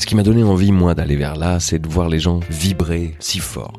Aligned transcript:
Ce 0.00 0.06
qui 0.06 0.16
m'a 0.16 0.22
donné 0.22 0.42
envie, 0.42 0.72
moi, 0.72 0.94
d'aller 0.94 1.14
vers 1.14 1.36
là, 1.36 1.60
c'est 1.60 1.78
de 1.78 1.86
voir 1.86 2.08
les 2.08 2.18
gens 2.18 2.40
vibrer 2.48 3.16
si 3.20 3.38
fort. 3.38 3.74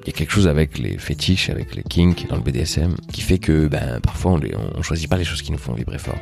Il 0.00 0.06
y 0.06 0.08
a 0.08 0.12
quelque 0.14 0.32
chose 0.32 0.48
avec 0.48 0.78
les 0.78 0.96
fétiches, 0.96 1.50
avec 1.50 1.76
les 1.76 1.82
kinks 1.82 2.26
dans 2.30 2.36
le 2.36 2.40
BDSM, 2.40 2.96
qui 3.12 3.20
fait 3.20 3.36
que, 3.36 3.68
ben, 3.68 4.00
parfois, 4.00 4.32
on, 4.32 4.36
les, 4.38 4.54
on 4.74 4.80
choisit 4.80 5.06
pas 5.06 5.18
les 5.18 5.24
choses 5.24 5.42
qui 5.42 5.52
nous 5.52 5.58
font 5.58 5.74
vibrer 5.74 5.98
fort. 5.98 6.18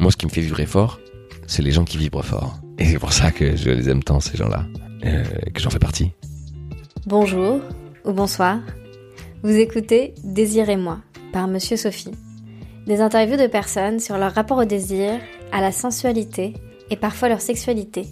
Moi, 0.00 0.10
ce 0.10 0.16
qui 0.16 0.26
me 0.26 0.30
fait 0.32 0.40
vibrer 0.40 0.66
fort, 0.66 0.98
c'est 1.46 1.62
les 1.62 1.70
gens 1.70 1.84
qui 1.84 1.98
vibrent 1.98 2.24
fort. 2.24 2.58
Et 2.80 2.84
c'est 2.84 2.98
pour 2.98 3.12
ça 3.12 3.30
que 3.30 3.54
je 3.54 3.70
les 3.70 3.88
aime 3.88 4.02
tant, 4.02 4.18
ces 4.18 4.36
gens-là, 4.36 4.66
euh, 5.04 5.22
que 5.54 5.60
j'en 5.60 5.70
fais 5.70 5.78
partie. 5.78 6.10
Bonjour 7.06 7.60
ou 8.04 8.12
bonsoir. 8.12 8.58
Vous 9.44 9.54
écoutez 9.54 10.14
Désirez-moi 10.24 10.98
par 11.32 11.46
Monsieur 11.46 11.76
Sophie. 11.76 12.10
Des 12.88 13.00
interviews 13.00 13.36
de 13.36 13.46
personnes 13.46 14.00
sur 14.00 14.18
leur 14.18 14.34
rapport 14.34 14.58
au 14.58 14.64
désir, 14.64 15.12
à 15.52 15.60
la 15.60 15.70
sensualité 15.70 16.54
et 16.90 16.96
parfois 16.96 17.28
leur 17.28 17.40
sexualité. 17.40 18.08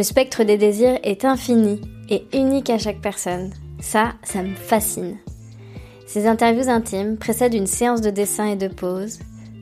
Le 0.00 0.04
spectre 0.04 0.44
des 0.44 0.56
désirs 0.56 0.98
est 1.02 1.26
infini 1.26 1.78
et 2.08 2.24
unique 2.32 2.70
à 2.70 2.78
chaque 2.78 3.02
personne. 3.02 3.52
Ça, 3.80 4.14
ça 4.22 4.42
me 4.42 4.54
fascine. 4.54 5.18
Ces 6.06 6.26
interviews 6.26 6.70
intimes 6.70 7.18
précèdent 7.18 7.52
une 7.52 7.66
séance 7.66 8.00
de 8.00 8.08
dessin 8.08 8.46
et 8.46 8.56
de 8.56 8.68
pose, 8.68 9.18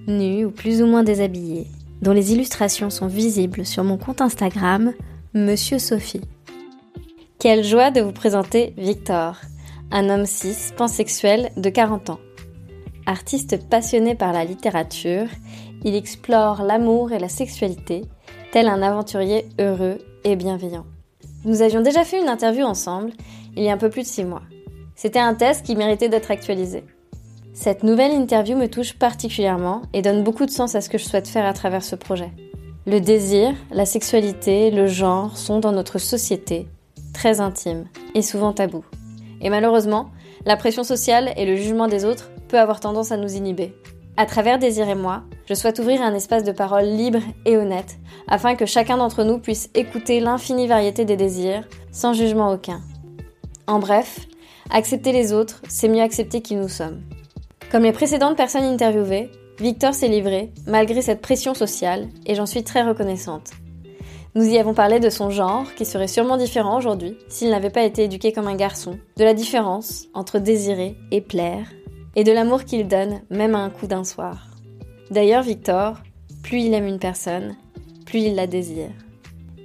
nue 0.06 0.44
ou 0.44 0.52
plus 0.52 0.80
ou 0.80 0.86
moins 0.86 1.02
déshabillée, 1.02 1.66
dont 2.02 2.12
les 2.12 2.32
illustrations 2.32 2.88
sont 2.88 3.08
visibles 3.08 3.66
sur 3.66 3.82
mon 3.82 3.96
compte 3.96 4.20
Instagram, 4.20 4.92
Monsieur 5.34 5.80
Sophie. 5.80 6.20
Quelle 7.40 7.64
joie 7.64 7.90
de 7.90 8.00
vous 8.00 8.12
présenter 8.12 8.74
Victor, 8.76 9.40
un 9.90 10.08
homme 10.08 10.24
cis, 10.24 10.72
pansexuel 10.76 11.50
de 11.56 11.68
40 11.68 12.10
ans. 12.10 12.20
Artiste 13.06 13.68
passionné 13.68 14.14
par 14.14 14.32
la 14.32 14.44
littérature, 14.44 15.26
il 15.82 15.96
explore 15.96 16.62
l'amour 16.62 17.10
et 17.10 17.18
la 17.18 17.28
sexualité, 17.28 18.04
tel 18.52 18.68
un 18.68 18.82
aventurier 18.82 19.44
heureux 19.58 19.98
et 20.24 20.36
bienveillant. 20.36 20.86
Nous 21.44 21.62
avions 21.62 21.80
déjà 21.80 22.04
fait 22.04 22.20
une 22.20 22.28
interview 22.28 22.64
ensemble, 22.64 23.12
il 23.56 23.62
y 23.62 23.68
a 23.68 23.72
un 23.72 23.78
peu 23.78 23.90
plus 23.90 24.02
de 24.02 24.06
6 24.06 24.24
mois. 24.24 24.42
C'était 24.94 25.18
un 25.18 25.34
test 25.34 25.64
qui 25.64 25.76
méritait 25.76 26.08
d'être 26.08 26.30
actualisé. 26.30 26.84
Cette 27.54 27.82
nouvelle 27.82 28.12
interview 28.12 28.56
me 28.56 28.68
touche 28.68 28.94
particulièrement 28.94 29.82
et 29.92 30.02
donne 30.02 30.22
beaucoup 30.22 30.46
de 30.46 30.50
sens 30.50 30.74
à 30.74 30.80
ce 30.80 30.88
que 30.88 30.98
je 30.98 31.04
souhaite 31.04 31.28
faire 31.28 31.46
à 31.46 31.52
travers 31.52 31.82
ce 31.82 31.96
projet. 31.96 32.30
Le 32.86 33.00
désir, 33.00 33.54
la 33.70 33.84
sexualité, 33.84 34.70
le 34.70 34.86
genre 34.86 35.36
sont 35.36 35.58
dans 35.60 35.72
notre 35.72 35.98
société 35.98 36.68
très 37.12 37.40
intimes 37.40 37.86
et 38.14 38.22
souvent 38.22 38.52
tabous. 38.52 38.84
Et 39.40 39.50
malheureusement, 39.50 40.10
la 40.46 40.56
pression 40.56 40.84
sociale 40.84 41.32
et 41.36 41.46
le 41.46 41.56
jugement 41.56 41.88
des 41.88 42.04
autres 42.04 42.30
peut 42.48 42.58
avoir 42.58 42.80
tendance 42.80 43.12
à 43.12 43.16
nous 43.16 43.34
inhiber. 43.34 43.74
À 44.18 44.26
travers 44.26 44.58
Désir 44.58 44.88
et 44.88 44.96
moi, 44.96 45.22
je 45.48 45.54
souhaite 45.54 45.78
ouvrir 45.78 46.02
un 46.02 46.12
espace 46.12 46.42
de 46.42 46.50
parole 46.50 46.86
libre 46.86 47.20
et 47.44 47.56
honnête, 47.56 47.98
afin 48.26 48.56
que 48.56 48.66
chacun 48.66 48.96
d'entre 48.96 49.22
nous 49.22 49.38
puisse 49.38 49.70
écouter 49.76 50.18
l'infinie 50.18 50.66
variété 50.66 51.04
des 51.04 51.16
désirs, 51.16 51.62
sans 51.92 52.14
jugement 52.14 52.50
aucun. 52.52 52.80
En 53.68 53.78
bref, 53.78 54.26
accepter 54.70 55.12
les 55.12 55.32
autres, 55.32 55.62
c'est 55.68 55.86
mieux 55.86 56.02
accepter 56.02 56.40
qui 56.40 56.56
nous 56.56 56.68
sommes. 56.68 57.00
Comme 57.70 57.84
les 57.84 57.92
précédentes 57.92 58.36
personnes 58.36 58.64
interviewées, 58.64 59.30
Victor 59.60 59.94
s'est 59.94 60.08
livré, 60.08 60.52
malgré 60.66 61.00
cette 61.00 61.22
pression 61.22 61.54
sociale, 61.54 62.08
et 62.26 62.34
j'en 62.34 62.46
suis 62.46 62.64
très 62.64 62.82
reconnaissante. 62.82 63.52
Nous 64.34 64.48
y 64.48 64.58
avons 64.58 64.74
parlé 64.74 64.98
de 64.98 65.10
son 65.10 65.30
genre, 65.30 65.72
qui 65.76 65.84
serait 65.84 66.08
sûrement 66.08 66.38
différent 66.38 66.76
aujourd'hui 66.76 67.16
s'il 67.28 67.50
n'avait 67.50 67.70
pas 67.70 67.84
été 67.84 68.02
éduqué 68.02 68.32
comme 68.32 68.48
un 68.48 68.56
garçon, 68.56 68.98
de 69.16 69.22
la 69.22 69.32
différence 69.32 70.06
entre 70.12 70.40
désirer 70.40 70.96
et 71.12 71.20
plaire, 71.20 71.68
et 72.16 72.24
de 72.24 72.32
l'amour 72.32 72.64
qu'il 72.64 72.88
donne 72.88 73.20
même 73.30 73.54
à 73.54 73.58
un 73.58 73.70
coup 73.70 73.86
d'un 73.86 74.04
soir. 74.04 74.48
D'ailleurs, 75.10 75.42
Victor, 75.42 75.98
plus 76.42 76.62
il 76.62 76.74
aime 76.74 76.86
une 76.86 76.98
personne, 76.98 77.56
plus 78.06 78.20
il 78.20 78.34
la 78.34 78.46
désire. 78.46 78.90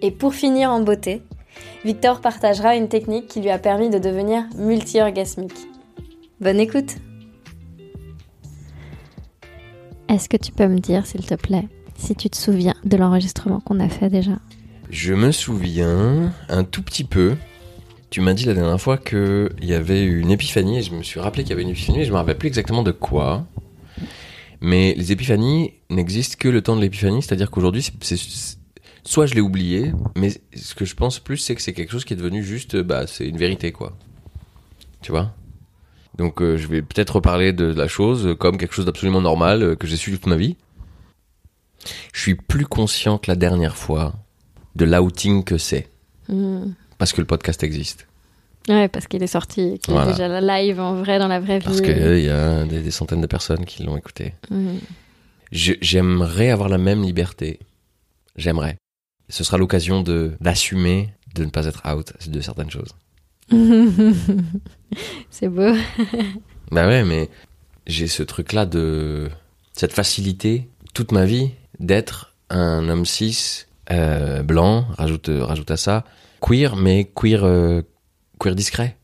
Et 0.02 0.12
pour 0.12 0.34
finir 0.34 0.70
en 0.70 0.82
beauté, 0.82 1.22
Victor 1.86 2.22
partagera 2.22 2.76
une 2.76 2.90
technique 2.90 3.28
qui 3.28 3.42
lui 3.42 3.50
a 3.50 3.60
permis 3.60 3.90
de 3.90 4.00
devenir 4.00 4.44
multi-orgasmique. 4.58 5.68
Bonne 6.40 6.60
écoute 6.60 6.96
Est-ce 10.10 10.30
que 10.30 10.38
tu 10.38 10.52
peux 10.52 10.68
me 10.68 10.80
dire, 10.80 11.06
s'il 11.06 11.26
te 11.26 11.36
plaît, 11.36 11.68
si 11.96 12.16
tu 12.16 12.30
te 12.30 12.38
souviens 12.38 12.76
de 12.84 12.98
l'enregistrement 12.98 13.60
qu'on 13.60 13.80
a 13.80 13.90
fait 13.90 14.10
déjà? 14.10 14.40
Je 14.90 15.14
me 15.14 15.32
souviens 15.32 16.32
un 16.50 16.64
tout 16.64 16.84
petit 16.84 17.04
peu. 17.04 17.36
Tu 18.14 18.22
m'as 18.22 18.36
dit 18.36 18.46
la 18.46 18.54
dernière 18.54 18.80
fois 18.80 19.00
qu'il 19.00 19.50
y 19.64 19.74
avait 19.74 20.06
une 20.06 20.30
épiphanie 20.30 20.78
et 20.78 20.82
je 20.84 20.94
me 20.94 21.02
suis 21.02 21.20
rappelé 21.20 21.42
qu'il 21.42 21.50
y 21.50 21.54
avait 21.54 21.64
une 21.64 21.70
épiphanie 21.70 21.98
mais 21.98 22.06
je 22.06 22.12
me 22.12 22.18
rappelle 22.18 22.38
plus 22.38 22.48
exactement 22.48 22.84
de 22.84 22.92
quoi. 22.92 23.48
Mais 24.62 24.94
les 24.94 25.12
épiphanies 25.12 25.74
n'existent 25.90 26.36
que 26.38 26.48
le 26.48 26.62
temps 26.62 26.76
de 26.76 26.82
l'épiphanie, 26.82 27.24
c'est-à-dire 27.24 27.50
qu'aujourd'hui, 27.50 27.84
soit 29.04 29.26
je 29.26 29.34
l'ai 29.34 29.42
oublié, 29.42 29.94
mais 30.16 30.30
ce 30.56 30.76
que 30.76 30.86
je 30.86 30.94
pense 30.94 31.18
plus, 31.18 31.38
c'est 31.38 31.56
que 31.56 31.62
c'est 31.64 31.74
quelque 31.74 31.90
chose 31.90 32.06
qui 32.06 32.14
est 32.14 32.16
devenu 32.16 32.44
juste, 32.44 32.76
bah, 32.76 33.08
c'est 33.08 33.28
une 33.28 33.38
vérité, 33.38 33.72
quoi. 33.72 33.98
Tu 35.02 35.12
vois? 35.12 35.34
Donc, 36.16 36.40
euh, 36.44 36.56
je 36.56 36.68
vais 36.68 36.84
peut-être 36.84 37.16
reparler 37.16 37.52
de 37.52 37.66
la 37.66 37.88
chose 37.88 38.36
comme 38.40 38.60
quelque 38.60 38.76
chose 38.76 38.86
d'absolument 38.86 39.22
normal 39.22 39.64
euh, 39.64 39.76
que 39.76 39.88
j'ai 39.88 39.98
su 39.98 40.12
toute 40.12 40.28
ma 40.28 40.36
vie. 40.36 40.56
Je 42.14 42.22
suis 42.22 42.36
plus 42.36 42.68
conscient 42.68 43.18
que 43.18 43.32
la 43.32 43.36
dernière 43.36 43.76
fois 43.76 44.14
de 44.76 44.86
l'outing 44.86 45.44
que 45.44 45.58
c'est. 45.58 45.90
Hmm. 46.30 46.74
Parce 47.04 47.12
que 47.12 47.20
le 47.20 47.28
podcast 47.28 47.62
existe. 47.64 48.08
Ouais, 48.70 48.88
parce 48.88 49.08
qu'il 49.08 49.22
est 49.22 49.28
sorti, 49.28 49.78
qu'il 49.80 49.94
Voilà. 49.94 50.12
est 50.12 50.14
déjà 50.14 50.40
live 50.40 50.80
en 50.80 50.96
vrai 50.96 51.20
dans 51.20 51.28
la 51.28 51.42
vraie 51.42 51.60
vie. 51.60 51.66
Parce 51.66 51.82
qu'il 51.82 51.98
y 52.22 52.30
a 52.30 52.64
des, 52.64 52.82
des 52.82 52.92
centaines 52.92 53.20
de 53.20 53.28
personnes 53.28 53.66
qui 53.66 53.84
l'ont 53.84 53.98
écouté. 53.98 54.36
Je- 55.52 55.74
J'aimerais 55.82 56.50
avoir 56.50 56.70
la 56.70 56.78
même 56.78 57.04
liberté. 57.04 57.60
J'aimerais. 58.38 58.78
Ce 59.28 59.44
sera 59.44 59.58
l'occasion 59.58 60.02
de 60.02 60.32
d'assumer 60.40 61.10
de 61.36 61.44
ne 61.44 61.50
pas 61.50 61.66
être 61.66 61.82
out 61.94 62.14
de 62.26 62.40
certaines 62.40 62.72
choses. 62.72 62.96
c'est 65.30 65.50
beau. 65.50 65.74
Bah 66.72 66.88
ouais, 66.88 67.04
mais 67.04 67.30
j'ai 67.86 68.08
ce 68.08 68.24
truc-là 68.24 68.66
de 68.66 69.30
cette 69.74 69.92
facilité 69.92 70.70
toute 70.94 71.12
ma 71.12 71.26
vie 71.26 71.52
d'être 71.80 72.34
un 72.50 72.88
homme 72.88 73.06
cis 73.06 73.66
euh, 73.92 74.42
blanc. 74.42 74.86
Rajoute 74.98 75.30
rajoute 75.30 75.70
à 75.70 75.76
ça 75.78 76.06
queer, 76.44 76.76
mais 76.76 77.10
queer 77.16 77.44
euh, 77.44 77.82
queer 78.40 78.56
discret. 78.56 78.98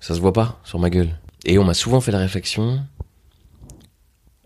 Ça 0.00 0.14
se 0.14 0.20
voit 0.20 0.32
pas 0.32 0.60
sur 0.64 0.78
ma 0.78 0.90
gueule. 0.90 1.10
Et 1.44 1.58
on 1.58 1.64
m'a 1.64 1.74
souvent 1.74 2.00
fait 2.00 2.12
la 2.12 2.18
réflexion 2.18 2.80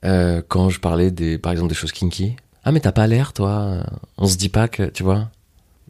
euh, 0.05 0.43
quand 0.47 0.69
je 0.69 0.81
parlais 0.81 1.11
des 1.11 1.39
par 1.39 1.53
exemple 1.53 1.69
des 1.69 1.75
choses 1.75 1.93
kinky. 1.93 2.37
Ah 2.65 2.73
mais 2.73 2.81
t'as 2.81 2.93
pas 2.93 3.07
l'air 3.07 3.33
toi. 3.33 3.85
On 4.19 4.27
se 4.27 4.37
dit 4.37 4.49
pas 4.49 4.69
que 4.69 4.85
tu 4.85 5.03
vois. 5.03 5.31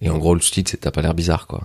Et 0.00 0.10
en 0.10 0.18
gros 0.18 0.34
le 0.34 0.40
titre 0.40 0.70
c'est 0.70 0.78
t'as 0.78 0.90
pas 0.90 1.02
l'air 1.02 1.14
bizarre 1.14 1.46
quoi. 1.46 1.64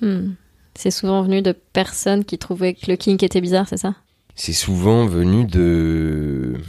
Hmm. 0.00 0.34
C'est 0.74 0.90
souvent 0.90 1.22
venu 1.22 1.42
de 1.42 1.52
personnes 1.52 2.24
qui 2.24 2.38
trouvaient 2.38 2.74
que 2.74 2.90
le 2.90 2.96
kink 2.96 3.22
était 3.22 3.40
bizarre, 3.40 3.66
c'est 3.66 3.78
ça? 3.78 3.94
C'est 4.34 4.52
souvent 4.52 5.06
venu 5.06 5.44
de 5.46 6.60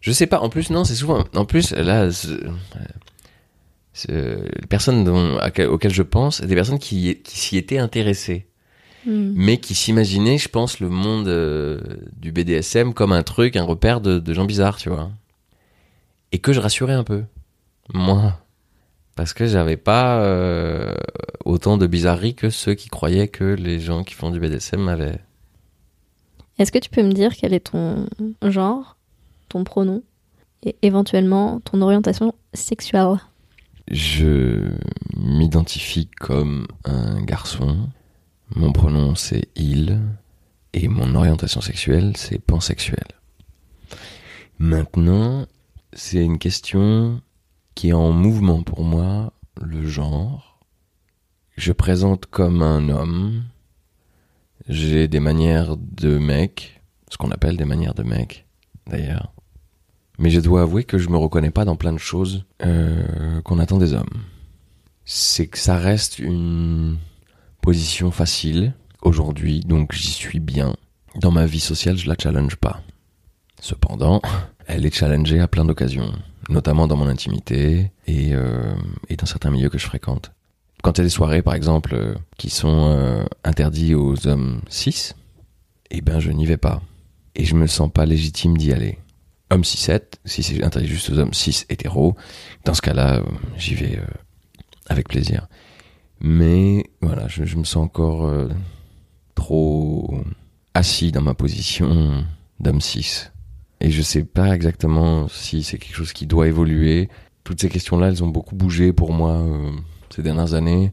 je 0.00 0.12
sais 0.12 0.26
pas 0.26 0.40
en 0.40 0.50
plus 0.50 0.70
non 0.70 0.84
c'est 0.84 0.96
souvent 0.96 1.24
en 1.34 1.44
plus 1.44 1.70
là 1.72 2.10
les 4.08 4.66
personnes 4.68 5.04
dont, 5.04 5.38
auxquelles 5.68 5.92
je 5.92 6.02
pense 6.02 6.40
des 6.40 6.54
personnes 6.54 6.78
qui, 6.78 7.20
qui 7.22 7.38
s'y 7.38 7.56
étaient 7.56 7.78
intéressées. 7.78 8.46
Hmm. 9.04 9.32
mais 9.34 9.56
qui 9.56 9.74
s'imaginaient 9.74 10.38
je 10.38 10.48
pense 10.48 10.78
le 10.78 10.88
monde 10.88 11.26
euh, 11.26 11.80
du 12.16 12.30
BDSM 12.30 12.94
comme 12.94 13.10
un 13.10 13.24
truc 13.24 13.56
un 13.56 13.64
repère 13.64 14.00
de, 14.00 14.20
de 14.20 14.32
gens 14.32 14.44
bizarres 14.44 14.76
tu 14.76 14.90
vois. 14.90 15.10
Et 16.30 16.38
que 16.38 16.52
je 16.52 16.60
rassurais 16.60 16.94
un 16.94 17.02
peu. 17.02 17.24
Moi. 17.92 18.38
Parce 19.14 19.34
que 19.34 19.46
j'avais 19.46 19.76
pas 19.76 20.22
euh, 20.22 20.94
autant 21.44 21.76
de 21.76 21.86
bizarreries 21.86 22.34
que 22.34 22.48
ceux 22.48 22.74
qui 22.74 22.88
croyaient 22.88 23.28
que 23.28 23.44
les 23.44 23.78
gens 23.78 24.04
qui 24.04 24.14
font 24.14 24.30
du 24.30 24.40
BDSM 24.40 24.88
avaient. 24.88 25.18
Est-ce 26.58 26.72
que 26.72 26.78
tu 26.78 26.88
peux 26.88 27.02
me 27.02 27.12
dire 27.12 27.34
quel 27.36 27.52
est 27.52 27.72
ton 27.72 28.06
genre, 28.42 28.96
ton 29.48 29.64
pronom 29.64 30.02
et 30.62 30.76
éventuellement 30.82 31.60
ton 31.60 31.82
orientation 31.82 32.34
sexuelle? 32.54 33.18
Je 33.90 34.72
m'identifie 35.16 36.08
comme 36.08 36.66
un 36.84 37.22
garçon. 37.22 37.88
Mon 38.54 38.72
pronom 38.72 39.14
c'est 39.14 39.48
il. 39.56 40.00
Et 40.74 40.88
mon 40.88 41.14
orientation 41.14 41.60
sexuelle 41.60 42.16
c'est 42.16 42.38
pansexuel. 42.38 43.06
Maintenant, 44.58 45.46
c'est 45.92 46.22
une 46.22 46.38
question 46.38 47.20
qui 47.74 47.88
est 47.88 47.94
en 47.94 48.12
mouvement 48.12 48.62
pour 48.62 48.84
moi, 48.84 49.32
le 49.60 49.86
genre. 49.86 50.60
Je 51.56 51.72
présente 51.72 52.26
comme 52.26 52.62
un 52.62 52.88
homme. 52.88 53.44
J'ai 54.68 55.08
des 55.08 55.20
manières 55.20 55.76
de 55.76 56.18
mec, 56.18 56.80
ce 57.10 57.16
qu'on 57.16 57.30
appelle 57.30 57.56
des 57.56 57.64
manières 57.64 57.94
de 57.94 58.04
mec, 58.04 58.46
d'ailleurs. 58.86 59.31
Mais 60.18 60.30
je 60.30 60.40
dois 60.40 60.62
avouer 60.62 60.84
que 60.84 60.98
je 60.98 61.08
me 61.08 61.16
reconnais 61.16 61.50
pas 61.50 61.64
dans 61.64 61.76
plein 61.76 61.92
de 61.92 61.98
choses 61.98 62.44
euh, 62.64 63.40
qu'on 63.42 63.58
attend 63.58 63.78
des 63.78 63.94
hommes. 63.94 64.22
C'est 65.04 65.46
que 65.46 65.58
ça 65.58 65.76
reste 65.76 66.18
une 66.18 66.98
position 67.60 68.10
facile 68.10 68.74
aujourd'hui, 69.02 69.60
donc 69.60 69.92
j'y 69.92 70.10
suis 70.12 70.40
bien. 70.40 70.76
Dans 71.16 71.30
ma 71.30 71.46
vie 71.46 71.60
sociale, 71.60 71.96
je 71.96 72.08
la 72.08 72.14
challenge 72.20 72.56
pas. 72.56 72.82
Cependant, 73.60 74.22
elle 74.66 74.86
est 74.86 74.94
challengée 74.94 75.40
à 75.40 75.48
plein 75.48 75.64
d'occasions. 75.64 76.12
notamment 76.48 76.86
dans 76.88 76.96
mon 76.96 77.06
intimité 77.06 77.92
et, 78.06 78.34
euh, 78.34 78.74
et 79.08 79.16
dans 79.16 79.26
certains 79.26 79.50
milieux 79.50 79.68
que 79.68 79.78
je 79.78 79.86
fréquente. 79.86 80.32
Quand 80.82 80.98
il 80.98 81.00
y 81.00 81.02
a 81.02 81.04
des 81.04 81.10
soirées, 81.10 81.42
par 81.42 81.54
exemple, 81.54 81.94
euh, 81.94 82.14
qui 82.36 82.50
sont 82.50 83.24
interdits 83.44 83.94
aux 83.94 84.26
hommes 84.26 84.60
cis, 84.68 85.12
eh 85.92 86.00
ben 86.00 86.18
je 86.18 86.30
n'y 86.30 86.46
vais 86.46 86.56
pas. 86.56 86.82
Et 87.34 87.44
je 87.44 87.54
me 87.54 87.66
sens 87.66 87.90
pas 87.92 88.06
légitime 88.06 88.58
d'y 88.58 88.72
aller. 88.72 88.98
Homme 89.52 89.60
6-7, 89.60 90.14
si 90.24 90.42
c'est 90.42 90.64
interdit 90.64 90.88
juste 90.88 91.10
aux 91.10 91.18
hommes 91.18 91.34
6 91.34 91.66
hétéros, 91.68 92.16
dans 92.64 92.72
ce 92.72 92.80
cas-là, 92.80 93.16
euh, 93.16 93.24
j'y 93.58 93.74
vais 93.74 93.98
euh, 93.98 94.06
avec 94.88 95.08
plaisir. 95.08 95.46
Mais 96.20 96.86
voilà, 97.02 97.28
je, 97.28 97.42
me 97.42 97.64
sens 97.64 97.76
encore 97.76 98.24
euh, 98.24 98.48
trop 99.34 100.14
assis 100.72 101.12
dans 101.12 101.20
ma 101.20 101.34
position 101.34 102.24
d'homme 102.60 102.80
6. 102.80 103.30
Et 103.82 103.90
je 103.90 104.00
sais 104.00 104.24
pas 104.24 104.54
exactement 104.54 105.28
si 105.28 105.62
c'est 105.62 105.76
quelque 105.76 105.96
chose 105.96 106.14
qui 106.14 106.26
doit 106.26 106.48
évoluer. 106.48 107.10
Toutes 107.44 107.60
ces 107.60 107.68
questions-là, 107.68 108.08
elles 108.08 108.24
ont 108.24 108.28
beaucoup 108.28 108.56
bougé 108.56 108.94
pour 108.94 109.12
moi 109.12 109.44
ces 110.08 110.22
dernières 110.22 110.54
années. 110.54 110.92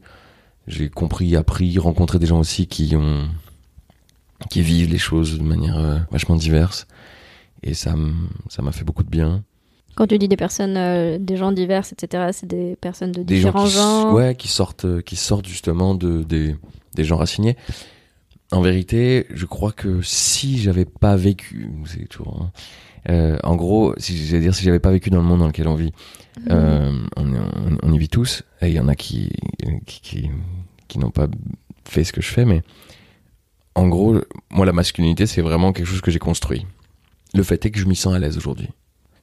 J'ai 0.67 0.89
compris, 0.89 1.37
appris, 1.37 1.77
rencontré 1.77 2.19
des 2.19 2.25
gens 2.25 2.39
aussi 2.39 2.67
qui 2.67 2.93
ont 2.97 3.29
qui 4.49 4.61
vivent 4.61 4.89
les 4.89 4.97
choses 4.97 5.37
de 5.37 5.43
manière 5.43 6.07
vachement 6.11 6.35
diverse. 6.35 6.87
Et 7.63 7.73
ça 7.73 7.95
m'a 7.95 8.71
fait 8.71 8.83
beaucoup 8.83 9.03
de 9.03 9.09
bien. 9.09 9.43
Quand 9.95 10.07
tu 10.07 10.17
dis 10.17 10.27
des 10.29 10.37
personnes, 10.37 10.77
euh, 10.77 11.17
des 11.19 11.35
gens 11.35 11.51
divers, 11.51 11.83
etc., 11.91 12.29
c'est 12.31 12.47
des 12.47 12.75
personnes 12.77 13.11
de 13.11 13.21
Des 13.23 13.37
gens 13.41 13.49
différents 13.49 13.63
qui, 13.65 13.71
s- 13.71 13.75
genres. 13.75 14.13
ouais, 14.13 14.35
qui 14.35 14.47
sortent, 14.47 14.85
euh, 14.85 15.01
qui 15.01 15.15
sortent 15.17 15.47
justement 15.47 15.93
de 15.95 16.23
des 16.23 16.55
des 16.95 17.03
gens 17.03 17.19
assignés. 17.19 17.57
En 18.51 18.61
vérité, 18.61 19.25
je 19.29 19.45
crois 19.45 19.71
que 19.73 20.01
si 20.01 20.57
j'avais 20.57 20.85
pas 20.85 21.15
vécu, 21.17 21.69
c'est 21.85 22.07
toujours, 22.07 22.39
hein, 22.41 22.51
euh, 23.09 23.37
en 23.43 23.55
gros, 23.55 23.93
si 23.97 24.17
j'allais 24.25 24.41
dire 24.43 24.55
si 24.55 24.63
j'avais 24.63 24.79
pas 24.79 24.91
vécu 24.91 25.09
dans 25.09 25.17
le 25.19 25.23
monde 25.25 25.39
dans 25.39 25.47
lequel 25.47 25.67
on 25.67 25.75
vit, 25.75 25.91
Mhm. 26.39 26.45
euh, 26.51 26.91
on, 27.17 27.33
on- 27.35 27.77
on 27.83 27.93
y 27.93 27.97
vit 27.97 28.07
tous, 28.09 28.43
et 28.61 28.69
il 28.69 28.73
y 28.73 28.79
en 28.79 28.87
a 28.87 28.95
qui 28.95 29.31
qui, 29.85 29.99
qui, 30.01 30.29
qui 30.87 30.99
n'ont 30.99 31.11
pas 31.11 31.27
fait 31.85 32.03
ce 32.05 32.13
que 32.13 32.21
je 32.21 32.29
fais, 32.29 32.45
mais 32.45 32.61
en 33.75 33.87
gros, 33.87 34.19
moi 34.49 34.65
la 34.65 34.73
masculinité 34.73 35.25
c'est 35.27 35.41
vraiment 35.41 35.73
quelque 35.73 35.87
chose 35.87 36.01
que 36.01 36.11
j'ai 36.11 36.19
construit. 36.19 36.65
Le 37.33 37.43
fait 37.43 37.65
est 37.65 37.71
que 37.71 37.79
je 37.79 37.85
m'y 37.85 37.95
sens 37.95 38.13
à 38.13 38.19
l'aise 38.19 38.37
aujourd'hui. 38.37 38.69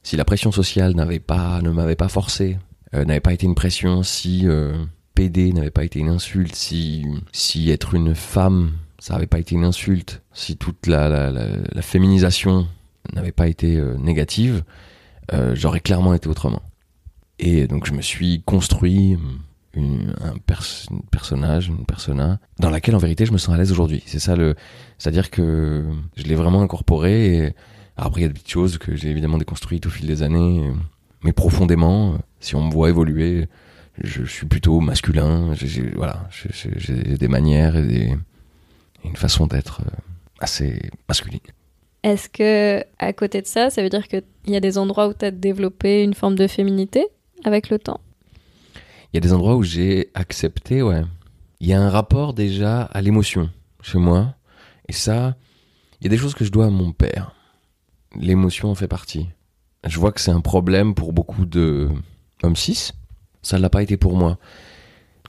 Si 0.03 0.15
la 0.15 0.25
pression 0.25 0.51
sociale 0.51 0.95
n'avait 0.95 1.19
pas, 1.19 1.61
ne 1.61 1.69
m'avait 1.69 1.95
pas 1.95 2.07
forcé, 2.07 2.57
euh, 2.93 3.03
n'avait 3.05 3.19
pas 3.19 3.33
été 3.33 3.45
une 3.45 3.55
pression, 3.55 4.03
si 4.03 4.47
euh, 4.47 4.85
PD 5.15 5.51
n'avait 5.51 5.71
pas 5.71 5.83
été 5.83 5.99
une 5.99 6.09
insulte, 6.09 6.55
si 6.55 7.05
si 7.33 7.69
être 7.69 7.93
une 7.93 8.15
femme 8.15 8.71
ça 8.99 9.13
n'avait 9.13 9.27
pas 9.27 9.39
été 9.39 9.55
une 9.55 9.63
insulte, 9.63 10.21
si 10.33 10.57
toute 10.57 10.87
la, 10.87 11.31
la, 11.31 11.81
féminisation 11.81 12.67
n'avait 13.13 13.31
pas 13.31 13.47
été 13.47 13.77
euh, 13.77 13.95
négative, 13.97 14.63
euh, 15.33 15.55
j'aurais 15.55 15.79
clairement 15.81 16.13
été 16.13 16.27
autrement. 16.27 16.61
Et 17.39 17.67
donc 17.67 17.85
je 17.85 17.93
me 17.93 18.01
suis 18.01 18.41
construit 18.43 19.17
une, 19.73 20.15
un 20.21 20.37
pers- 20.45 20.87
personnage, 21.11 21.67
une 21.67 21.85
persona, 21.85 22.39
dans 22.59 22.71
laquelle 22.71 22.95
en 22.95 22.99
vérité 22.99 23.25
je 23.25 23.33
me 23.33 23.37
sens 23.37 23.53
à 23.53 23.57
l'aise 23.57 23.71
aujourd'hui. 23.71 24.01
C'est 24.07 24.19
ça 24.19 24.35
le, 24.35 24.55
c'est-à-dire 24.97 25.29
que 25.29 25.85
je 26.15 26.23
l'ai 26.23 26.35
vraiment 26.35 26.61
incorporé. 26.61 27.37
Et 27.37 27.53
après 27.97 28.21
il 28.21 28.23
y 28.23 28.25
a 28.25 28.27
des 28.29 28.33
petites 28.33 28.49
choses 28.49 28.77
que 28.77 28.95
j'ai 28.95 29.09
évidemment 29.09 29.37
déconstruites 29.37 29.85
au 29.85 29.89
fil 29.89 30.07
des 30.07 30.23
années, 30.23 30.67
euh, 30.67 30.73
mais 31.23 31.33
profondément, 31.33 32.13
euh, 32.13 32.17
si 32.39 32.55
on 32.55 32.63
me 32.63 32.71
voit 32.71 32.89
évoluer, 32.89 33.47
je, 34.03 34.23
suis 34.23 34.45
plutôt 34.45 34.79
masculin. 34.79 35.53
J'ai, 35.55 35.89
voilà, 35.95 36.29
j'ai- 36.31 37.17
des 37.17 37.27
manières 37.27 37.75
et 37.75 37.83
des, 37.83 38.15
et 39.03 39.07
une 39.07 39.15
façon 39.15 39.47
d'être 39.47 39.81
euh, 39.81 39.89
assez 40.39 40.79
masculine. 41.07 41.39
Est-ce 42.03 42.29
que, 42.29 42.83
à 42.99 43.11
côté 43.13 43.41
de 43.41 43.47
ça, 43.47 43.69
ça 43.69 43.81
veut 43.81 43.89
dire 43.89 44.07
qu'il 44.07 44.23
y 44.45 44.55
a 44.55 44.59
des 44.59 44.77
endroits 44.77 45.07
où 45.07 45.13
tu 45.13 45.25
as 45.25 45.31
développé 45.31 46.03
une 46.03 46.13
forme 46.13 46.35
de 46.35 46.47
féminité 46.47 47.07
avec 47.43 47.69
le 47.69 47.79
temps? 47.79 47.99
Il 49.11 49.15
y 49.15 49.17
a 49.17 49.21
des 49.21 49.33
endroits 49.33 49.55
où 49.55 49.63
j'ai 49.63 50.09
accepté, 50.13 50.81
ouais. 50.81 51.01
Il 51.59 51.67
y 51.67 51.73
a 51.73 51.81
un 51.81 51.89
rapport 51.89 52.33
déjà 52.33 52.83
à 52.83 53.01
l'émotion 53.01 53.49
chez 53.81 53.97
moi. 53.97 54.35
Et 54.87 54.93
ça, 54.93 55.35
il 55.99 56.05
y 56.05 56.07
a 56.07 56.09
des 56.09 56.17
choses 56.17 56.35
que 56.35 56.45
je 56.45 56.51
dois 56.51 56.67
à 56.67 56.69
mon 56.69 56.91
père. 56.91 57.33
L'émotion 58.15 58.69
en 58.69 58.75
fait 58.75 58.87
partie. 58.87 59.27
Je 59.85 59.99
vois 59.99 60.11
que 60.11 60.21
c'est 60.21 60.31
un 60.31 60.41
problème 60.41 60.95
pour 60.95 61.13
beaucoup 61.13 61.45
de 61.45 61.89
hommes 62.43 62.55
cis. 62.55 62.91
Ça 63.41 63.59
l'a 63.59 63.69
pas 63.69 63.83
été 63.83 63.97
pour 63.97 64.15
moi. 64.15 64.37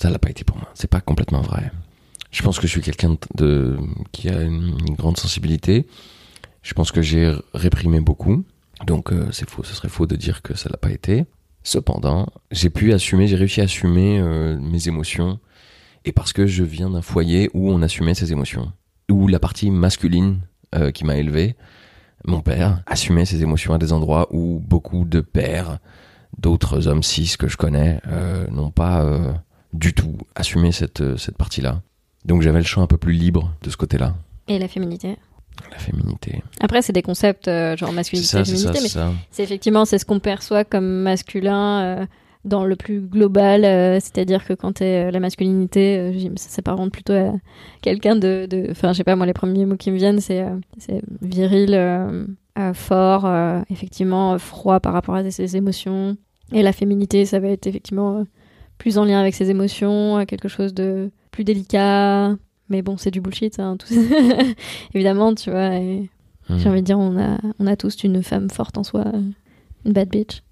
Ça 0.00 0.10
l'a 0.10 0.18
pas 0.18 0.30
été 0.30 0.44
pour 0.44 0.56
moi. 0.56 0.68
C'est 0.74 0.90
pas 0.90 1.00
complètement 1.00 1.40
vrai. 1.40 1.70
Je 2.30 2.42
pense 2.42 2.58
que 2.58 2.66
je 2.66 2.72
suis 2.72 2.82
quelqu'un 2.82 3.16
de, 3.34 3.78
qui 4.12 4.28
a 4.28 4.42
une, 4.42 4.76
une 4.86 4.94
grande 4.94 5.16
sensibilité. 5.16 5.86
Je 6.62 6.74
pense 6.74 6.92
que 6.92 7.02
j'ai 7.02 7.32
réprimé 7.54 8.00
beaucoup. 8.00 8.44
Donc 8.86 9.12
euh, 9.12 9.30
c'est 9.32 9.48
faux. 9.48 9.64
Ce 9.64 9.74
serait 9.74 9.88
faux 9.88 10.06
de 10.06 10.16
dire 10.16 10.42
que 10.42 10.56
ça 10.56 10.68
l'a 10.68 10.76
pas 10.76 10.90
été. 10.90 11.24
Cependant, 11.62 12.28
j'ai 12.50 12.70
pu 12.70 12.92
assumer, 12.92 13.26
j'ai 13.26 13.36
réussi 13.36 13.60
à 13.60 13.64
assumer 13.64 14.18
euh, 14.20 14.58
mes 14.58 14.88
émotions. 14.88 15.38
Et 16.04 16.12
parce 16.12 16.32
que 16.32 16.46
je 16.46 16.64
viens 16.64 16.90
d'un 16.90 17.02
foyer 17.02 17.50
où 17.54 17.70
on 17.70 17.82
assumait 17.82 18.14
ses 18.14 18.32
émotions. 18.32 18.72
Où 19.10 19.28
la 19.28 19.38
partie 19.38 19.70
masculine 19.70 20.40
euh, 20.74 20.90
qui 20.90 21.04
m'a 21.04 21.16
élevé, 21.16 21.56
mon 22.24 22.40
père, 22.40 22.82
assumait 22.86 23.24
ses 23.24 23.42
émotions 23.42 23.74
à 23.74 23.78
des 23.78 23.92
endroits 23.92 24.28
où 24.30 24.60
beaucoup 24.60 25.04
de 25.04 25.20
pères, 25.20 25.78
d'autres 26.38 26.88
hommes 26.88 27.02
cis 27.02 27.36
que 27.38 27.48
je 27.48 27.56
connais, 27.56 28.00
euh, 28.08 28.46
n'ont 28.50 28.70
pas 28.70 29.02
euh, 29.04 29.32
du 29.72 29.94
tout 29.94 30.16
assumé 30.34 30.72
cette, 30.72 31.00
euh, 31.00 31.16
cette 31.16 31.36
partie-là. 31.36 31.82
Donc 32.24 32.42
j'avais 32.42 32.58
le 32.58 32.64
champ 32.64 32.82
un 32.82 32.86
peu 32.86 32.98
plus 32.98 33.12
libre 33.12 33.54
de 33.62 33.70
ce 33.70 33.76
côté-là, 33.76 34.14
Et 34.48 34.58
la 34.58 34.68
féminité? 34.68 35.16
La 35.72 35.78
féminité. 35.78 36.42
Après, 36.60 36.82
c'est 36.82 36.92
des 36.92 37.02
concepts 37.02 37.48
euh, 37.48 37.76
genre 37.76 37.92
masculinité, 37.92 38.30
ça, 38.30 38.44
c'est 38.44 38.56
ça, 38.56 38.72
mais 38.72 39.14
c'est 39.30 39.42
effectivement 39.42 39.84
c'est 39.84 39.98
ce 39.98 40.04
qu'on 40.04 40.20
perçoit 40.20 40.64
comme 40.64 41.02
masculin 41.02 42.06
dans 42.44 42.64
le 42.64 42.76
plus 42.76 43.00
global, 43.00 43.64
euh, 43.64 43.94
c'est-à-dire 43.94 44.46
que 44.46 44.52
quand 44.54 44.72
t'es 44.74 45.06
euh, 45.06 45.10
la 45.10 45.20
masculinité, 45.20 45.98
euh, 45.98 46.30
ça 46.36 46.48
s'apparente 46.48 46.92
plutôt 46.92 47.12
à 47.12 47.32
quelqu'un 47.82 48.16
de, 48.16 48.46
enfin, 48.70 48.92
je 48.92 48.98
sais 48.98 49.04
pas, 49.04 49.16
moi 49.16 49.26
les 49.26 49.32
premiers 49.32 49.66
mots 49.66 49.76
qui 49.76 49.90
me 49.90 49.96
viennent, 49.96 50.20
c'est 50.20 50.44
viril, 51.20 51.74
fort, 52.74 53.30
effectivement 53.70 54.38
froid 54.38 54.80
par 54.80 54.92
rapport 54.92 55.14
à 55.14 55.30
ses 55.30 55.56
émotions, 55.56 56.16
et 56.52 56.62
la 56.62 56.72
féminité, 56.72 57.24
ça 57.26 57.38
va 57.40 57.48
être 57.48 57.66
effectivement 57.66 58.24
plus 58.78 58.98
en 58.98 59.04
lien 59.04 59.20
avec 59.20 59.34
ses 59.34 59.50
émotions, 59.50 60.24
quelque 60.26 60.48
chose 60.48 60.72
de 60.74 61.10
plus 61.30 61.44
délicat. 61.44 62.36
Mais 62.70 62.82
bon, 62.82 62.96
c'est 62.96 63.10
du 63.10 63.20
bullshit, 63.20 63.58
hein, 63.60 63.76
tout 63.78 63.86
ça. 63.86 64.00
évidemment, 64.94 65.34
tu 65.34 65.50
vois. 65.50 65.74
et- 65.76 66.08
Hmm. 66.50 66.56
j'ai 66.56 66.68
envie 66.70 66.80
de 66.80 66.86
dire, 66.86 66.98
on 66.98 67.18
a, 67.18 67.36
on 67.58 67.66
a 67.66 67.76
tous 67.76 68.02
une 68.04 68.22
femme 68.22 68.48
forte 68.48 68.78
en 68.78 68.82
soi, 68.82 69.04
une 69.84 69.92
bad 69.92 70.08
bitch. 70.08 70.42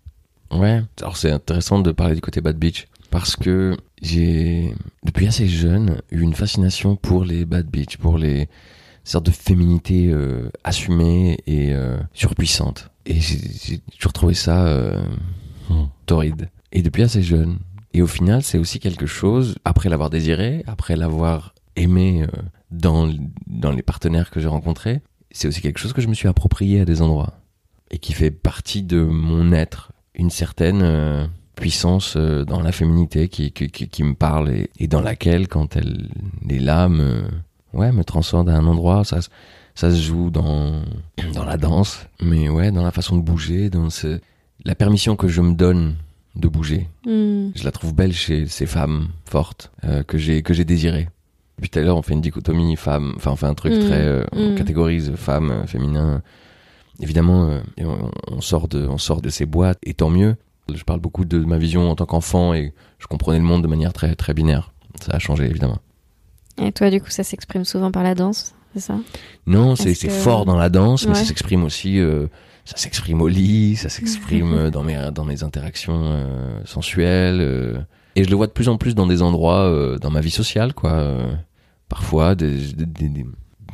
Ouais, 0.51 0.83
alors 1.01 1.17
c'est 1.17 1.31
intéressant 1.31 1.81
de 1.81 1.93
parler 1.93 2.15
du 2.15 2.21
côté 2.21 2.41
bad 2.41 2.57
bitch 2.57 2.87
parce 3.11 3.37
que 3.37 3.77
j'ai 4.03 4.75
depuis 5.05 5.27
assez 5.27 5.49
jeune 5.49 6.01
eu 6.11 6.21
une 6.21 6.35
fascination 6.35 6.97
pour 6.97 7.25
les 7.25 7.45
bad 7.45 7.67
bitch, 7.67 7.97
pour 7.97 8.19
les 8.19 8.49
sortes 9.05 9.27
de 9.27 9.31
féminité 9.31 10.09
euh, 10.09 10.51
assumée 10.65 11.39
et 11.47 11.73
euh, 11.73 11.97
surpuissante. 12.13 12.91
Et 13.07 13.21
j'ai 13.21 13.79
toujours 13.99 14.13
trouvé 14.13 14.35
ça 14.35 14.67
euh, 14.67 15.01
torride. 16.07 16.51
Et 16.73 16.83
depuis 16.83 17.03
assez 17.03 17.23
jeune. 17.23 17.59
Et 17.95 18.03
au 18.03 18.07
final, 18.07 18.43
c'est 18.43 18.59
aussi 18.59 18.81
quelque 18.81 19.07
chose, 19.07 19.57
après 19.65 19.89
l'avoir 19.89 20.11
désiré, 20.11 20.65
après 20.67 20.97
l'avoir 20.97 21.55
aimé 21.77 22.23
euh, 22.23 22.43
dans, 22.71 23.11
dans 23.47 23.71
les 23.71 23.83
partenaires 23.83 24.31
que 24.31 24.41
j'ai 24.41 24.49
rencontrés, 24.49 25.01
c'est 25.31 25.49
aussi 25.49 25.61
quelque 25.61 25.79
chose 25.79 25.93
que 25.93 26.03
je 26.03 26.09
me 26.09 26.15
suis 26.15 26.29
approprié 26.29 26.81
à 26.81 26.85
des 26.85 27.01
endroits. 27.01 27.35
Et 27.91 27.99
qui 27.99 28.13
fait 28.13 28.33
partie 28.33 28.83
de 28.83 29.01
mon 29.01 29.53
être 29.53 29.93
une 30.17 30.31
certaine 30.31 30.81
euh, 30.83 31.27
puissance 31.55 32.15
euh, 32.17 32.45
dans 32.45 32.61
la 32.61 32.73
féminité 32.73 33.29
qui, 33.29 33.53
qui, 33.53 33.69
qui, 33.71 33.89
qui 33.89 34.03
me 34.03 34.15
parle 34.15 34.51
et, 34.51 34.71
et 34.79 34.89
dans 34.89 35.01
laquelle, 35.03 35.49
quand 35.49 35.77
elle 35.77 36.09
est 36.49 36.59
là, 36.59 36.89
me, 36.89 37.23
ouais, 37.73 37.93
me 37.93 38.05
transcende 38.05 38.49
à 38.49 38.57
un 38.57 38.67
endroit. 38.67 39.05
Ça, 39.05 39.21
se- 39.23 39.29
ça 39.75 39.91
se 39.91 40.01
joue 40.01 40.31
dans, 40.31 40.83
dans 41.35 41.45
la 41.45 41.57
danse, 41.59 42.07
mais 42.23 42.49
ouais, 42.49 42.71
dans 42.73 42.83
la 42.83 42.91
façon 42.91 43.17
de 43.17 43.23
bouger, 43.23 43.69
dans 43.71 43.91
ce, 43.91 44.21
la 44.65 44.75
permission 44.75 45.17
que 45.17 45.29
je 45.29 45.41
me 45.43 45.55
donne 45.55 45.97
de 46.35 46.49
bouger. 46.49 46.89
Hmm. 47.07 47.51
Je 47.55 47.65
la 47.65 47.71
trouve 47.73 47.95
belle 47.95 48.13
chez 48.13 48.47
ces 48.47 48.67
femmes 48.67 49.09
fortes 49.29 49.71
euh, 49.85 50.03
que 50.03 50.19
j'ai 50.19 50.43
que 50.43 50.53
j'ai 50.55 50.65
désirées. 50.65 51.09
Depuis 51.59 51.71
tout 51.71 51.79
à 51.79 51.83
l'heure, 51.83 51.97
on 51.97 52.03
fait 52.03 52.13
une 52.13 52.21
dichotomie 52.21 52.77
femme, 52.77 53.15
enfin 53.17 53.31
on 53.33 53.37
fait 53.37 53.47
un 53.47 53.55
truc 53.55 53.73
Mm, 53.73 53.81
très, 53.87 54.01
euh, 54.05 54.25
on 54.33 54.53
mm. 54.53 54.55
catégorise 54.57 55.13
femme, 55.17 55.51
euh, 55.51 55.67
féminin. 55.67 56.23
Évidemment, 57.01 57.49
euh, 57.51 57.61
on, 57.81 58.11
on 58.37 58.41
sort 58.41 58.69
de, 58.69 58.87
on 58.87 58.99
sort 58.99 59.21
de 59.23 59.29
ces 59.29 59.47
boîtes, 59.47 59.79
et 59.83 59.95
tant 59.95 60.09
mieux. 60.11 60.37
Je 60.75 60.83
parle 60.83 60.99
beaucoup 61.01 61.25
de 61.25 61.39
ma 61.39 61.59
vision 61.59 61.91
en 61.91 61.95
tant 61.95 62.07
qu'enfant 62.07 62.53
et 62.53 62.73
je 62.99 63.07
comprenais 63.07 63.39
le 63.39 63.45
monde 63.45 63.63
de 63.63 63.69
manière 63.69 63.93
très 63.93 64.15
très 64.17 64.35
binaire. 64.35 64.73
Ça 65.01 65.13
a 65.13 65.19
changé 65.19 65.45
évidemment. 65.45 65.79
Et 66.61 66.73
toi, 66.73 66.91
du 66.91 67.01
coup, 67.01 67.11
ça 67.11 67.23
s'exprime 67.23 67.65
souvent 67.65 67.93
par 67.93 68.03
la 68.03 68.15
danse, 68.15 68.55
c'est 68.75 68.81
ça? 68.81 68.99
Non, 69.47 69.77
c'est 69.77 69.95
que- 69.95 70.09
fort 70.11 70.45
dans 70.45 70.57
la 70.57 70.69
danse, 70.71 71.07
mais 71.07 71.15
ça 71.15 71.25
s'exprime 71.25 71.63
aussi. 71.65 72.01
euh, 72.01 72.27
ça 72.65 72.77
s'exprime 72.79 73.21
au 73.23 73.29
lit, 73.29 73.77
ça 73.77 73.89
s'exprime 73.89 74.53
euh, 74.59 74.71
dans 74.71 74.83
mes 74.83 75.11
dans 75.15 75.25
mes 75.25 75.45
interactions 75.45 76.01
euh, 76.03 76.61
sensuelles. 76.65 77.39
euh, 77.41 77.79
et 78.17 78.25
je 78.25 78.31
le 78.31 78.35
vois 78.37 78.47
de 78.49 78.53
plus 78.53 78.69
en 78.69 78.77
plus 78.79 78.95
dans 78.97 79.07
des 79.07 79.21
endroits, 79.23 79.99
dans 80.01 80.11
ma 80.11 80.21
vie 80.23 80.31
sociale, 80.31 80.73
quoi. 80.75 81.15
parfois, 81.89 82.35
des, 82.35 82.73
des, 82.73 82.87
des- 82.87 83.09
des 83.09 83.27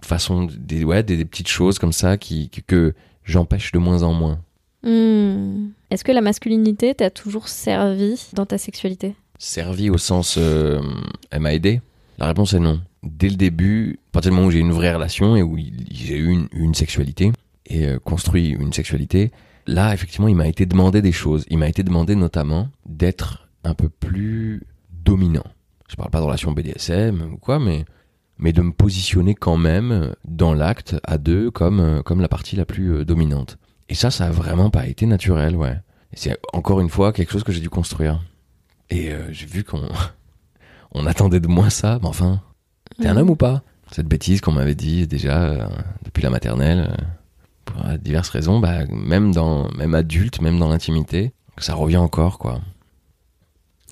façons, 0.02 0.49
des 0.59 0.85
ouais, 0.85 1.02
des, 1.02 1.17
des 1.17 1.25
petites 1.25 1.49
choses 1.49 1.79
comme 1.79 1.93
ça 1.93 2.17
qui 2.19 2.50
que, 2.50 2.61
que 2.67 2.95
j'empêche 3.25 3.73
de 3.73 3.79
moins 3.79 4.02
en 4.02 4.12
moins. 4.12 4.41
Hmm. 4.83 5.69
Est-ce 5.91 6.05
que 6.05 6.12
la 6.12 6.21
masculinité 6.21 6.95
t'a 6.95 7.11
toujours 7.11 7.49
servi 7.49 8.29
dans 8.33 8.47
ta 8.47 8.59
sexualité? 8.59 9.14
Servi 9.38 9.91
au 9.91 9.99
sens 9.99 10.37
euh, 10.38 10.81
elle 11.31 11.41
m'a 11.41 11.55
aidé? 11.55 11.81
La 12.19 12.26
réponse 12.26 12.52
est 12.55 12.61
non. 12.61 12.81
Dès 13.02 13.29
le 13.29 13.37
début, 13.37 13.99
à 14.11 14.12
partir 14.12 14.31
du 14.31 14.37
moment 14.37 14.49
où 14.49 14.50
j'ai 14.50 14.59
eu 14.59 14.62
une 14.62 14.73
vraie 14.73 14.95
relation 14.95 15.37
et 15.37 15.43
où 15.43 15.57
j'ai 15.91 16.17
eu 16.17 16.29
une, 16.29 16.49
une 16.52 16.75
sexualité 16.75 17.33
et 17.67 17.87
euh, 17.87 17.99
construit 17.99 18.50
une 18.50 18.73
sexualité, 18.73 19.31
là 19.67 19.95
effectivement 19.95 20.29
il 20.29 20.37
m'a 20.37 20.49
été 20.49 20.67
demandé 20.67 21.02
des 21.02 21.12
choses. 21.12 21.45
Il 21.49 21.59
m'a 21.59 21.69
été 21.69 21.83
demandé 21.83 22.14
notamment 22.14 22.69
d'être 22.87 23.49
un 23.64 23.75
peu 23.75 23.88
plus 23.88 24.62
dominant. 25.05 25.47
Je 25.88 25.97
parle 25.97 26.11
pas 26.11 26.21
de 26.21 26.25
relation 26.25 26.52
BDSM 26.52 27.33
ou 27.35 27.37
quoi, 27.37 27.59
mais 27.59 27.85
mais 28.43 28.53
de 28.53 28.61
me 28.61 28.73
positionner 28.73 29.35
quand 29.35 29.57
même 29.57 30.15
dans 30.25 30.53
l'acte 30.53 30.97
à 31.05 31.17
deux 31.17 31.51
comme 31.51 31.81
euh, 31.81 32.03
comme 32.03 32.21
la 32.21 32.29
partie 32.29 32.57
la 32.57 32.67
plus 32.67 32.93
euh, 32.93 33.05
dominante. 33.05 33.57
Et 33.89 33.95
ça, 33.95 34.11
ça 34.11 34.27
a 34.27 34.31
vraiment 34.31 34.69
pas 34.69 34.87
été 34.87 35.07
naturel, 35.07 35.57
ouais. 35.57 35.79
Et 36.13 36.17
c'est 36.17 36.37
encore 36.53 36.81
une 36.81 36.91
fois 36.91 37.13
quelque 37.13 37.33
chose 37.33 37.45
que 37.45 37.53
j'ai 37.53 37.61
dû 37.61 37.71
construire. 37.71 38.21
Et 38.91 39.13
euh, 39.13 39.33
j'ai 39.33 39.47
vu 39.47 39.65
qu'on 39.65 39.89
on 40.93 41.07
attendait 41.07 41.41
de 41.41 41.49
moi 41.49 41.71
ça, 41.71 41.99
mais 42.03 42.09
enfin, 42.09 42.41
t'es 43.01 43.09
un 43.09 43.17
homme 43.17 43.31
ou 43.31 43.37
pas? 43.37 43.63
Cette 43.93 44.09
bêtise 44.09 44.41
qu'on 44.41 44.53
m'avait 44.53 44.75
dit 44.75 45.07
déjà 45.07 45.43
euh, 45.43 45.67
depuis 46.05 46.23
la 46.23 46.31
maternelle, 46.31 46.91
euh, 46.91 47.05
pour 47.65 47.77
diverses 47.99 48.31
raisons, 48.31 48.59
bah, 48.59 48.85
même 48.91 49.33
dans 49.33 49.71
même 49.71 49.95
adulte, 49.95 50.41
même 50.41 50.59
dans 50.59 50.69
l'intimité, 50.69 51.33
ça 51.59 51.75
revient 51.75 51.99
encore 51.99 52.39
quoi. 52.39 52.61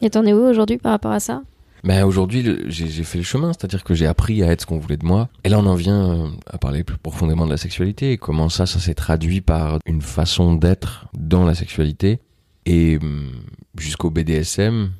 Et 0.02 0.10
t'en 0.10 0.24
es 0.24 0.32
où 0.32 0.42
aujourd'hui 0.42 0.78
par 0.78 0.92
rapport 0.92 1.12
à 1.12 1.20
ça? 1.20 1.42
Ben 1.82 2.04
aujourd'hui, 2.04 2.44
j'ai 2.68 3.04
fait 3.04 3.18
le 3.18 3.24
chemin, 3.24 3.52
c'est-à-dire 3.52 3.84
que 3.84 3.94
j'ai 3.94 4.06
appris 4.06 4.42
à 4.42 4.48
être 4.52 4.62
ce 4.62 4.66
qu'on 4.66 4.78
voulait 4.78 4.98
de 4.98 5.06
moi. 5.06 5.28
Et 5.44 5.48
là, 5.48 5.58
on 5.58 5.66
en 5.66 5.74
vient 5.74 6.10
euh, 6.10 6.28
à 6.46 6.58
parler 6.58 6.84
plus 6.84 6.98
profondément 6.98 7.46
de 7.46 7.50
la 7.50 7.56
sexualité 7.56 8.12
et 8.12 8.18
comment 8.18 8.48
ça, 8.48 8.66
ça 8.66 8.78
s'est 8.78 8.94
traduit 8.94 9.40
par 9.40 9.78
une 9.86 10.02
façon 10.02 10.54
d'être 10.54 11.06
dans 11.14 11.44
la 11.44 11.54
sexualité 11.54 12.20
et 12.66 12.98
hum, 13.00 13.30
jusqu'au 13.78 14.10
BDSM 14.10 14.90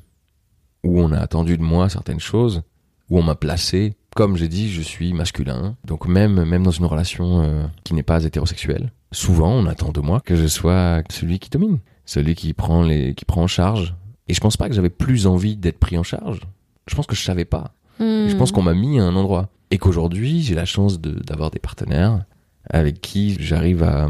où 0.83 0.99
on 0.99 1.11
a 1.11 1.19
attendu 1.19 1.57
de 1.57 1.63
moi 1.63 1.89
certaines 1.89 2.19
choses, 2.19 2.63
où 3.09 3.19
on 3.19 3.23
m'a 3.23 3.35
placé. 3.35 3.93
Comme 4.15 4.35
j'ai 4.35 4.47
dit, 4.47 4.69
je 4.69 4.81
suis 4.81 5.13
masculin, 5.13 5.75
donc 5.85 6.07
même 6.07 6.43
même 6.43 6.63
dans 6.63 6.71
une 6.71 6.85
relation 6.85 7.43
euh, 7.43 7.65
qui 7.83 7.93
n'est 7.93 8.03
pas 8.03 8.23
hétérosexuelle, 8.25 8.91
souvent 9.11 9.51
on 9.51 9.67
attend 9.67 9.91
de 9.91 10.01
moi 10.01 10.19
que 10.19 10.35
je 10.35 10.47
sois 10.47 11.01
celui 11.09 11.39
qui 11.39 11.49
domine, 11.49 11.79
celui 12.05 12.35
qui 12.35 12.53
prend 12.53 12.81
les 12.81 13.13
qui 13.13 13.23
prend 13.23 13.43
en 13.43 13.47
charge. 13.47 13.95
Et 14.27 14.33
je 14.33 14.39
pense 14.41 14.57
pas 14.57 14.67
que 14.67 14.75
j'avais 14.75 14.89
plus 14.89 15.27
envie 15.27 15.55
d'être 15.55 15.79
pris 15.79 15.97
en 15.97 16.03
charge 16.03 16.41
je 16.87 16.95
pense 16.95 17.07
que 17.07 17.15
je 17.15 17.23
savais 17.23 17.45
pas. 17.45 17.73
Hmm. 17.99 18.27
Je 18.27 18.35
pense 18.35 18.51
qu'on 18.51 18.61
m'a 18.63 18.73
mis 18.73 18.99
à 18.99 19.03
un 19.03 19.15
endroit. 19.15 19.49
Et 19.69 19.77
qu'aujourd'hui, 19.77 20.41
j'ai 20.41 20.55
la 20.55 20.65
chance 20.65 20.99
de- 20.99 21.19
d'avoir 21.23 21.51
des 21.51 21.59
partenaires 21.59 22.25
avec 22.69 22.99
qui 23.01 23.37
j'arrive 23.39 23.83
à, 23.83 24.09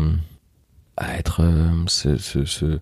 à 0.97 1.17
être 1.17 1.41
euh, 1.43 1.69
ce, 1.87 2.17
ce- 2.17 2.45
ce- 2.45 2.79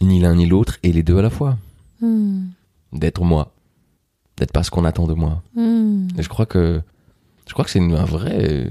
ni 0.00 0.20
l'un 0.20 0.34
ni 0.36 0.46
l'autre 0.46 0.76
et 0.82 0.92
les 0.92 1.02
deux 1.02 1.18
à 1.18 1.22
la 1.22 1.30
fois. 1.30 1.58
Hmm. 2.00 2.46
D'être 2.92 3.22
moi. 3.24 3.52
D'être 4.36 4.52
pas 4.52 4.62
ce 4.62 4.70
qu'on 4.70 4.84
attend 4.84 5.06
de 5.06 5.14
moi. 5.14 5.42
Hmm. 5.54 6.08
Et 6.18 6.22
je 6.22 6.28
crois 6.28 6.46
que, 6.46 6.80
je 7.48 7.52
crois 7.52 7.64
que 7.64 7.70
c'est 7.70 7.80
un 7.80 8.04
vrai, 8.04 8.70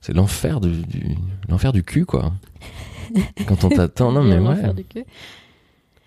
c'est 0.00 0.12
l'enfer 0.12 0.60
du, 0.60 0.82
du- 0.86 1.16
l'enfer 1.48 1.72
du 1.72 1.82
cul, 1.82 2.04
quoi. 2.04 2.32
Quand 3.46 3.64
on 3.64 3.68
t'attend, 3.68 4.12
non 4.12 4.22
mais 4.22 4.38
ouais. 4.38 4.56
faire 4.56 4.74
du 4.74 4.84
cul. 4.84 5.04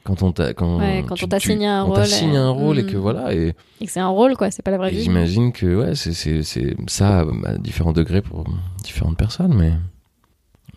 Quand 0.05 0.21
on 0.21 0.31
t'a, 0.31 0.53
quand, 0.53 0.77
Ouais, 0.79 1.03
quand 1.07 1.15
tu- 1.15 1.25
on 1.25 1.27
t'a 1.27 1.39
tu- 1.39 1.49
signé 1.51 1.65
un 1.67 1.83
on 1.83 1.87
rôle, 1.91 2.05
signé 2.05 2.37
un 2.37 2.49
rôle 2.51 2.77
et 2.79 2.83
mm. 2.83 2.87
que 2.87 2.97
voilà, 2.97 3.33
et, 3.33 3.55
Et 3.81 3.85
que 3.85 3.91
c'est 3.91 3.99
un 3.99 4.07
rôle, 4.07 4.37
quoi, 4.37 4.51
c'est 4.51 4.61
pas 4.61 4.71
la 4.71 4.77
vraie 4.77 4.91
vie. 4.91 5.01
j'imagine 5.01 5.51
que 5.51 5.65
ouais, 5.75 5.95
c'est 5.95 6.13
c'est 6.13 6.43
c'est 6.43 6.75
ça 6.87 7.25
à 7.45 7.57
différents 7.57 7.91
degrés 7.91 8.21
pour 8.21 8.43
différentes 8.83 9.17
personnes, 9.17 9.53
mais 9.55 9.73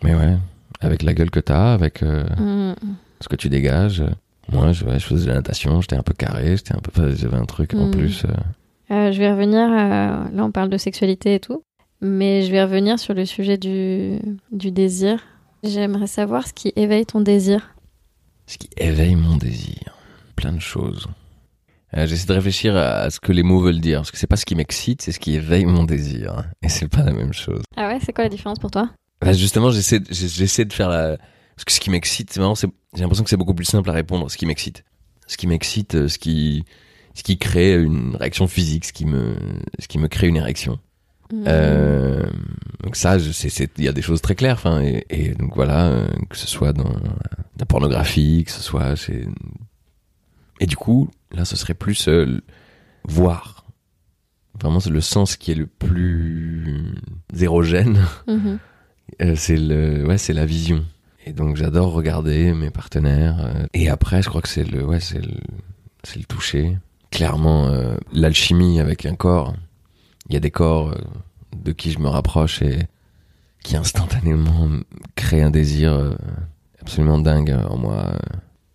mais 0.03 0.15
ouais, 0.15 0.35
avec 0.81 1.03
la 1.03 1.13
gueule 1.13 1.29
que 1.29 1.39
t'as, 1.39 1.73
avec 1.73 2.03
euh, 2.03 2.23
Hmm. 2.37 2.73
ce 3.21 3.27
que 3.29 3.35
tu 3.35 3.49
dégages. 3.49 4.03
Moi, 4.51 4.71
je, 4.71 4.83
ouais, 4.83 4.97
je 4.97 5.05
faisais 5.05 5.25
de 5.25 5.29
la 5.29 5.35
natation, 5.35 5.79
j'étais 5.81 5.95
un 5.95 6.01
peu 6.01 6.13
carré, 6.13 6.57
j'étais 6.57 6.73
un 6.75 6.79
peu, 6.79 6.89
enfin, 6.91 7.13
j'avais 7.15 7.37
un 7.37 7.45
truc 7.45 7.73
en 7.75 7.85
Mm. 7.87 7.91
plus. 7.91 8.23
euh, 8.25 8.29
Euh, 8.91 9.11
je 9.11 9.19
vais 9.19 9.29
revenir, 9.31 9.69
là 9.69 10.43
on 10.43 10.49
parle 10.51 10.69
de 10.69 10.77
sexualité 10.77 11.35
et 11.35 11.39
tout, 11.39 11.61
mais 12.01 12.41
je 12.41 12.49
vais 12.51 12.63
revenir 12.63 12.97
sur 12.97 13.13
le 13.13 13.25
sujet 13.25 13.57
du, 13.59 14.17
du 14.51 14.71
désir. 14.71 15.19
J'aimerais 15.63 16.07
savoir 16.07 16.47
ce 16.47 16.53
qui 16.53 16.73
éveille 16.75 17.05
ton 17.05 17.21
désir. 17.21 17.75
Ce 18.49 18.57
qui 18.57 18.69
éveille 18.77 19.15
mon 19.15 19.37
désir, 19.37 19.95
plein 20.35 20.51
de 20.51 20.59
choses. 20.59 21.07
Euh, 21.95 22.07
J'essaie 22.07 22.25
de 22.25 22.33
réfléchir 22.33 22.75
à 22.75 23.11
ce 23.11 23.19
que 23.19 23.31
les 23.31 23.43
mots 23.43 23.61
veulent 23.61 23.79
dire, 23.79 23.99
parce 23.99 24.09
que 24.09 24.17
c'est 24.17 24.25
pas 24.25 24.37
ce 24.37 24.45
qui 24.45 24.55
m'excite, 24.55 25.03
c'est 25.03 25.11
ce 25.11 25.19
qui 25.19 25.35
éveille 25.35 25.65
mon 25.65 25.83
désir, 25.83 26.45
et 26.63 26.69
c'est 26.69 26.87
pas 26.87 27.03
la 27.03 27.11
même 27.11 27.31
chose. 27.31 27.61
Ah 27.77 27.87
ouais, 27.87 27.99
c'est 28.03 28.11
quoi 28.11 28.23
la 28.23 28.29
différence 28.29 28.57
pour 28.57 28.71
toi? 28.71 28.89
Bah, 29.21 29.33
justement, 29.33 29.69
j'essaie, 29.69 29.99
de 29.99 30.73
faire 30.73 30.89
la. 30.89 31.17
Parce 31.55 31.65
que 31.65 31.71
ce 31.71 31.79
qui 31.79 31.91
m'excite, 31.91 32.33
c'est 32.33 32.39
marrant, 32.39 32.55
j'ai 32.55 33.01
l'impression 33.01 33.23
que 33.23 33.29
c'est 33.29 33.37
beaucoup 33.37 33.53
plus 33.53 33.65
simple 33.65 33.89
à 33.89 33.93
répondre. 33.93 34.31
Ce 34.31 34.37
qui 34.37 34.47
m'excite, 34.47 34.83
ce 35.27 35.37
qui 35.37 35.45
m'excite, 35.45 35.93
euh, 35.93 36.07
ce 36.07 36.17
qui, 36.17 36.63
ce 37.13 37.21
qui 37.21 37.37
crée 37.37 37.75
une 37.75 38.15
réaction 38.15 38.47
physique, 38.47 38.85
ce 38.85 38.93
qui 38.93 39.05
me, 39.05 39.35
ce 39.77 39.87
qui 39.87 39.99
me 39.99 40.07
crée 40.07 40.27
une 40.27 40.37
érection. 40.37 40.79
Hmm. 41.31 41.43
Euh, 41.47 42.23
donc 42.83 42.95
ça, 42.95 43.17
il 43.17 43.83
y 43.83 43.87
a 43.87 43.91
des 43.91 44.01
choses 44.01 44.21
très 44.21 44.35
claires. 44.35 44.55
Enfin, 44.55 44.81
et, 44.81 45.05
et 45.09 45.29
donc 45.35 45.55
voilà, 45.55 45.87
euh, 45.87 46.07
que 46.29 46.37
ce 46.37 46.47
soit 46.47 46.73
dans 46.73 46.91
la 47.57 47.65
pornographie, 47.65 48.43
que 48.45 48.51
ce 48.51 48.61
soit 48.61 48.95
chez. 48.95 49.27
Et 50.59 50.65
du 50.65 50.75
coup, 50.75 51.09
là, 51.31 51.45
ce 51.45 51.55
serait 51.55 51.73
plus 51.73 52.07
euh, 52.07 52.41
voir. 53.03 53.65
Vraiment, 54.59 54.79
c'est 54.79 54.89
le 54.89 55.01
sens 55.01 55.37
qui 55.37 55.51
est 55.51 55.55
le 55.55 55.67
plus 55.67 56.95
érogène. 57.39 57.99
Euh, 59.21 59.33
c'est 59.35 59.57
le 59.57 60.05
ouais 60.05 60.17
c'est 60.17 60.33
la 60.33 60.45
vision 60.45 60.85
et 61.25 61.33
donc 61.33 61.55
j'adore 61.57 61.91
regarder 61.93 62.53
mes 62.53 62.69
partenaires 62.69 63.37
euh, 63.39 63.65
et 63.73 63.89
après 63.89 64.21
je 64.21 64.29
crois 64.29 64.41
que 64.41 64.47
c'est 64.47 64.63
le 64.63 64.85
ouais 64.85 64.99
c'est 64.99 65.19
le 65.19 65.33
c'est 66.03 66.19
le 66.19 66.25
toucher 66.25 66.77
clairement 67.11 67.67
euh, 67.67 67.95
l'alchimie 68.13 68.79
avec 68.79 69.05
un 69.05 69.15
corps 69.15 69.55
il 70.29 70.33
y 70.33 70.37
a 70.37 70.39
des 70.39 70.51
corps 70.51 70.89
euh, 70.89 71.01
de 71.55 71.71
qui 71.71 71.91
je 71.91 71.99
me 71.99 72.07
rapproche 72.07 72.61
et 72.61 72.79
qui 73.63 73.75
instantanément 73.75 74.69
créent 75.15 75.41
un 75.41 75.49
désir 75.49 75.91
euh, 75.93 76.15
absolument 76.81 77.19
dingue 77.19 77.57
en 77.69 77.77
moi. 77.77 78.13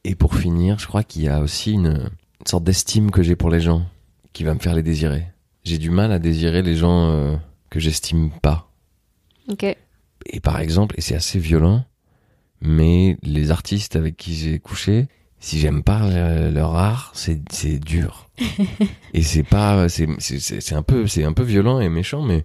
Et 0.04 0.14
pour 0.14 0.34
finir 0.36 0.78
je 0.78 0.86
crois 0.86 1.02
qu'il 1.02 1.22
y 1.22 1.28
a 1.28 1.40
aussi 1.40 1.72
une, 1.72 2.10
une 2.40 2.46
sorte 2.46 2.64
d'estime 2.64 3.10
que 3.10 3.22
j'ai 3.22 3.36
pour 3.36 3.50
les 3.50 3.60
gens 3.60 3.86
qui 4.32 4.44
va 4.44 4.52
me 4.54 4.58
faire 4.58 4.74
les 4.74 4.82
désirer. 4.82 5.26
J'ai 5.64 5.78
du 5.78 5.90
mal 5.90 6.12
à 6.12 6.18
désirer 6.18 6.60
les 6.60 6.76
gens 6.76 7.08
euh, 7.08 7.36
que 7.70 7.80
j'estime 7.80 8.30
pas. 8.42 8.70
Ok. 9.48 9.64
et 9.64 10.40
par 10.40 10.58
exemple, 10.60 10.94
et 10.98 11.02
c'est 11.02 11.14
assez 11.14 11.38
violent, 11.38 11.84
mais 12.60 13.18
les 13.22 13.50
artistes 13.50 13.94
avec 13.94 14.16
qui 14.16 14.34
j'ai 14.34 14.58
couché, 14.58 15.08
si 15.44 15.58
j'aime 15.60 15.82
pas 15.82 16.00
euh, 16.04 16.50
leur 16.50 16.74
art, 16.74 17.10
c'est 17.14 17.40
c'est 17.52 17.78
dur. 17.78 18.30
et 19.12 19.22
c'est 19.22 19.42
pas, 19.42 19.88
c'est 19.90 20.08
c'est 20.18 20.74
un 20.74 20.82
peu 20.82 21.06
c'est 21.06 21.24
un 21.24 21.34
peu 21.34 21.42
violent 21.42 21.80
et 21.80 21.88
méchant, 21.90 22.22
mais 22.22 22.44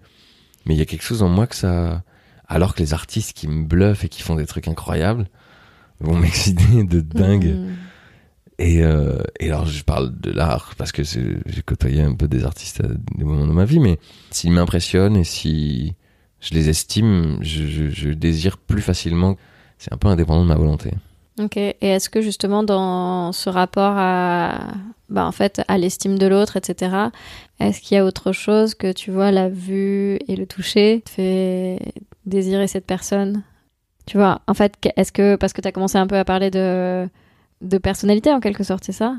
mais 0.66 0.76
il 0.76 0.78
y 0.78 0.82
a 0.82 0.86
quelque 0.86 1.04
chose 1.06 1.24
en 1.24 1.30
moi 1.30 1.48
que 1.48 1.56
ça, 1.56 2.04
alors 2.48 2.76
que 2.76 2.80
les 2.82 2.94
artistes 2.94 3.32
qui 3.34 3.48
me 3.48 3.64
bluffent 3.64 4.04
et 4.04 4.10
qui 4.10 4.22
font 4.22 4.36
des 4.36 4.46
trucs 4.46 4.68
incroyables 4.68 5.28
vont 6.02 6.18
m'exciter 6.20 6.84
de 6.84 7.00
dingue. 7.00 7.56
Mhm. 7.58 7.76
Et, 8.62 8.84
euh, 8.84 9.20
et 9.40 9.48
alors, 9.50 9.66
je 9.68 9.82
parle 9.86 10.20
de 10.20 10.32
l'art 10.32 10.74
parce 10.78 10.92
que 10.92 11.06
c'est- 11.06 11.38
j'ai 11.46 11.62
côtoyé 11.62 12.02
un 12.02 12.14
peu 12.14 12.28
des 12.28 12.44
artistes 12.44 12.82
à 12.84 12.88
des 13.18 13.24
moments 13.24 13.48
de 13.48 13.54
ma 13.54 13.64
vie, 13.64 13.80
mais 13.80 13.98
s'ils 14.32 14.52
m'impressionnent 14.52 15.16
et 15.16 15.24
si 15.24 15.94
je 16.42 16.54
les 16.54 16.68
estime, 16.68 17.38
je, 17.42 17.66
je, 17.66 17.90
je 17.90 18.10
désire 18.10 18.58
plus 18.58 18.82
facilement. 18.82 19.38
C'est 19.78 19.94
un 19.94 19.98
peu 19.98 20.10
indépendant 20.10 20.44
de 20.44 20.48
ma 20.50 20.56
volonté. 20.56 20.92
Ok. 21.40 21.58
Et 21.58 21.78
est-ce 21.82 22.10
que 22.10 22.22
justement 22.22 22.64
dans 22.64 23.32
ce 23.32 23.50
rapport 23.50 23.94
à, 23.96 24.60
bah 25.10 25.26
en 25.26 25.32
fait, 25.32 25.62
à 25.68 25.78
l'estime 25.78 26.20
de 26.20 26.28
l'autre, 26.28 26.58
etc. 26.58 27.10
Est-ce 27.60 27.82
qu'il 27.82 27.96
y 27.96 28.00
a 28.00 28.06
autre 28.06 28.32
chose 28.32 28.76
que 28.76 28.92
tu 28.92 29.12
vois 29.12 29.32
la 29.32 29.50
vue 29.50 30.20
et 30.28 30.36
le 30.36 30.46
toucher 30.46 31.02
te 31.06 31.10
fait 31.12 31.80
désirer 32.26 32.68
cette 32.68 32.86
personne? 32.86 33.44
Tu 34.06 34.18
vois, 34.18 34.42
en 34.48 34.54
fait, 34.54 34.74
est-ce 34.96 35.12
que 35.12 35.36
parce 35.36 35.54
que 35.54 35.62
tu 35.62 35.68
as 35.68 35.72
commencé 35.72 35.98
un 35.98 36.08
peu 36.08 36.18
à 36.18 36.26
parler 36.26 36.52
de 36.52 37.08
de 37.62 37.78
personnalité 37.78 38.32
en 38.32 38.40
quelque 38.40 38.64
sorte, 38.64 38.84
c'est 38.86 38.92
ça? 38.92 39.18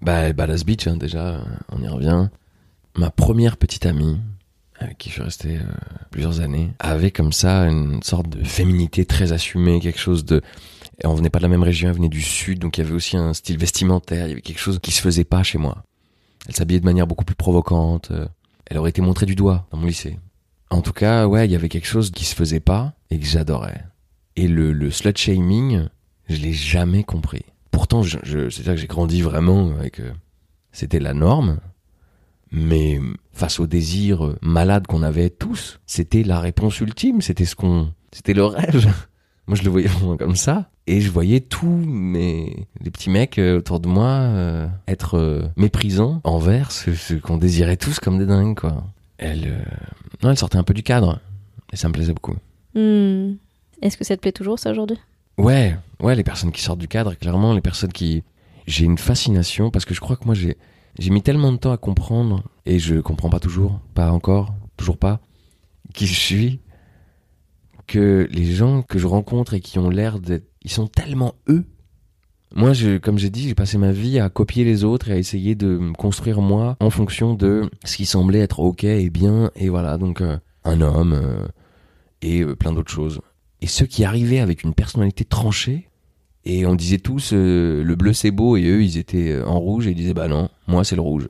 Bah, 0.00 0.32
Badass 0.32 0.64
Beach, 0.64 0.86
hein, 0.86 0.96
déjà, 0.96 1.40
on 1.70 1.82
y 1.82 1.88
revient. 1.88 2.28
Ma 2.96 3.10
première 3.10 3.56
petite 3.56 3.86
amie, 3.86 4.18
avec 4.78 4.98
qui 4.98 5.08
je 5.08 5.14
suis 5.14 5.22
resté 5.22 5.56
euh, 5.56 5.60
plusieurs 6.10 6.40
années, 6.40 6.72
avait 6.78 7.10
comme 7.10 7.32
ça 7.32 7.68
une 7.68 8.02
sorte 8.02 8.28
de 8.28 8.42
féminité 8.44 9.04
très 9.06 9.32
assumée, 9.32 9.80
quelque 9.80 10.00
chose 10.00 10.24
de... 10.24 10.42
Et 11.00 11.06
on 11.06 11.14
venait 11.14 11.30
pas 11.30 11.38
de 11.38 11.44
la 11.44 11.48
même 11.48 11.62
région, 11.62 11.88
elle 11.88 11.94
venait 11.94 12.08
du 12.08 12.20
sud, 12.20 12.58
donc 12.58 12.78
il 12.78 12.82
y 12.82 12.84
avait 12.84 12.94
aussi 12.94 13.16
un 13.16 13.32
style 13.34 13.58
vestimentaire, 13.58 14.26
il 14.26 14.30
y 14.30 14.32
avait 14.32 14.40
quelque 14.42 14.60
chose 14.60 14.78
qui 14.80 14.92
se 14.92 15.00
faisait 15.00 15.24
pas 15.24 15.42
chez 15.42 15.58
moi. 15.58 15.84
Elle 16.46 16.54
s'habillait 16.54 16.80
de 16.80 16.84
manière 16.84 17.06
beaucoup 17.06 17.24
plus 17.24 17.34
provocante, 17.34 18.10
euh, 18.10 18.26
elle 18.66 18.78
aurait 18.78 18.90
été 18.90 19.00
montrée 19.00 19.26
du 19.26 19.34
doigt 19.34 19.66
dans 19.70 19.78
mon 19.78 19.86
lycée. 19.86 20.18
En 20.70 20.80
tout 20.82 20.92
cas, 20.92 21.26
ouais, 21.26 21.46
il 21.46 21.52
y 21.52 21.56
avait 21.56 21.68
quelque 21.68 21.86
chose 21.86 22.10
qui 22.10 22.24
se 22.24 22.34
faisait 22.34 22.60
pas 22.60 22.94
et 23.10 23.18
que 23.18 23.26
j'adorais. 23.26 23.84
Et 24.36 24.48
le, 24.48 24.72
le 24.72 24.90
slut 24.90 25.16
shaming, 25.16 25.88
je 26.28 26.36
l'ai 26.36 26.52
jamais 26.52 27.04
compris. 27.04 27.44
Pourtant, 27.70 28.02
je, 28.02 28.18
je, 28.22 28.48
c'est-à-dire 28.48 28.74
que 28.74 28.80
j'ai 28.80 28.86
grandi 28.86 29.22
vraiment 29.22 29.70
avec... 29.78 30.00
euh, 30.00 30.12
c'était 30.72 31.00
la 31.00 31.14
norme, 31.14 31.58
mais 32.50 33.00
face 33.32 33.60
au 33.60 33.66
désir 33.66 34.36
malade 34.40 34.86
qu'on 34.86 35.02
avait 35.02 35.30
tous, 35.30 35.80
c'était 35.86 36.22
la 36.22 36.40
réponse 36.40 36.80
ultime, 36.80 37.20
c'était 37.20 37.44
ce 37.44 37.56
qu'on... 37.56 37.92
C'était 38.10 38.34
le 38.34 38.44
rêve. 38.44 38.92
Moi, 39.52 39.58
je 39.58 39.64
le 39.64 39.70
voyais 39.70 39.88
vraiment 39.98 40.16
comme 40.16 40.34
ça. 40.34 40.70
Et 40.86 41.02
je 41.02 41.10
voyais 41.10 41.40
tous 41.40 41.66
mes 41.66 42.66
les 42.80 42.90
petits 42.90 43.10
mecs 43.10 43.38
euh, 43.38 43.58
autour 43.58 43.80
de 43.80 43.86
moi 43.86 44.08
euh, 44.08 44.66
être 44.88 45.18
euh, 45.18 45.42
méprisants 45.58 46.22
envers 46.24 46.72
ce, 46.72 46.94
ce 46.94 47.12
qu'on 47.12 47.36
désirait 47.36 47.76
tous 47.76 48.00
comme 48.00 48.16
des 48.16 48.24
dingues, 48.24 48.58
quoi. 48.58 48.82
Elle, 49.18 49.48
euh, 49.48 49.62
non, 50.22 50.30
elle 50.30 50.38
sortait 50.38 50.56
un 50.56 50.62
peu 50.62 50.72
du 50.72 50.82
cadre. 50.82 51.20
Et 51.70 51.76
ça 51.76 51.88
me 51.88 51.92
plaisait 51.92 52.14
beaucoup. 52.14 52.34
Hmm. 52.74 53.34
Est-ce 53.82 53.98
que 53.98 54.04
ça 54.04 54.16
te 54.16 54.22
plaît 54.22 54.32
toujours, 54.32 54.58
ça, 54.58 54.70
aujourd'hui? 54.70 54.96
Ouais, 55.36 55.76
ouais, 56.00 56.16
les 56.16 56.24
personnes 56.24 56.50
qui 56.50 56.62
sortent 56.62 56.80
du 56.80 56.88
cadre, 56.88 57.12
clairement, 57.12 57.52
les 57.52 57.60
personnes 57.60 57.92
qui. 57.92 58.24
J'ai 58.66 58.86
une 58.86 58.96
fascination 58.96 59.70
parce 59.70 59.84
que 59.84 59.92
je 59.92 60.00
crois 60.00 60.16
que 60.16 60.24
moi, 60.24 60.34
j'ai 60.34 60.56
j'ai 60.98 61.10
mis 61.10 61.20
tellement 61.20 61.52
de 61.52 61.58
temps 61.58 61.72
à 61.72 61.76
comprendre 61.76 62.42
et 62.64 62.78
je 62.78 63.00
comprends 63.00 63.28
pas 63.28 63.40
toujours, 63.40 63.80
pas 63.92 64.10
encore, 64.12 64.54
toujours 64.78 64.96
pas, 64.96 65.20
qui 65.92 66.06
je 66.06 66.18
suis, 66.18 66.60
que 67.86 68.28
les 68.30 68.44
gens 68.44 68.82
que 68.82 68.98
je 68.98 69.06
rencontre 69.06 69.54
et 69.54 69.60
qui 69.60 69.78
ont 69.78 69.90
l'air 69.90 70.18
d'être. 70.18 70.46
Ils 70.62 70.70
sont 70.70 70.86
tellement 70.86 71.34
eux. 71.48 71.64
Moi, 72.54 72.72
comme 73.02 73.18
j'ai 73.18 73.30
dit, 73.30 73.48
j'ai 73.48 73.54
passé 73.54 73.78
ma 73.78 73.92
vie 73.92 74.18
à 74.18 74.28
copier 74.28 74.64
les 74.64 74.84
autres 74.84 75.08
et 75.08 75.12
à 75.12 75.16
essayer 75.16 75.54
de 75.54 75.78
me 75.78 75.94
construire 75.94 76.40
moi 76.40 76.76
en 76.80 76.90
fonction 76.90 77.34
de 77.34 77.70
ce 77.84 77.96
qui 77.96 78.04
semblait 78.04 78.40
être 78.40 78.60
ok 78.60 78.84
et 78.84 79.10
bien. 79.10 79.50
Et 79.56 79.70
voilà, 79.70 79.96
donc 79.96 80.20
euh, 80.20 80.36
un 80.64 80.80
homme 80.82 81.14
euh, 81.14 81.46
et 82.20 82.42
euh, 82.42 82.54
plein 82.54 82.72
d'autres 82.72 82.92
choses. 82.92 83.20
Et 83.62 83.66
ceux 83.66 83.86
qui 83.86 84.04
arrivaient 84.04 84.40
avec 84.40 84.64
une 84.64 84.74
personnalité 84.74 85.24
tranchée, 85.24 85.88
et 86.44 86.66
on 86.66 86.74
disait 86.74 86.98
tous 86.98 87.32
le 87.32 87.94
bleu 87.94 88.12
c'est 88.12 88.32
beau, 88.32 88.56
et 88.56 88.64
eux 88.64 88.82
ils 88.82 88.98
étaient 88.98 89.40
en 89.42 89.60
rouge 89.60 89.86
et 89.86 89.90
ils 89.90 89.96
disaient 89.96 90.12
bah 90.12 90.26
non, 90.26 90.48
moi 90.66 90.82
c'est 90.82 90.96
le 90.96 91.02
rouge. 91.02 91.28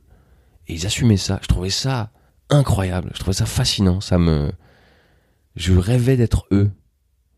Et 0.68 0.74
ils 0.74 0.86
assumaient 0.86 1.18
ça. 1.18 1.38
Je 1.42 1.48
trouvais 1.48 1.70
ça 1.70 2.10
incroyable. 2.48 3.10
Je 3.14 3.20
trouvais 3.20 3.36
ça 3.36 3.46
fascinant. 3.46 4.00
Ça 4.00 4.18
me. 4.18 4.50
Je 5.56 5.74
rêvais 5.74 6.16
d'être 6.16 6.46
eux. 6.52 6.70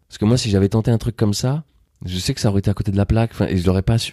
Parce 0.09 0.18
que 0.18 0.25
moi, 0.25 0.37
si 0.38 0.50
j'avais 0.50 0.68
tenté 0.68 0.90
un 0.90 0.99
truc 0.99 1.16
comme 1.16 1.35
ça, 1.35 1.64
je 2.04 2.18
sais 2.18 2.35
que 2.35 2.40
ça 2.40 2.50
aurait 2.50 2.61
été 2.61 2.71
à 2.71 2.75
côté 2.75 2.92
de 2.92 2.97
la 2.97 3.06
plaque. 3.06 3.33
Et 3.49 3.56
je 3.56 3.66
l'aurais 3.66 3.83
pas 3.83 3.99
su. 3.99 4.12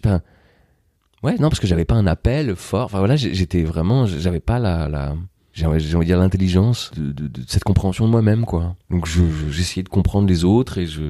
Ouais, 1.24 1.36
non, 1.38 1.50
parce 1.50 1.60
que 1.60 1.68
j'avais 1.68 1.86
pas 1.86 1.96
un 1.96 2.08
appel 2.08 2.56
fort. 2.56 2.86
Enfin 2.86 3.00
voilà, 3.00 3.16
j'étais 3.16 3.64
vraiment. 3.64 4.06
J'avais 4.08 4.40
pas 4.40 4.58
la. 4.60 5.16
j'ai 5.54 5.66
envie 5.68 5.78
de 5.86 6.04
dire 6.04 6.18
l'intelligence 6.18 6.92
de, 6.96 7.30
cette 7.48 7.64
compréhension 7.64 8.06
de 8.06 8.12
moi-même, 8.12 8.46
quoi. 8.46 8.76
Donc 8.90 9.06
je- 9.06 9.30
je- 9.30 9.52
j'essayais 9.52 9.84
de 9.84 9.90
comprendre 9.90 10.28
les 10.28 10.44
autres 10.44 10.78
et 10.80 10.88
je. 10.88 11.04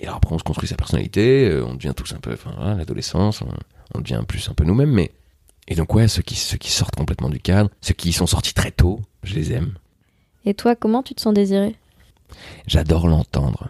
Et 0.00 0.04
alors 0.04 0.16
après, 0.18 0.34
on 0.34 0.38
se 0.38 0.44
construit 0.44 0.68
sa 0.68 0.76
personnalité, 0.76 1.48
euh, 1.48 1.64
on 1.66 1.74
devient 1.74 1.94
tous 1.96 2.12
un 2.12 2.18
peu. 2.20 2.32
Enfin 2.34 2.52
voilà, 2.56 2.74
l'adolescence, 2.74 3.40
on, 3.42 3.48
on 3.94 4.00
devient 4.00 4.20
plus 4.28 4.48
un 4.50 4.54
peu 4.54 4.64
nous-mêmes, 4.64 4.92
mais. 4.92 5.12
Et 5.66 5.74
donc 5.74 5.94
ouais, 5.94 6.08
ceux 6.08 6.22
qui, 6.22 6.34
ceux 6.34 6.56
qui 6.58 6.70
sortent 6.70 6.94
complètement 6.96 7.28
du 7.30 7.40
cadre, 7.40 7.70
ceux 7.80 7.94
qui 7.94 8.12
sont 8.12 8.26
sortis 8.26 8.54
très 8.54 8.70
tôt, 8.70 9.00
je 9.22 9.34
les 9.34 9.52
aime. 9.52 9.72
Et 10.44 10.54
toi, 10.54 10.76
comment 10.76 11.02
tu 11.02 11.14
te 11.14 11.20
sens 11.20 11.34
désiré 11.34 11.74
J'adore 12.66 13.06
l'entendre. 13.08 13.68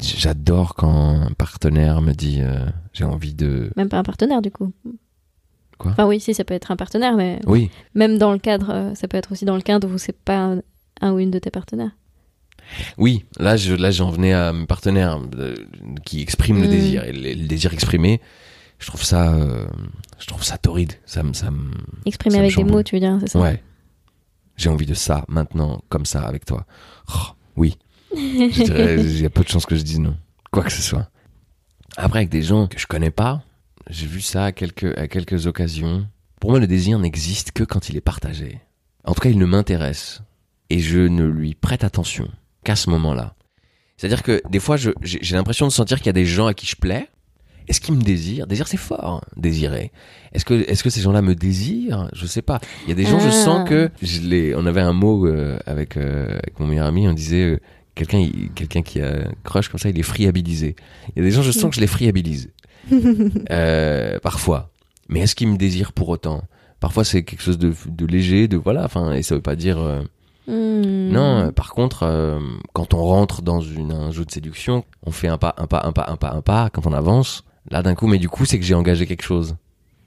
J'adore 0.00 0.74
quand 0.74 1.22
un 1.22 1.32
partenaire 1.32 2.00
me 2.02 2.12
dit 2.12 2.38
euh, 2.40 2.64
j'ai 2.92 3.04
envie 3.04 3.34
de. 3.34 3.70
Même 3.76 3.88
pas 3.88 3.98
un 3.98 4.04
partenaire, 4.04 4.40
du 4.42 4.50
coup. 4.52 4.72
Quoi? 5.76 5.90
Enfin, 5.92 6.06
oui, 6.06 6.20
si, 6.20 6.34
ça 6.34 6.44
peut 6.44 6.54
être 6.54 6.70
un 6.70 6.76
partenaire, 6.76 7.14
mais 7.16 7.40
Oui, 7.46 7.70
même 7.94 8.18
dans 8.18 8.32
le 8.32 8.38
cadre, 8.38 8.70
euh, 8.70 8.94
ça 8.94 9.08
peut 9.08 9.16
être 9.16 9.32
aussi 9.32 9.44
dans 9.44 9.56
le 9.56 9.62
cadre 9.62 9.88
où 9.88 9.98
c'est 9.98 10.16
pas 10.16 10.38
un, 10.38 10.62
un 11.00 11.12
ou 11.12 11.18
une 11.18 11.30
de 11.32 11.38
tes 11.38 11.50
partenaires. 11.50 11.90
oui. 12.96 13.24
Là, 13.38 13.56
je, 13.56 13.74
là, 13.74 13.90
j'en 13.90 14.10
venais 14.10 14.32
à 14.32 14.52
mes 14.52 14.66
partenaires 14.66 15.20
euh, 15.36 15.54
qui 16.04 16.20
expriment 16.22 16.60
le 16.60 16.68
Mm. 16.68 16.70
désir. 16.70 17.04
Et 17.04 17.12
le, 17.12 17.40
le 17.42 17.48
désir 17.48 17.72
exprimé, 17.72 18.20
je 18.78 18.86
trouve 18.86 19.02
ça, 19.02 19.34
euh, 19.34 19.66
je 20.20 20.26
trouve 20.26 20.44
ça 20.44 20.58
torride. 20.58 20.92
Ça 21.06 21.22
me, 21.24 21.32
ça 21.32 21.50
me. 21.50 21.58
Me 22.06 22.36
avec 22.38 22.54
des 22.56 22.64
mots, 22.64 22.82
tu 22.84 22.94
veux 22.96 23.00
dire, 23.00 23.16
c'est 23.20 23.30
ça? 23.30 23.40
Ouais. 23.40 23.62
J'ai 24.56 24.68
envie 24.70 24.86
de 24.86 24.94
ça 24.94 25.24
maintenant, 25.28 25.80
comme 25.88 26.04
ça, 26.06 26.22
avec 26.22 26.44
toi. 26.44 26.66
Oh, 27.14 27.34
oui. 27.58 27.76
Il 28.16 29.20
y 29.20 29.26
a 29.26 29.30
peu 29.30 29.42
de 29.42 29.48
chances 29.48 29.66
que 29.66 29.76
je 29.76 29.82
dise 29.82 30.00
non. 30.00 30.16
Quoi 30.50 30.64
que 30.64 30.72
ce 30.72 30.82
soit. 30.82 31.10
Après, 31.96 32.20
avec 32.20 32.30
des 32.30 32.42
gens 32.42 32.66
que 32.66 32.78
je 32.78 32.86
connais 32.86 33.10
pas, 33.10 33.42
j'ai 33.90 34.06
vu 34.06 34.20
ça 34.20 34.46
à 34.46 34.52
quelques, 34.52 34.96
à 34.96 35.08
quelques 35.08 35.46
occasions. 35.46 36.06
Pour 36.40 36.50
moi, 36.50 36.60
le 36.60 36.66
désir 36.66 36.98
n'existe 36.98 37.52
que 37.52 37.64
quand 37.64 37.88
il 37.88 37.96
est 37.96 38.00
partagé. 38.00 38.60
En 39.04 39.14
tout 39.14 39.20
cas, 39.20 39.30
il 39.30 39.38
ne 39.38 39.46
m'intéresse. 39.46 40.22
Et 40.70 40.80
je 40.80 40.98
ne 40.98 41.24
lui 41.24 41.54
prête 41.54 41.84
attention 41.84 42.28
qu'à 42.64 42.76
ce 42.76 42.90
moment-là. 42.90 43.34
C'est-à-dire 43.96 44.22
que 44.22 44.40
des 44.48 44.60
fois, 44.60 44.76
j'ai 44.76 45.36
l'impression 45.36 45.66
de 45.66 45.72
sentir 45.72 45.98
qu'il 45.98 46.06
y 46.06 46.10
a 46.10 46.12
des 46.12 46.26
gens 46.26 46.46
à 46.46 46.54
qui 46.54 46.66
je 46.66 46.76
plais. 46.76 47.08
Est-ce 47.68 47.80
qu'ils 47.80 47.94
me 47.94 48.02
désirent 48.02 48.46
Désir, 48.46 48.66
c'est 48.66 48.76
fort, 48.78 49.04
hein, 49.04 49.20
désirer. 49.36 49.92
Est-ce 50.32 50.44
que, 50.44 50.54
est-ce 50.54 50.82
que 50.82 50.90
ces 50.90 51.00
gens-là 51.00 51.22
me 51.22 51.34
désirent? 51.34 52.08
Je 52.14 52.26
sais 52.26 52.42
pas. 52.42 52.60
Il 52.84 52.88
y 52.88 52.92
a 52.92 52.94
des 52.94 53.04
gens, 53.04 53.18
je 53.20 53.28
Ah. 53.28 53.32
sens 53.32 53.68
que 53.68 53.90
je 54.02 54.20
les, 54.22 54.54
on 54.54 54.64
avait 54.66 54.80
un 54.80 54.92
mot 54.92 55.26
euh, 55.26 55.58
avec, 55.66 55.96
euh, 55.96 56.28
avec 56.28 56.58
mon 56.60 56.66
meilleur 56.66 56.86
ami, 56.86 57.06
on 57.08 57.12
disait 57.12 57.44
euh, 57.44 57.60
quelqu'un, 57.94 58.26
quelqu'un 58.54 58.82
qui 58.82 59.00
a 59.00 59.08
un 59.10 59.32
crush 59.44 59.68
comme 59.68 59.78
ça, 59.80 59.88
il 59.90 59.98
est 59.98 60.02
friabilisé. 60.02 60.76
Il 61.14 61.18
y 61.18 61.22
a 61.22 61.24
des 61.28 61.30
gens, 61.30 61.42
je 61.42 61.50
sens 61.52 61.68
que 61.70 61.76
je 61.76 61.80
les 61.80 61.86
friabilise. 61.86 62.50
Euh, 63.50 64.18
parfois. 64.20 64.70
Mais 65.08 65.20
est-ce 65.20 65.34
qu'ils 65.34 65.48
me 65.48 65.56
désirent 65.56 65.92
pour 65.92 66.08
autant? 66.08 66.42
Parfois, 66.80 67.04
c'est 67.04 67.22
quelque 67.24 67.42
chose 67.42 67.58
de, 67.58 67.72
de 67.86 68.06
léger, 68.06 68.48
de 68.48 68.56
voilà. 68.56 68.84
Enfin, 68.84 69.12
et 69.12 69.22
ça 69.22 69.34
veut 69.34 69.40
pas 69.42 69.56
dire. 69.56 69.78
euh, 69.78 70.02
Hmm. 70.46 71.10
non, 71.12 71.38
euh, 71.48 71.50
par 71.52 71.74
contre, 71.74 72.04
euh, 72.04 72.38
quand 72.72 72.94
on 72.94 73.02
rentre 73.04 73.42
dans 73.42 73.60
une, 73.60 73.92
un 73.92 74.10
jeu 74.12 74.24
de 74.24 74.30
séduction, 74.30 74.82
on 75.04 75.10
fait 75.10 75.28
un 75.28 75.36
pas, 75.36 75.54
un 75.58 75.66
pas, 75.66 75.82
un 75.84 75.92
pas, 75.92 76.06
un 76.08 76.16
pas, 76.16 76.32
un 76.32 76.40
pas, 76.40 76.70
quand 76.72 76.86
on 76.86 76.92
avance, 76.94 77.44
là 77.70 77.82
d'un 77.82 77.94
coup, 77.94 78.06
mais 78.06 78.18
du 78.18 78.28
coup, 78.28 78.44
c'est 78.44 78.58
que 78.58 78.64
j'ai 78.64 78.74
engagé 78.74 79.06
quelque 79.06 79.22
chose. 79.24 79.56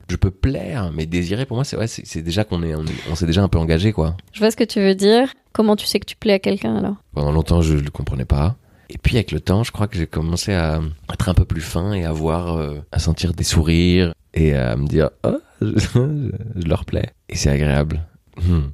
Je 0.09 0.15
peux 0.17 0.31
plaire, 0.31 0.91
mais 0.93 1.05
désirer, 1.05 1.45
pour 1.45 1.55
moi, 1.55 1.63
c'est 1.63 1.77
ouais, 1.77 1.87
c'est 1.87 2.21
déjà 2.21 2.43
qu'on 2.43 2.63
est, 2.63 2.75
on, 2.75 2.83
est- 2.83 3.09
on 3.09 3.15
s'est 3.15 3.25
déjà 3.25 3.43
un 3.43 3.47
peu 3.47 3.57
engagé, 3.59 3.93
quoi. 3.93 4.17
Je 4.33 4.39
vois 4.39 4.51
ce 4.51 4.57
que 4.57 4.63
tu 4.65 4.79
veux 4.81 4.95
dire. 4.95 5.29
Comment 5.53 5.75
tu 5.75 5.85
sais 5.85 5.99
que 5.99 6.05
tu 6.05 6.15
plais 6.15 6.33
à 6.33 6.39
quelqu'un 6.39 6.75
alors? 6.77 6.95
Pendant 7.13 7.31
longtemps, 7.31 7.61
je 7.61 7.75
le 7.75 7.89
comprenais 7.91 8.25
pas. 8.25 8.55
Et 8.89 8.97
puis, 8.97 9.15
avec 9.15 9.31
le 9.31 9.39
temps, 9.39 9.63
je 9.63 9.71
crois 9.71 9.87
que 9.87 9.97
j'ai 9.97 10.07
commencé 10.07 10.53
à 10.53 10.81
être 11.13 11.29
un 11.29 11.33
peu 11.33 11.45
plus 11.45 11.61
fin 11.61 11.93
et 11.93 12.03
à 12.03 12.11
voir, 12.11 12.57
euh, 12.57 12.79
à 12.91 12.99
sentir 12.99 13.33
des 13.33 13.43
sourires 13.45 14.13
et 14.33 14.53
à 14.53 14.75
me 14.75 14.85
dire, 14.87 15.11
oh, 15.25 15.37
je, 15.61 16.29
je 16.55 16.67
leur 16.67 16.83
plais. 16.83 17.09
Et 17.29 17.35
c'est 17.37 17.49
agréable. 17.49 18.01
Hmm. 18.37 18.69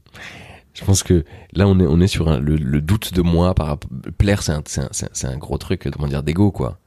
Je 0.73 0.85
pense 0.85 1.01
que 1.03 1.23
là, 1.53 1.67
on 1.67 1.79
est, 1.79 1.85
on 1.87 1.99
est 1.99 2.07
sur 2.07 2.29
un- 2.29 2.39
le, 2.39 2.55
le 2.55 2.81
doute 2.81 3.13
de 3.13 3.21
moi 3.21 3.53
par 3.53 3.67
rapport. 3.67 3.89
Plaire, 4.17 4.41
un, 4.49 4.57
un, 4.59 4.87
c'est 4.91 5.27
un 5.27 5.37
gros 5.37 5.57
truc, 5.59 5.87
comment 5.91 6.07
dire, 6.07 6.23
d'ego, 6.23 6.51
quoi. 6.51 6.79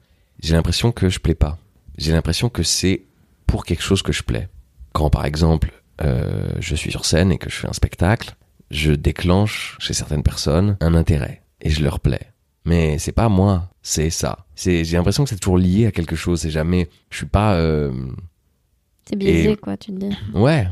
J'ai 0.43 0.55
l'impression 0.55 0.91
que 0.93 1.09
je 1.09 1.19
plais 1.21 1.35
pas. 1.35 1.59
J'ai 2.01 2.13
l'impression 2.13 2.49
que 2.49 2.63
c'est 2.63 3.03
pour 3.47 3.65
quelque 3.65 3.83
chose 3.83 4.01
que 4.03 4.13
je 4.13 4.23
plais. 4.23 4.49
Quand, 4.93 5.11
par 5.11 5.27
exemple, 5.27 5.71
euh, 6.03 6.49
je 6.59 6.75
suis 6.75 6.91
sur 6.91 7.05
scène 7.05 7.31
et 7.31 7.37
que 7.39 7.51
je 7.51 7.57
fais 7.57 7.69
un 7.69 7.75
spectacle, 7.75 8.35
je 8.71 8.93
déclenche 8.93 9.77
chez 9.81 9.93
certaines 9.93 10.23
personnes 10.23 10.77
un 10.81 10.95
intérêt 10.95 11.43
et 11.61 11.69
je 11.69 11.83
leur 11.85 12.01
plais. 12.01 12.33
Mais 12.65 12.99
c'est 12.99 13.13
pas 13.13 13.29
moi, 13.29 13.69
c'est 13.83 14.09
ça. 14.11 14.47
C'est, 14.55 14.83
j'ai 14.85 14.97
l'impression 14.97 15.25
que 15.25 15.31
c'est 15.31 15.39
toujours 15.39 15.59
lié 15.59 15.87
à 15.87 15.93
quelque 15.93 16.17
chose. 16.17 16.41
C'est 16.41 16.51
jamais, 16.51 16.89
je 17.11 17.19
suis 17.19 17.27
pas, 17.27 17.55
euh, 17.55 17.93
C'est 19.09 19.17
biaisé, 19.17 19.53
Et- 19.53 19.57
quoi, 19.57 19.77
tu 19.77 19.93
te 19.93 19.99
dis. 19.99 20.17
ouais. 20.35 20.69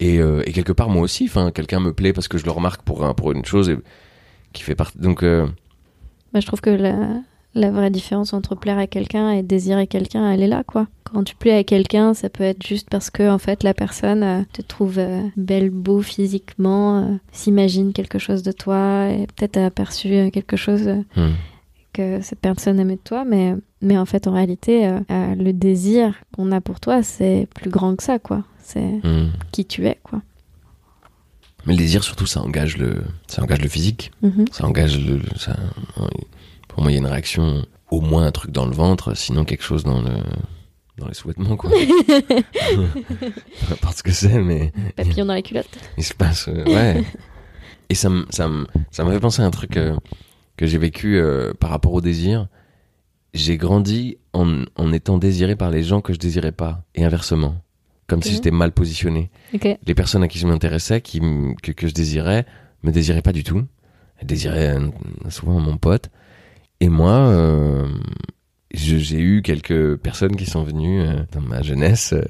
Et, 0.00 0.18
euh, 0.18 0.42
et 0.46 0.52
quelque 0.52 0.72
part 0.72 0.90
moi 0.90 1.00
aussi, 1.02 1.24
enfin, 1.24 1.50
quelqu'un 1.52 1.80
me 1.80 1.92
plaît 1.92 2.12
parce 2.12 2.28
que 2.28 2.36
je 2.38 2.44
le 2.44 2.50
remarque 2.50 2.82
pour 2.82 3.04
un, 3.06 3.14
pour 3.14 3.32
une 3.32 3.44
chose 3.44 3.70
et, 3.70 3.78
qui 4.52 4.62
fait 4.62 4.74
partie. 4.74 4.98
Donc, 4.98 5.22
Moi, 5.22 5.48
je 6.40 6.46
trouve 6.46 6.60
que 6.60 6.70
la, 6.70 7.20
la 7.56 7.70
vraie 7.70 7.90
différence 7.90 8.32
entre 8.32 8.54
plaire 8.54 8.78
à 8.78 8.86
quelqu'un 8.86 9.30
et 9.30 9.42
désirer 9.42 9.86
quelqu'un, 9.86 10.30
elle 10.30 10.42
est 10.42 10.46
là, 10.46 10.62
quoi. 10.64 10.86
Quand 11.04 11.24
tu 11.24 11.34
plais 11.34 11.56
à 11.56 11.64
quelqu'un, 11.64 12.14
ça 12.14 12.28
peut 12.28 12.44
être 12.44 12.66
juste 12.66 12.88
parce 12.90 13.10
que, 13.10 13.28
en 13.28 13.38
fait, 13.38 13.62
la 13.62 13.74
personne 13.74 14.22
euh, 14.22 14.42
te 14.52 14.60
trouve 14.60 14.98
euh, 14.98 15.22
belle, 15.36 15.70
beau 15.70 16.02
physiquement, 16.02 16.98
euh, 16.98 17.16
s'imagine 17.32 17.92
quelque 17.92 18.18
chose 18.18 18.42
de 18.42 18.52
toi, 18.52 19.08
et 19.08 19.26
peut-être 19.26 19.56
a 19.56 19.66
aperçu 19.66 20.30
quelque 20.32 20.56
chose 20.56 20.88
hmm. 21.16 21.32
que 21.92 22.20
cette 22.20 22.40
personne 22.40 22.78
aimait 22.78 22.96
de 22.96 23.00
toi, 23.00 23.24
mais, 23.24 23.54
mais 23.80 23.96
en 23.96 24.04
fait, 24.04 24.26
en 24.26 24.32
réalité, 24.32 24.90
le 25.08 25.52
désir 25.52 26.14
qu'on 26.34 26.52
a 26.52 26.60
pour 26.60 26.80
toi, 26.80 27.02
c'est 27.02 27.48
plus 27.54 27.70
grand 27.70 27.96
que 27.96 28.02
ça, 28.02 28.18
quoi. 28.18 28.44
C'est 28.60 29.00
Hmm. 29.02 29.30
qui 29.52 29.64
tu 29.64 29.86
es, 29.86 29.98
quoi. 30.02 30.20
Mais 31.66 31.72
le 31.72 31.78
désir 31.78 32.04
surtout, 32.04 32.26
ça 32.26 32.42
engage 32.42 32.76
le, 32.76 33.02
ça 33.26 33.42
engage 33.42 33.60
le 33.60 33.68
physique. 33.68 34.12
Mhm. 34.22 34.44
Ça 34.52 34.66
engage 34.66 35.04
le, 35.04 35.20
ça, 35.36 35.56
pour 36.76 36.82
moi, 36.82 36.92
il 36.92 36.96
y 36.96 36.98
a 36.98 37.00
une 37.00 37.06
réaction, 37.06 37.64
au 37.90 38.02
moins 38.02 38.26
un 38.26 38.32
truc 38.32 38.50
dans 38.50 38.66
le 38.66 38.74
ventre, 38.74 39.16
sinon 39.16 39.46
quelque 39.46 39.62
chose 39.62 39.82
dans 39.82 40.02
le, 40.02 40.12
dans 40.98 41.08
les 41.08 41.14
sous-vêtements, 41.14 41.56
quoi. 41.56 41.70
Peu 42.10 43.72
importe 43.72 43.96
ce 43.96 44.02
que 44.02 44.12
c'est, 44.12 44.38
mais 44.38 44.74
Papillon 44.94 45.24
dans 45.24 45.32
la 45.32 45.40
culotte. 45.40 45.70
il 45.96 46.04
se 46.04 46.12
passe, 46.12 46.48
euh, 46.48 46.64
ouais. 46.66 47.02
Et 47.88 47.94
ça 47.94 48.10
me, 48.10 48.26
ça 48.28 48.50
ça 48.90 49.04
m'a 49.04 49.12
fait 49.12 49.20
penser 49.20 49.40
à 49.40 49.46
un 49.46 49.50
truc 49.50 49.78
euh, 49.78 49.96
que 50.58 50.66
j'ai 50.66 50.76
vécu 50.76 51.16
euh, 51.16 51.54
par 51.58 51.70
rapport 51.70 51.94
au 51.94 52.02
désir. 52.02 52.46
J'ai 53.32 53.56
grandi 53.56 54.18
en, 54.34 54.64
en 54.76 54.92
étant 54.92 55.16
désiré 55.16 55.56
par 55.56 55.70
les 55.70 55.82
gens 55.82 56.02
que 56.02 56.12
je 56.12 56.18
désirais 56.18 56.52
pas, 56.52 56.84
et 56.94 57.06
inversement. 57.06 57.54
Comme 58.06 58.22
si 58.22 58.34
j'étais 58.34 58.50
mal 58.50 58.72
positionné. 58.72 59.30
Les 59.86 59.94
personnes 59.94 60.22
à 60.22 60.28
qui 60.28 60.38
je 60.38 60.46
m'intéressais, 60.46 61.00
qui, 61.00 61.22
que, 61.62 61.72
que 61.72 61.88
je 61.88 61.94
désirais, 61.94 62.44
me 62.82 62.92
désiraient 62.92 63.22
pas 63.22 63.32
du 63.32 63.44
tout. 63.44 63.64
Elles 64.18 64.26
désiraient 64.26 64.76
souvent 65.30 65.58
mon 65.58 65.78
pote. 65.78 66.10
Et 66.80 66.88
moi, 66.88 67.12
euh, 67.28 67.88
j'ai 68.72 69.20
eu 69.20 69.42
quelques 69.42 69.96
personnes 69.96 70.36
qui 70.36 70.46
sont 70.46 70.62
venues 70.62 71.00
euh, 71.00 71.22
dans 71.32 71.40
ma 71.40 71.62
jeunesse, 71.62 72.12
euh, 72.12 72.22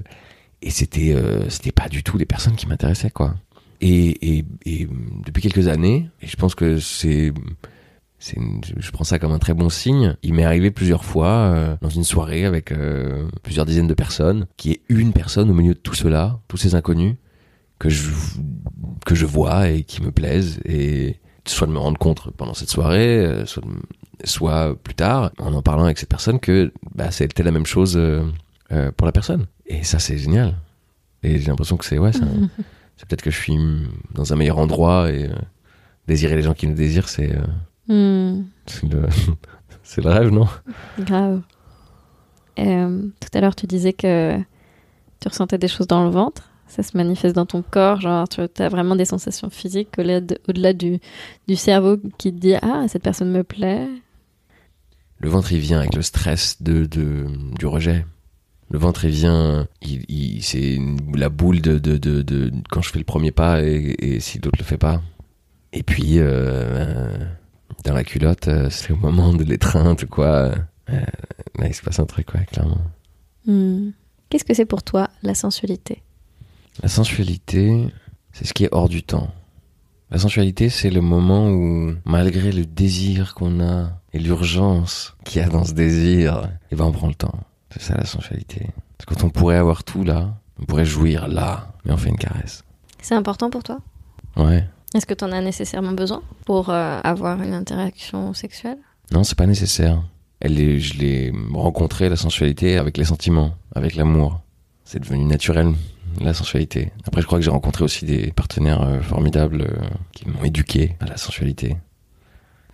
et 0.62 0.70
c'était, 0.70 1.14
c'était 1.48 1.70
pas 1.72 1.88
du 1.88 2.02
tout 2.02 2.16
des 2.16 2.24
personnes 2.24 2.56
qui 2.56 2.66
m'intéressaient, 2.66 3.10
quoi. 3.10 3.34
Et, 3.82 4.38
et, 4.38 4.44
et 4.64 4.88
depuis 5.24 5.42
quelques 5.42 5.68
années, 5.68 6.08
et 6.22 6.26
je 6.26 6.36
pense 6.36 6.54
que 6.54 6.78
c'est 6.80 7.32
je- 8.18 8.90
prends 8.90 9.04
ça 9.04 9.18
comme 9.18 9.32
un 9.32 9.38
très 9.38 9.52
bon 9.52 9.68
signe. 9.68 10.16
Il 10.22 10.32
m'est 10.32 10.44
arrivé 10.44 10.70
plusieurs 10.70 11.04
fois 11.04 11.76
dans 11.82 11.90
une 11.90 12.02
soirée 12.04 12.46
avec 12.46 12.72
plusieurs 13.42 13.66
dizaines 13.66 13.86
de 13.86 13.94
personnes, 13.94 14.46
qui 14.56 14.72
est 14.72 14.80
une 14.88 15.12
personne 15.12 15.50
au 15.50 15.54
milieu 15.54 15.74
de 15.74 15.78
tout 15.78 15.94
cela, 15.94 16.40
tous 16.48 16.56
ces 16.56 16.74
inconnus 16.74 17.16
que 17.78 17.90
je 17.90 18.10
que 19.04 19.14
je 19.14 19.26
vois 19.26 19.68
et 19.68 19.82
qui 19.84 20.00
me 20.02 20.10
plaisent 20.10 20.58
et 20.64 21.16
soit 21.44 21.66
de 21.66 21.72
me 21.72 21.78
rendre 21.78 21.98
compte 21.98 22.30
pendant 22.38 22.54
cette 22.54 22.70
soirée, 22.70 23.42
soit 23.44 23.62
de 23.62 23.68
soit 24.24 24.76
plus 24.82 24.94
tard 24.94 25.30
en 25.38 25.52
en 25.52 25.62
parlant 25.62 25.84
avec 25.84 25.98
cette 25.98 26.08
personne 26.08 26.40
que 26.40 26.72
bah, 26.94 27.10
c'était 27.10 27.42
la 27.42 27.50
même 27.50 27.66
chose 27.66 27.96
euh, 27.96 28.22
euh, 28.72 28.90
pour 28.96 29.06
la 29.06 29.12
personne. 29.12 29.46
Et 29.66 29.84
ça 29.84 29.98
c'est 29.98 30.18
génial. 30.18 30.54
Et 31.22 31.38
j'ai 31.38 31.46
l'impression 31.48 31.76
que 31.76 31.84
c'est 31.84 31.98
ouais, 31.98 32.12
c'est 32.12 32.20
peut-être 33.08 33.22
que 33.22 33.30
je 33.30 33.38
suis 33.38 33.58
dans 34.14 34.32
un 34.32 34.36
meilleur 34.36 34.58
endroit 34.58 35.10
et 35.10 35.24
euh, 35.26 35.34
désirer 36.06 36.36
les 36.36 36.42
gens 36.42 36.54
qui 36.54 36.66
nous 36.66 36.74
désirent, 36.74 37.08
c'est 37.08 37.32
euh, 37.90 38.40
c'est 39.82 40.02
le, 40.02 40.10
rêve, 40.10 40.30
non? 40.30 40.48
Grave. 40.98 41.42
Tout 42.56 43.28
à 43.34 43.40
l'heure, 43.40 43.54
tu 43.54 43.66
disais 43.66 43.92
que 43.92 44.36
tu 45.20 45.28
ressentais 45.28 45.58
des 45.58 45.68
choses 45.68 45.86
dans 45.86 46.04
le 46.04 46.10
ventre. 46.10 46.48
Ça 46.68 46.82
se 46.82 46.96
manifeste 46.96 47.36
dans 47.36 47.46
ton 47.46 47.62
corps, 47.62 48.00
genre 48.00 48.28
tu 48.28 48.40
as 48.40 48.68
vraiment 48.68 48.96
des 48.96 49.04
sensations 49.04 49.50
physiques 49.50 49.90
au-delà 49.98 50.20
de- 50.20 50.38
au-delà 50.48 50.72
du, 50.72 50.98
du 51.46 51.54
cerveau 51.54 51.96
qui 52.18 52.32
te 52.32 52.38
dit 52.38 52.54
Ah, 52.60 52.86
cette 52.88 53.02
personne 53.04 53.30
me 53.30 53.44
plaît. 53.44 53.86
Le 55.18 55.28
ventre, 55.28 55.52
il 55.52 55.58
vient 55.60 55.78
avec 55.78 55.94
le 55.94 56.02
stress 56.02 56.60
de, 56.62 56.84
de 56.84 57.26
du 57.58 57.66
rejet. 57.66 58.04
Le 58.68 58.78
ventre, 58.78 59.04
il 59.04 59.12
vient, 59.12 59.66
il, 59.82 60.04
il- 60.08 60.42
c'est 60.42 60.78
la 61.14 61.28
boule 61.28 61.60
de, 61.62 61.78
de, 61.78 61.96
de, 61.98 62.52
quand 62.70 62.82
je 62.82 62.90
fais 62.90 62.98
le 62.98 63.04
premier 63.04 63.30
pas 63.30 63.62
et, 63.62 63.94
et 63.98 64.20
si 64.20 64.38
l'autre 64.40 64.58
le 64.58 64.64
fait 64.64 64.76
pas. 64.78 65.00
Et 65.72 65.82
puis, 65.82 66.18
euh, 66.18 66.24
euh, 66.26 67.26
dans 67.84 67.94
la 67.94 68.04
culotte, 68.04 68.48
euh, 68.48 68.68
c'est 68.70 68.92
au 68.92 68.96
moment 68.96 69.32
de 69.32 69.44
l'étreinte, 69.44 70.04
quoi. 70.06 70.52
Euh, 70.90 71.00
là, 71.58 71.66
il 71.66 71.74
se 71.74 71.82
passe 71.82 71.98
un 72.00 72.06
truc, 72.06 72.26
clairement. 72.26 72.80
Hmm. 73.46 73.90
Qu'est-ce 74.28 74.44
que 74.44 74.54
c'est 74.54 74.64
pour 74.66 74.82
toi 74.82 75.08
la 75.22 75.34
sensualité? 75.34 76.02
La 76.82 76.88
sensualité, 76.88 77.86
c'est 78.32 78.44
ce 78.46 78.52
qui 78.52 78.64
est 78.64 78.68
hors 78.72 78.88
du 78.88 79.02
temps. 79.02 79.32
La 80.10 80.18
sensualité, 80.18 80.68
c'est 80.68 80.90
le 80.90 81.00
moment 81.00 81.50
où, 81.50 81.94
malgré 82.04 82.52
le 82.52 82.64
désir 82.66 83.34
qu'on 83.34 83.60
a 83.60 84.00
et 84.16 84.18
l'urgence 84.18 85.14
qu'il 85.24 85.42
y 85.42 85.44
a 85.44 85.48
dans 85.48 85.64
ce 85.64 85.74
désir, 85.74 86.48
eh 86.70 86.76
ben 86.76 86.86
on 86.86 86.92
prend 86.92 87.08
le 87.08 87.14
temps. 87.14 87.38
C'est 87.70 87.82
ça 87.82 87.94
la 87.96 88.06
sensualité. 88.06 88.66
C'est 88.98 89.06
quand 89.06 89.22
on 89.24 89.30
pourrait 89.30 89.56
avoir 89.56 89.84
tout 89.84 90.04
là, 90.04 90.34
on 90.58 90.64
pourrait 90.64 90.86
jouir 90.86 91.28
là, 91.28 91.74
mais 91.84 91.92
on 91.92 91.98
fait 91.98 92.08
une 92.08 92.16
caresse. 92.16 92.64
C'est 93.02 93.14
important 93.14 93.50
pour 93.50 93.62
toi? 93.62 93.78
Ouais. 94.36 94.64
Est-ce 94.94 95.04
que 95.04 95.12
tu 95.12 95.22
en 95.24 95.32
as 95.32 95.42
nécessairement 95.42 95.92
besoin 95.92 96.22
pour 96.46 96.70
euh, 96.70 96.98
avoir 97.04 97.42
une 97.42 97.52
interaction 97.52 98.32
sexuelle? 98.32 98.78
Non, 99.12 99.22
c'est 99.22 99.36
pas 99.36 99.46
nécessaire. 99.46 100.02
Elle 100.40 100.58
est, 100.58 100.80
je 100.80 100.98
l'ai 100.98 101.32
rencontré 101.52 102.08
la 102.08 102.16
sensualité 102.16 102.78
avec 102.78 102.96
les 102.96 103.04
sentiments, 103.04 103.52
avec 103.74 103.96
l'amour. 103.96 104.40
C'est 104.84 105.00
devenu 105.00 105.24
naturel 105.24 105.74
la 106.22 106.32
sensualité. 106.32 106.92
Après, 107.06 107.20
je 107.20 107.26
crois 107.26 107.38
que 107.38 107.44
j'ai 107.44 107.50
rencontré 107.50 107.84
aussi 107.84 108.06
des 108.06 108.32
partenaires 108.32 108.80
euh, 108.80 109.02
formidables 109.02 109.62
euh, 109.62 109.86
qui 110.12 110.26
m'ont 110.26 110.42
éduqué 110.44 110.96
à 111.00 111.06
la 111.06 111.18
sensualité. 111.18 111.76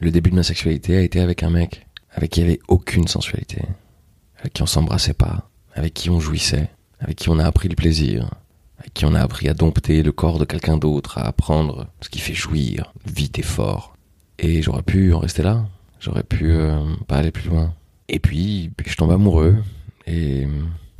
Le 0.03 0.11
début 0.11 0.31
de 0.31 0.35
ma 0.35 0.43
sexualité 0.43 0.97
a 0.97 1.01
été 1.01 1.21
avec 1.21 1.45
un 1.45 1.51
mec 1.51 1.87
avec 2.11 2.33
qui 2.33 2.41
il 2.41 2.45
n'y 2.45 2.51
avait 2.51 2.61
aucune 2.67 3.07
sensualité, 3.07 3.63
avec 4.41 4.53
qui 4.53 4.63
on 4.63 4.67
s'embrassait 4.67 5.15
pas, 5.15 5.49
avec 5.75 5.95
qui 5.95 6.11
on 6.11 6.19
jouissait, 6.19 6.69
avec 6.99 7.17
qui 7.17 7.31
on 7.31 7.39
a 7.39 7.45
appris 7.45 7.69
le 7.69 7.77
plaisir, 7.77 8.29
avec 8.81 8.93
qui 8.95 9.05
on 9.05 9.15
a 9.15 9.21
appris 9.21 9.49
à 9.49 9.55
dompter 9.55 10.03
le 10.03 10.11
corps 10.11 10.41
de 10.41 10.45
quelqu'un 10.45 10.77
d'autre, 10.77 11.19
à 11.19 11.29
apprendre 11.29 11.87
ce 12.01 12.09
qui 12.09 12.19
fait 12.19 12.35
jouir, 12.35 12.93
vite 13.07 13.39
et 13.39 13.43
fort. 13.43 13.97
Et 14.41 14.61
j'aurais 14.61 14.83
pu 14.83 15.13
en 15.13 15.21
rester 15.21 15.45
là. 15.45 15.65
J'aurais 16.01 16.25
pu 16.25 16.51
euh, 16.51 16.81
pas 17.07 17.19
aller 17.19 17.31
plus 17.31 17.49
loin. 17.49 17.73
Et 18.09 18.19
puis, 18.19 18.73
je 18.85 18.97
tombe 18.97 19.13
amoureux. 19.13 19.57
Et 20.09 20.49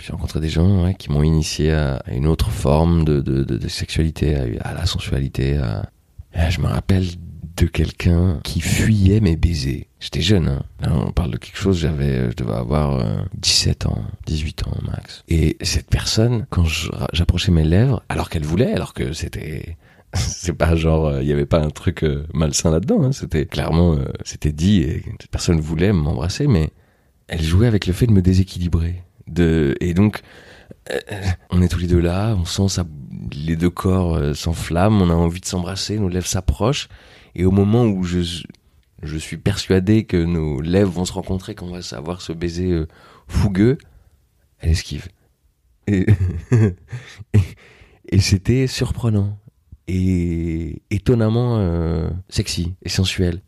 j'ai 0.01 0.13
rencontré 0.13 0.39
des 0.39 0.49
gens 0.49 0.93
qui 0.95 1.11
m'ont 1.11 1.25
initié 1.25 1.73
à, 1.73 2.05
une 2.07 2.29
autre 2.29 2.53
forme 2.53 3.05
de, 3.05 3.69
sexualité, 3.69 4.37
à, 4.61 4.75
la 4.75 4.87
sensualité. 4.87 5.61
Je 6.49 6.61
me 6.61 6.69
rappelle 6.69 7.05
de 7.57 7.67
quelqu'un 7.67 8.41
qui 8.43 8.61
fuyait 8.61 9.21
mes 9.21 9.37
baisers. 9.37 9.89
J'étais 10.01 10.21
jeune, 10.21 10.49
hein. 10.49 10.63
On 10.83 11.13
parle 11.13 11.33
de 11.33 11.37
quelque 11.37 11.59
chose, 11.59 11.79
j'avais, 11.79 12.31
je 12.31 12.37
devais 12.37 12.55
avoir 12.55 13.01
euh, 13.01 13.23
17 13.35 13.87
ans, 13.87 14.03
18 14.27 14.67
ans 14.67 14.77
max. 14.83 15.23
Et 15.29 15.57
cette 15.61 15.89
personne, 15.89 16.47
quand 16.51 16.65
j'approchais 17.13 17.53
mes 17.53 17.65
lèvres, 17.65 18.03
alors 18.09 18.31
qu'elle 18.31 18.45
voulait, 18.45 18.73
alors 18.73 18.95
que 18.95 19.13
c'était 19.13 19.77
c'est 20.15 20.53
pas 20.53 20.75
genre 20.77 21.21
il 21.21 21.27
y 21.27 21.33
avait 21.33 21.47
pas 21.47 21.61
un 21.61 21.71
truc 21.71 22.05
euh, 22.05 22.27
malsain 22.35 22.71
là-dedans 22.71 23.03
hein. 23.03 23.13
c'était 23.13 23.47
clairement 23.47 23.95
euh, 23.95 24.05
c'était 24.25 24.53
dit 24.53 24.83
et 24.83 25.03
cette 25.21 25.31
personne 25.31 25.61
voulait 25.61 25.93
m'embrasser 25.93 26.47
mais 26.47 26.71
elle 27.29 27.43
jouait 27.43 27.67
avec 27.67 27.87
le 27.87 27.93
fait 27.93 28.07
de 28.07 28.13
me 28.13 28.23
déséquilibrer 28.23 29.03
de 29.27 29.75
et 29.81 29.95
donc 29.95 30.21
euh, 30.91 30.99
on 31.51 31.63
est 31.63 31.69
tous 31.69 31.79
les 31.79 31.87
deux 31.87 32.01
là 32.01 32.37
on 32.39 32.45
sent 32.45 32.69
ça 32.69 32.85
les 33.35 33.57
deux 33.57 33.71
corps 33.71 34.17
euh, 34.17 34.35
s'enflamment 34.35 35.03
on 35.03 35.11
a 35.11 35.15
envie 35.15 35.41
de 35.41 35.47
s'embrasser 35.47 35.99
nos 35.99 36.09
lèvres 36.09 36.27
s'approchent 36.27 36.89
et 37.35 37.45
au 37.45 37.51
moment 37.51 37.85
où 37.85 38.05
je 38.05 39.17
suis 39.19 39.37
persuadé 39.37 40.05
que 40.05 40.23
nos 40.23 40.61
lèvres 40.61 40.93
vont 40.93 41.05
se 41.05 41.13
rencontrer 41.13 41.55
qu'on 41.55 41.71
va 41.71 41.83
savoir 41.83 42.23
se 42.23 42.33
baiser 42.33 42.71
euh, 42.71 42.89
fougueux 43.27 43.79
elle 44.59 44.71
esquive 44.71 45.09
et 45.87 46.07
c'était 48.21 48.67
surprenant 48.67 49.39
et 49.89 50.83
étonnamment 50.91 51.59
euh, 51.59 52.09
sexy 52.29 52.75
et 52.83 52.89
sensuel. 52.89 53.43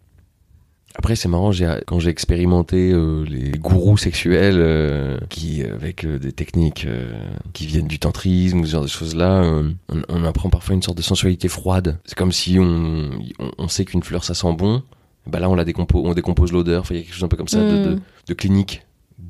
Après, 0.97 1.17
c'est 1.17 1.29
marrant, 1.29 1.51
j'ai, 1.51 1.69
quand 1.87 1.99
j'ai 1.99 2.11
expérimenté 2.11 2.93
euh, 2.93 3.25
les 3.29 3.51
gourous 3.59 3.97
sexuels 3.99 5.19
qui 5.29 5.57
qui, 5.57 5.63
avec 5.65 6.05
euh, 6.05 6.19
des 6.21 6.31
techniques 6.33 6.85
euh, 6.87 7.13
qui 7.53 7.67
viennent 7.67 7.89
du 7.89 7.99
tantrisme 7.99 8.61
ou 8.61 8.65
ce 8.67 8.71
genre 8.73 8.83
de 8.83 8.87
choses-là, 8.89 9.43
euh, 9.43 9.71
on, 9.89 10.03
on 10.09 10.25
apprend 10.25 10.51
parfois 10.51 10.75
une 10.75 10.83
sorte 10.83 10.97
de 10.97 11.03
sensualité 11.03 11.49
froide. 11.49 11.99
C'est 12.05 12.17
comme 12.17 12.31
si 12.33 12.59
on, 12.61 13.11
on, 13.41 13.51
on 13.59 13.69
sait 13.69 13.85
qu'une 13.85 14.03
fleur, 14.05 14.23
ça 14.25 14.35
sent 14.35 14.53
bon. 14.57 14.83
Bah 15.27 15.41
là, 15.41 15.51
on 15.51 15.55
la 15.57 15.65
décompose, 15.65 16.03
on 16.07 16.15
décompose 16.15 16.53
l'odeur. 16.53 16.83
Enfin, 16.83 16.95
il 16.95 16.99
y 16.99 17.01
a 17.01 17.05
quelque 17.05 17.15
chose 17.15 17.25
un 17.25 17.29
peu 17.29 17.37
comme 17.37 17.49
ça 17.49 17.59
de, 17.61 17.85
de, 17.85 17.95
Hmm. 17.97 18.01
de 18.29 18.35
clinique 18.35 18.83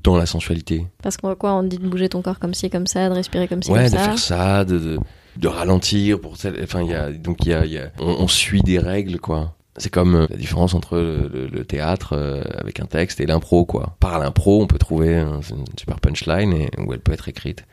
dans 0.02 0.16
la 0.16 0.26
sensualité. 0.26 0.86
Parce 1.02 1.16
qu'on 1.16 1.34
quoi 1.34 1.54
On 1.54 1.62
dit 1.62 1.78
de 1.78 1.86
bouger 1.88 2.08
ton 2.10 2.20
corps 2.20 2.38
comme 2.38 2.52
ci, 2.52 2.68
comme 2.68 2.86
ça, 2.86 3.08
de 3.08 3.14
respirer 3.14 3.48
comme 3.48 3.62
ci, 3.62 3.70
ouais, 3.70 3.84
comme 3.84 3.92
de 3.92 3.96
ça. 3.96 4.04
faire 4.04 4.18
ça, 4.18 4.64
de, 4.64 4.78
de, 4.78 4.98
de 5.38 5.48
ralentir 5.48 6.20
pour 6.20 6.36
tel- 6.36 6.58
enfin 6.62 6.82
il 6.82 6.90
y 6.90 6.94
a 6.94 7.10
donc 7.12 7.38
il 7.46 7.50
y 7.50 7.54
a, 7.54 7.64
y 7.64 7.78
a 7.78 7.90
on, 8.00 8.16
on 8.20 8.28
suit 8.28 8.60
des 8.62 8.78
règles 8.78 9.18
quoi. 9.18 9.56
C'est 9.76 9.90
comme 9.90 10.14
euh, 10.14 10.26
la 10.30 10.36
différence 10.36 10.74
entre 10.74 10.96
le, 10.98 11.64
théâtre 11.64 12.12
euh, 12.16 12.42
avec 12.58 12.78
un 12.80 12.86
texte 12.86 13.20
et 13.20 13.26
l'impro 13.26 13.64
quoi. 13.64 13.96
Par 14.00 14.18
l'impro, 14.18 14.62
on 14.62 14.66
peut 14.66 14.78
trouver 14.78 15.16
un- 15.16 15.40
une 15.40 15.64
super 15.78 15.98
punchline 16.00 16.52
et, 16.52 16.70
où 16.78 16.92
elle 16.92 17.00
peut 17.00 17.12
être 17.12 17.28
écrite. 17.28 17.64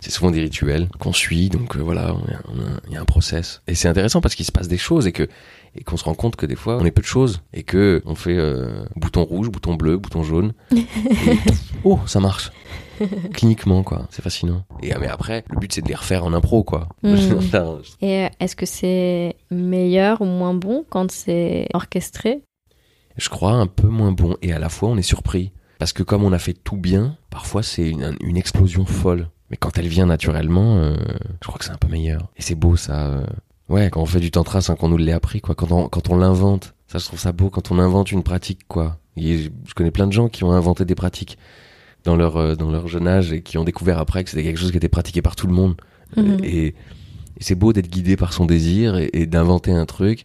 C'est 0.00 0.12
souvent 0.12 0.30
des 0.30 0.40
rituels 0.40 0.88
qu'on 1.00 1.12
suit, 1.12 1.48
donc 1.48 1.76
euh, 1.76 1.80
voilà, 1.80 2.14
il 2.86 2.92
y 2.92 2.96
a 2.96 3.00
un 3.00 3.04
process. 3.04 3.62
Et 3.66 3.74
c'est 3.74 3.88
intéressant 3.88 4.20
parce 4.20 4.34
qu'il 4.34 4.46
se 4.46 4.52
passe 4.52 4.68
des 4.68 4.78
choses 4.78 5.06
et 5.06 5.12
que 5.12 5.28
et 5.74 5.84
qu'on 5.84 5.96
se 5.96 6.04
rend 6.04 6.14
compte 6.14 6.36
que 6.36 6.46
des 6.46 6.56
fois 6.56 6.78
on 6.80 6.84
est 6.84 6.90
peu 6.90 7.02
de 7.02 7.06
choses 7.06 7.42
et 7.52 7.62
que 7.62 8.02
on 8.04 8.14
fait 8.14 8.36
euh, 8.36 8.84
bouton 8.96 9.24
rouge, 9.24 9.50
bouton 9.50 9.74
bleu, 9.74 9.96
bouton 9.96 10.22
jaune. 10.22 10.52
et, 10.72 10.78
oh, 11.84 11.98
ça 12.06 12.20
marche. 12.20 12.52
Cliniquement 13.32 13.82
quoi. 13.82 14.06
C'est 14.10 14.22
fascinant. 14.22 14.64
Et 14.82 14.92
mais 14.98 15.06
après 15.06 15.44
le 15.50 15.58
but 15.58 15.72
c'est 15.72 15.82
de 15.82 15.88
les 15.88 15.94
refaire 15.94 16.24
en 16.24 16.32
impro 16.32 16.62
quoi. 16.64 16.88
Mm. 17.02 17.14
Et 18.00 18.24
euh, 18.24 18.28
est-ce 18.40 18.56
que 18.56 18.66
c'est 18.66 19.36
meilleur 19.50 20.20
ou 20.20 20.26
moins 20.26 20.54
bon 20.54 20.84
quand 20.88 21.10
c'est 21.10 21.66
orchestré? 21.74 22.42
Je 23.16 23.28
crois 23.28 23.52
un 23.52 23.66
peu 23.66 23.88
moins 23.88 24.12
bon 24.12 24.36
et 24.42 24.52
à 24.52 24.58
la 24.58 24.68
fois 24.68 24.88
on 24.88 24.96
est 24.96 25.02
surpris. 25.02 25.52
Parce 25.78 25.92
que 25.92 26.02
comme 26.02 26.24
on 26.24 26.32
a 26.32 26.38
fait 26.38 26.54
tout 26.54 26.76
bien 26.76 27.16
parfois 27.30 27.62
c'est 27.62 27.88
une, 27.88 28.16
une 28.20 28.36
explosion 28.36 28.84
folle 28.84 29.28
mais 29.50 29.56
quand 29.56 29.78
elle 29.78 29.88
vient 29.88 30.06
naturellement 30.06 30.76
euh, 30.78 30.96
je 31.42 31.46
crois 31.46 31.58
que 31.58 31.64
c'est 31.64 31.70
un 31.72 31.76
peu 31.78 31.88
meilleur 31.88 32.28
et 32.36 32.42
c'est 32.42 32.54
beau 32.54 32.76
ça 32.76 33.06
euh. 33.08 33.24
ouais 33.68 33.90
quand 33.90 34.00
on 34.02 34.06
fait 34.06 34.20
du 34.20 34.30
tantra 34.30 34.60
sans 34.60 34.76
qu'on 34.76 34.88
nous 34.88 34.96
l'ait 34.98 35.12
appris 35.12 35.40
quoi 35.40 35.54
quand 35.54 35.70
on 35.72 35.88
quand 35.88 36.10
on 36.10 36.16
l'invente 36.16 36.74
ça 36.86 36.98
je 36.98 37.04
trouve 37.04 37.18
ça 37.20 37.32
beau 37.32 37.50
quand 37.50 37.70
on 37.70 37.78
invente 37.78 38.12
une 38.12 38.22
pratique 38.22 38.60
quoi 38.68 38.98
et 39.16 39.38
je 39.38 39.74
connais 39.74 39.90
plein 39.90 40.06
de 40.06 40.12
gens 40.12 40.28
qui 40.28 40.44
ont 40.44 40.52
inventé 40.52 40.84
des 40.84 40.94
pratiques 40.94 41.38
dans 42.04 42.16
leur 42.16 42.36
euh, 42.36 42.54
dans 42.54 42.70
leur 42.70 42.86
jeune 42.88 43.08
âge 43.08 43.32
et 43.32 43.42
qui 43.42 43.58
ont 43.58 43.64
découvert 43.64 43.98
après 43.98 44.22
que 44.24 44.30
c'était 44.30 44.44
quelque 44.44 44.58
chose 44.58 44.70
qui 44.70 44.76
était 44.76 44.88
pratiqué 44.88 45.22
par 45.22 45.36
tout 45.36 45.46
le 45.46 45.54
monde 45.54 45.76
Mhm. 46.16 46.38
et, 46.42 46.66
et 46.68 46.74
c'est 47.40 47.54
beau 47.54 47.74
d'être 47.74 47.90
guidé 47.90 48.16
par 48.16 48.32
son 48.32 48.46
désir 48.46 48.96
et, 48.96 49.10
et 49.12 49.26
d'inventer 49.26 49.72
un 49.72 49.84
truc. 49.84 50.24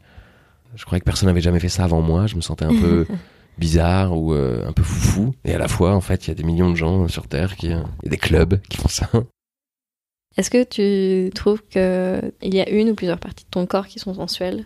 Je 0.76 0.86
croyais 0.86 1.02
que 1.02 1.06
personne 1.06 1.28
n'avait 1.28 1.42
jamais 1.42 1.60
fait 1.60 1.68
ça 1.68 1.84
avant 1.84 2.02
moi. 2.02 2.26
Je 2.26 2.38
me 2.38 2.42
sentais 2.42 2.64
un 2.64 2.74
peu 2.74 3.06
bizarre 3.58 4.18
ou 4.18 4.34
euh, 4.34 4.68
un 4.68 4.72
peu 4.72 4.84
foufou. 4.84 5.34
Et 5.46 5.54
à 5.54 5.58
la 5.58 5.68
fois, 5.68 5.96
en 5.96 6.02
fait, 6.02 6.26
il 6.26 6.30
y 6.30 6.32
a 6.32 6.36
des 6.36 6.44
millions 6.44 6.70
de 6.70 6.76
gens 6.76 7.08
sur 7.08 7.28
Terre 7.28 7.56
qui, 7.56 7.68
il 7.68 7.72
y 7.72 8.08
a 8.08 8.10
des 8.10 8.18
clubs 8.18 8.60
qui 8.70 8.78
font 8.78 8.88
ça. 8.88 9.10
Est-ce 10.38 10.50
que 10.50 10.64
tu 10.64 11.32
trouves 11.34 11.62
qu'il 11.70 12.54
y 12.54 12.60
a 12.60 12.70
une 12.70 12.90
ou 12.90 12.96
plusieurs 12.96 13.20
parties 13.20 13.46
de 13.46 13.50
ton 13.52 13.66
corps 13.68 13.88
qui 13.88 14.00
sont 14.00 14.16
sensuelles? 14.16 14.66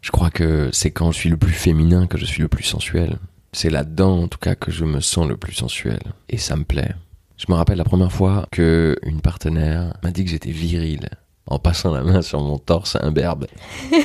Je 0.00 0.10
crois 0.10 0.30
que 0.30 0.70
c'est 0.72 0.90
quand 0.90 1.12
je 1.12 1.18
suis 1.18 1.30
le 1.30 1.36
plus 1.36 1.52
féminin 1.52 2.06
que 2.06 2.18
je 2.18 2.24
suis 2.24 2.42
le 2.42 2.48
plus 2.48 2.64
sensuel. 2.64 3.18
C'est 3.52 3.70
là-dedans, 3.70 4.22
en 4.24 4.28
tout 4.28 4.38
cas, 4.38 4.54
que 4.54 4.70
je 4.70 4.84
me 4.84 5.00
sens 5.00 5.28
le 5.28 5.36
plus 5.36 5.54
sensuel. 5.54 6.00
Et 6.28 6.38
ça 6.38 6.56
me 6.56 6.64
plaît. 6.64 6.92
Je 7.36 7.46
me 7.48 7.54
rappelle 7.54 7.78
la 7.78 7.84
première 7.84 8.12
fois 8.12 8.46
que 8.50 8.96
une 9.02 9.20
partenaire 9.20 9.94
m'a 10.02 10.10
dit 10.10 10.24
que 10.24 10.30
j'étais 10.30 10.50
viril 10.50 11.08
en 11.46 11.58
passant 11.58 11.92
la 11.92 12.02
main 12.02 12.22
sur 12.22 12.40
mon 12.40 12.58
torse 12.58 12.96
imberbe. 13.00 13.46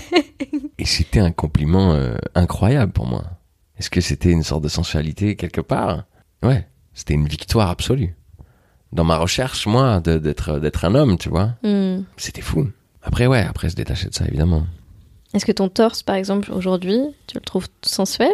Et 0.77 0.85
c'était 0.85 1.19
un 1.19 1.31
compliment 1.31 1.93
euh, 1.93 2.15
incroyable 2.35 2.91
pour 2.91 3.07
moi. 3.07 3.23
Est-ce 3.81 3.89
que 3.89 3.99
c'était 3.99 4.29
une 4.29 4.43
sorte 4.43 4.63
de 4.63 4.67
sensualité 4.67 5.35
quelque 5.35 5.59
part? 5.59 6.03
Ouais, 6.43 6.67
c'était 6.93 7.15
une 7.15 7.25
victoire 7.27 7.67
absolue. 7.71 8.15
Dans 8.93 9.03
ma 9.03 9.17
recherche, 9.17 9.65
moi, 9.65 9.99
d'être 10.01 10.59
d'être 10.59 10.85
un 10.85 10.93
homme, 10.93 11.17
tu 11.17 11.29
vois, 11.29 11.55
Hmm. 11.63 12.03
c'était 12.15 12.43
fou. 12.43 12.69
Après, 13.01 13.25
ouais, 13.25 13.41
après 13.43 13.71
se 13.71 13.75
détacher 13.75 14.07
de 14.09 14.13
ça, 14.13 14.25
évidemment. 14.27 14.67
Est-ce 15.33 15.47
que 15.47 15.51
ton 15.51 15.67
torse, 15.67 16.03
par 16.03 16.13
exemple, 16.15 16.51
aujourd'hui, 16.51 16.99
tu 17.25 17.37
le 17.37 17.41
trouves 17.41 17.69
sensuel? 17.81 18.33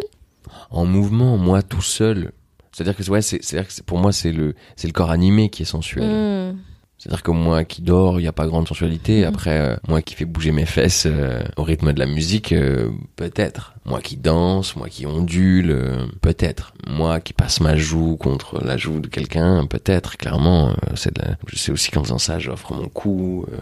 En 0.70 0.84
mouvement, 0.84 1.38
moi, 1.38 1.62
tout 1.62 1.80
seul. 1.80 2.32
C'est-à-dire 2.72 2.94
que, 2.94 3.10
ouais, 3.10 3.22
c'est, 3.22 3.40
pour 3.86 3.96
moi, 3.96 4.12
c'est 4.12 4.32
le, 4.32 4.54
c'est 4.76 4.86
le 4.86 4.92
corps 4.92 5.10
animé 5.10 5.48
qui 5.48 5.62
est 5.62 5.64
sensuel. 5.64 6.04
Hmm. 6.04 6.58
C'est-à-dire 6.98 7.22
que 7.22 7.30
moi 7.30 7.64
qui 7.64 7.80
dors, 7.80 8.18
il 8.18 8.22
n'y 8.22 8.28
a 8.28 8.32
pas 8.32 8.46
grande 8.48 8.66
sensualité. 8.66 9.20
Mhm. 9.22 9.28
Après, 9.28 9.58
euh, 9.58 9.76
moi 9.86 10.02
qui 10.02 10.14
fais 10.14 10.24
bouger 10.24 10.50
mes 10.50 10.66
fesses 10.66 11.04
euh, 11.06 11.40
au 11.56 11.62
rythme 11.62 11.92
de 11.92 11.98
la 12.00 12.06
musique, 12.06 12.52
euh, 12.52 12.90
peut-être. 13.16 13.74
Moi 13.84 14.00
qui 14.00 14.16
danse, 14.16 14.74
moi 14.74 14.88
qui 14.88 15.06
ondule, 15.06 15.70
euh, 15.70 16.06
peut-être. 16.20 16.74
Moi 16.88 17.20
qui 17.20 17.32
passe 17.32 17.60
ma 17.60 17.76
joue 17.76 18.16
contre 18.16 18.62
la 18.64 18.76
joue 18.76 18.98
de 19.00 19.06
quelqu'un, 19.08 19.66
peut-être. 19.66 20.16
Clairement, 20.16 20.70
euh, 20.70 20.74
c'est 20.96 21.14
de 21.16 21.22
la- 21.22 21.36
je 21.46 21.56
sais 21.56 21.70
aussi 21.70 21.90
qu'en 21.92 22.02
faisant 22.02 22.18
ça, 22.18 22.38
j'offre 22.40 22.74
mon 22.74 22.88
cou. 22.88 23.46
euh. 23.52 23.56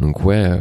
Donc 0.00 0.24
ouais, 0.24 0.44
euh, 0.44 0.58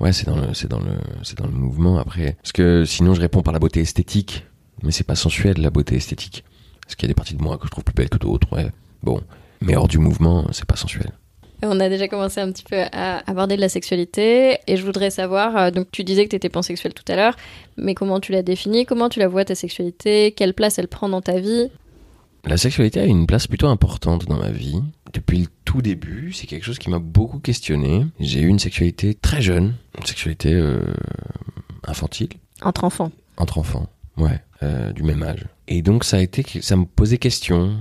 ouais, 0.00 0.12
c'est 0.12 0.26
dans 0.26 0.36
le, 0.36 0.52
c'est 0.54 0.68
dans 0.68 0.80
le, 0.80 0.96
c'est 1.22 1.38
dans 1.38 1.46
le 1.46 1.52
mouvement. 1.52 1.98
Après, 1.98 2.36
parce 2.42 2.52
que 2.52 2.84
sinon, 2.84 3.14
je 3.14 3.20
réponds 3.20 3.42
par 3.42 3.52
la 3.52 3.58
beauté 3.60 3.80
esthétique, 3.80 4.44
mais 4.82 4.90
c'est 4.90 5.04
pas 5.06 5.14
sensuel 5.14 5.58
la 5.60 5.70
beauté 5.70 5.94
esthétique. 5.96 6.44
Parce 6.84 6.96
qu'il 6.96 7.06
y 7.06 7.10
a 7.10 7.12
des 7.12 7.14
parties 7.14 7.34
de 7.36 7.42
moi 7.42 7.58
que 7.58 7.66
je 7.66 7.70
trouve 7.70 7.84
plus 7.84 7.94
belles 7.94 8.08
que 8.08 8.18
d'autres. 8.18 8.52
Ouais. 8.52 8.72
Bon, 9.04 9.20
mais 9.60 9.76
hors 9.76 9.86
du 9.86 9.98
mouvement, 9.98 10.46
c'est 10.50 10.64
pas 10.64 10.74
sensuel. 10.76 11.12
On 11.62 11.78
a 11.80 11.88
déjà 11.88 12.08
commencé 12.08 12.40
un 12.40 12.50
petit 12.52 12.64
peu 12.64 12.80
à 12.92 13.18
aborder 13.30 13.56
de 13.56 13.60
la 13.60 13.68
sexualité 13.68 14.58
et 14.66 14.76
je 14.76 14.84
voudrais 14.84 15.10
savoir, 15.10 15.56
euh, 15.56 15.70
donc 15.70 15.88
tu 15.92 16.04
disais 16.04 16.24
que 16.24 16.30
tu 16.30 16.36
étais 16.36 16.48
pansexuel 16.48 16.94
tout 16.94 17.04
à 17.12 17.16
l'heure, 17.16 17.36
mais 17.76 17.94
comment 17.94 18.20
tu 18.20 18.32
l'as 18.32 18.42
définie, 18.42 18.86
comment 18.86 19.08
tu 19.08 19.18
la 19.18 19.28
vois 19.28 19.44
ta 19.44 19.54
sexualité, 19.54 20.32
quelle 20.32 20.54
place 20.54 20.78
elle 20.78 20.88
prend 20.88 21.08
dans 21.08 21.20
ta 21.20 21.38
vie? 21.38 21.70
La 22.44 22.56
sexualité 22.56 23.00
a 23.00 23.04
une 23.04 23.26
place 23.26 23.46
plutôt 23.46 23.66
importante 23.66 24.26
dans 24.26 24.38
ma 24.38 24.50
vie. 24.50 24.80
Depuis 25.12 25.38
le 25.40 25.46
tout 25.66 25.82
début, 25.82 26.32
c'est 26.32 26.46
quelque 26.46 26.64
chose 26.64 26.78
qui 26.78 26.88
m'a 26.88 26.98
beaucoup 26.98 27.38
questionné. 27.38 28.06
J'ai 28.18 28.40
eu 28.40 28.46
une 28.46 28.58
sexualité 28.58 29.12
très 29.14 29.42
jeune, 29.42 29.74
une 29.98 30.06
sexualité 30.06 30.54
euh, 30.54 30.80
infantile, 31.86 32.30
entre 32.62 32.84
enfants 32.84 33.12
entre 33.40 33.58
enfants, 33.58 33.86
ouais, 34.16 34.40
euh, 34.62 34.92
du 34.92 35.02
même 35.02 35.22
âge. 35.22 35.46
Et 35.66 35.82
donc 35.82 36.04
ça 36.04 36.18
a 36.18 36.20
été, 36.20 36.44
ça 36.60 36.76
me 36.76 36.84
posait 36.84 37.18
question. 37.18 37.76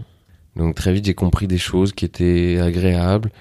Donc 0.56 0.76
très 0.76 0.94
vite 0.94 1.06
j'ai 1.06 1.14
compris 1.14 1.48
des 1.48 1.58
choses 1.58 1.94
qui 1.94 2.06
étaient 2.06 2.60
agréables. 2.60 3.32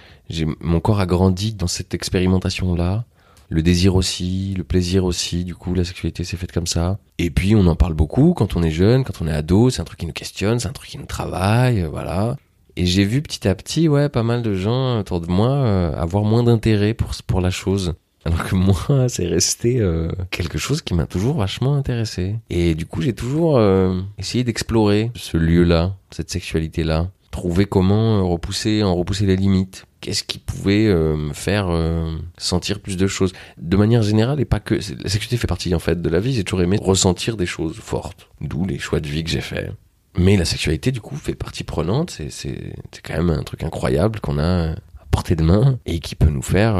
Mon 0.60 0.80
corps 0.80 1.00
a 1.00 1.06
grandi 1.06 1.54
dans 1.54 1.66
cette 1.66 1.94
expérimentation-là. 1.94 3.04
Le 3.50 3.62
désir 3.62 3.94
aussi, 3.96 4.54
le 4.56 4.64
plaisir 4.64 5.04
aussi. 5.04 5.44
Du 5.44 5.54
coup, 5.54 5.72
la 5.72 5.84
sexualité 5.84 6.24
s'est 6.24 6.36
faite 6.36 6.52
comme 6.52 6.66
ça. 6.66 6.98
Et 7.18 7.30
puis, 7.30 7.54
on 7.56 7.66
en 7.66 7.76
parle 7.76 7.94
beaucoup 7.94 8.34
quand 8.34 8.56
on 8.56 8.62
est 8.62 8.70
jeune, 8.70 9.04
quand 9.04 9.22
on 9.22 9.26
est 9.26 9.32
ado. 9.32 9.70
C'est 9.70 9.80
un 9.80 9.84
truc 9.84 10.00
qui 10.00 10.06
nous 10.06 10.12
questionne, 10.12 10.60
c'est 10.60 10.68
un 10.68 10.72
truc 10.72 10.90
qui 10.90 10.98
nous 10.98 11.06
travaille, 11.06 11.82
euh, 11.82 11.88
voilà. 11.88 12.36
Et 12.76 12.86
j'ai 12.86 13.04
vu 13.04 13.22
petit 13.22 13.48
à 13.48 13.54
petit, 13.54 13.88
ouais, 13.88 14.08
pas 14.08 14.22
mal 14.22 14.42
de 14.42 14.54
gens 14.54 15.00
autour 15.00 15.20
de 15.20 15.26
moi 15.26 15.48
euh, 15.48 15.92
avoir 15.96 16.22
moins 16.24 16.44
d'intérêt 16.44 16.94
pour 16.94 17.10
pour 17.26 17.40
la 17.40 17.50
chose. 17.50 17.94
Alors 18.24 18.44
que 18.44 18.54
moi, 18.54 18.76
c'est 19.08 19.26
resté 19.26 19.80
euh, 19.80 20.10
quelque 20.30 20.58
chose 20.58 20.82
qui 20.82 20.94
m'a 20.94 21.06
toujours 21.06 21.36
vachement 21.36 21.74
intéressé. 21.74 22.36
Et 22.50 22.74
du 22.74 22.86
coup, 22.86 23.02
j'ai 23.02 23.14
toujours 23.14 23.58
euh, 23.58 24.00
essayé 24.18 24.44
d'explorer 24.44 25.10
ce 25.14 25.36
lieu-là, 25.36 25.96
cette 26.10 26.30
sexualité-là, 26.30 27.10
trouver 27.30 27.66
comment 27.66 28.18
euh, 28.18 28.22
repousser, 28.22 28.82
en 28.82 28.94
repousser 28.94 29.26
les 29.26 29.36
limites. 29.36 29.86
Qu'est-ce 30.00 30.22
qui 30.22 30.38
pouvait 30.38 30.86
euh, 30.86 31.16
me 31.16 31.32
faire 31.32 31.68
euh, 31.70 32.16
sentir 32.36 32.80
plus 32.80 32.96
de 32.96 33.06
choses? 33.06 33.32
De 33.58 33.76
manière 33.76 34.02
générale, 34.02 34.40
et 34.40 34.44
pas 34.44 34.60
que... 34.60 34.74
La 34.74 35.08
sexualité 35.08 35.36
fait 35.36 35.46
partie, 35.46 35.74
en 35.74 35.78
fait, 35.78 36.00
de 36.00 36.08
la 36.08 36.20
vie. 36.20 36.34
J'ai 36.34 36.44
toujours 36.44 36.62
aimé 36.62 36.78
ressentir 36.80 37.36
des 37.36 37.46
choses 37.46 37.76
fortes. 37.76 38.28
D'où 38.40 38.64
les 38.64 38.78
choix 38.78 39.00
de 39.00 39.08
vie 39.08 39.24
que 39.24 39.30
j'ai 39.30 39.40
faits. 39.40 39.72
Mais 40.16 40.36
la 40.36 40.44
sexualité, 40.44 40.92
du 40.92 41.00
coup, 41.00 41.16
fait 41.16 41.34
partie 41.34 41.64
prenante. 41.64 42.10
C'est, 42.10 42.30
c'est, 42.30 42.72
quand 43.02 43.14
même 43.14 43.30
un 43.30 43.42
truc 43.42 43.62
incroyable 43.62 44.20
qu'on 44.20 44.38
a 44.38 44.70
à 44.70 44.74
portée 45.10 45.36
de 45.36 45.42
main 45.42 45.78
et 45.86 46.00
qui 46.00 46.14
peut 46.14 46.30
nous 46.30 46.42
faire 46.42 46.76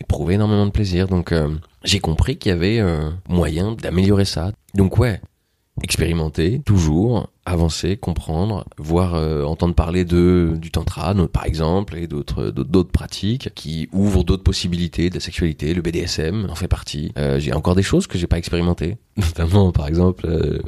éprouver 0.00 0.34
énormément 0.34 0.66
de 0.66 0.70
plaisir. 0.70 1.06
Donc, 1.06 1.32
j'ai 1.84 2.00
compris 2.00 2.38
qu'il 2.38 2.50
y 2.50 2.52
avait 2.52 2.82
moyen 3.28 3.72
d'améliorer 3.72 4.24
ça. 4.24 4.52
Donc, 4.74 4.98
ouais, 4.98 5.20
expérimenter, 5.82 6.60
toujours, 6.64 7.28
avancer, 7.46 7.96
comprendre, 7.96 8.66
voir, 8.76 9.14
euh, 9.14 9.44
entendre 9.44 9.74
parler 9.74 10.04
de 10.04 10.54
du 10.56 10.70
tantra, 10.70 11.14
par 11.32 11.46
exemple, 11.46 11.96
et 11.96 12.06
d'autres 12.06 12.50
d'autres 12.50 12.90
pratiques 12.90 13.50
qui 13.54 13.88
ouvrent 13.92 14.24
d'autres 14.24 14.42
possibilités 14.42 15.08
de 15.08 15.14
la 15.14 15.20
sexualité. 15.20 15.72
Le 15.72 15.82
BDSM 15.82 16.48
en 16.50 16.54
fait 16.54 16.68
partie. 16.68 17.12
Euh, 17.16 17.38
j'ai 17.38 17.52
encore 17.52 17.74
des 17.74 17.82
choses 17.82 18.06
que 18.06 18.18
j'ai 18.18 18.26
pas 18.26 18.38
expérimentées, 18.38 18.98
notamment, 19.16 19.72
par 19.72 19.86
exemple. 19.88 20.26
euh, 20.26 20.58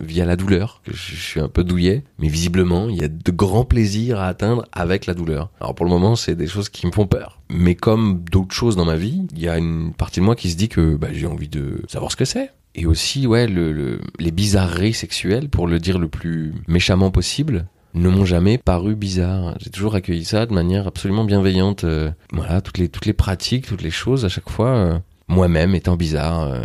via 0.00 0.24
la 0.24 0.36
douleur, 0.36 0.80
je 0.86 0.92
je 0.92 1.20
suis 1.20 1.40
un 1.40 1.48
peu 1.48 1.64
douillet, 1.64 2.04
mais 2.18 2.28
visiblement, 2.28 2.88
il 2.88 2.96
y 2.96 3.04
a 3.04 3.08
de 3.08 3.30
grands 3.32 3.64
plaisirs 3.64 4.20
à 4.20 4.26
atteindre 4.26 4.64
avec 4.72 5.06
la 5.06 5.14
douleur. 5.14 5.50
Alors 5.60 5.74
pour 5.74 5.84
le 5.86 5.90
moment, 5.90 6.14
c'est 6.14 6.36
des 6.36 6.46
choses 6.46 6.68
qui 6.68 6.86
me 6.86 6.92
font 6.92 7.06
peur. 7.06 7.40
Mais 7.50 7.74
comme 7.74 8.22
d'autres 8.30 8.54
choses 8.54 8.76
dans 8.76 8.84
ma 8.84 8.96
vie, 8.96 9.22
il 9.32 9.40
y 9.40 9.48
a 9.48 9.58
une 9.58 9.92
partie 9.94 10.20
de 10.20 10.24
moi 10.24 10.36
qui 10.36 10.50
se 10.50 10.56
dit 10.56 10.68
que 10.68 10.94
bah, 10.96 11.08
j'ai 11.12 11.26
envie 11.26 11.48
de 11.48 11.82
savoir 11.88 12.12
ce 12.12 12.16
que 12.16 12.24
c'est. 12.24 12.50
Et 12.80 12.86
aussi, 12.86 13.26
ouais, 13.26 13.48
le, 13.48 13.72
le- 13.72 14.00
les 14.20 14.30
bizarreries 14.30 14.94
sexuelles, 14.94 15.48
pour 15.48 15.66
le 15.66 15.80
dire 15.80 15.98
le 15.98 16.06
plus 16.08 16.54
méchamment 16.68 17.10
possible, 17.10 17.66
ne 17.94 18.08
m'ont 18.08 18.24
jamais 18.24 18.56
paru 18.56 18.94
bizarres. 18.94 19.56
J'ai 19.58 19.70
toujours 19.70 19.96
accueilli 19.96 20.24
ça 20.24 20.46
de 20.46 20.52
manière 20.54 20.86
absolument 20.86 21.24
bienveillante. 21.24 21.82
Euh, 21.82 22.12
voilà, 22.32 22.60
toutes 22.60 22.78
les, 22.78 23.12
pratiques, 23.12 23.66
toutes 23.66 23.82
les 23.82 23.90
choses, 23.90 24.24
à 24.24 24.28
chaque 24.28 24.48
fois, 24.48 24.68
euh, 24.68 24.98
moi-même 25.26 25.74
étant 25.74 25.96
bizarre. 25.96 26.42
euh, 26.42 26.60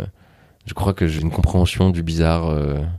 je 0.66 0.74
crois 0.74 0.92
que 0.94 1.08
j'ai 1.08 1.20
une 1.20 1.32
compréhension 1.32 1.90
du 1.90 2.02
bizarre 2.02 2.48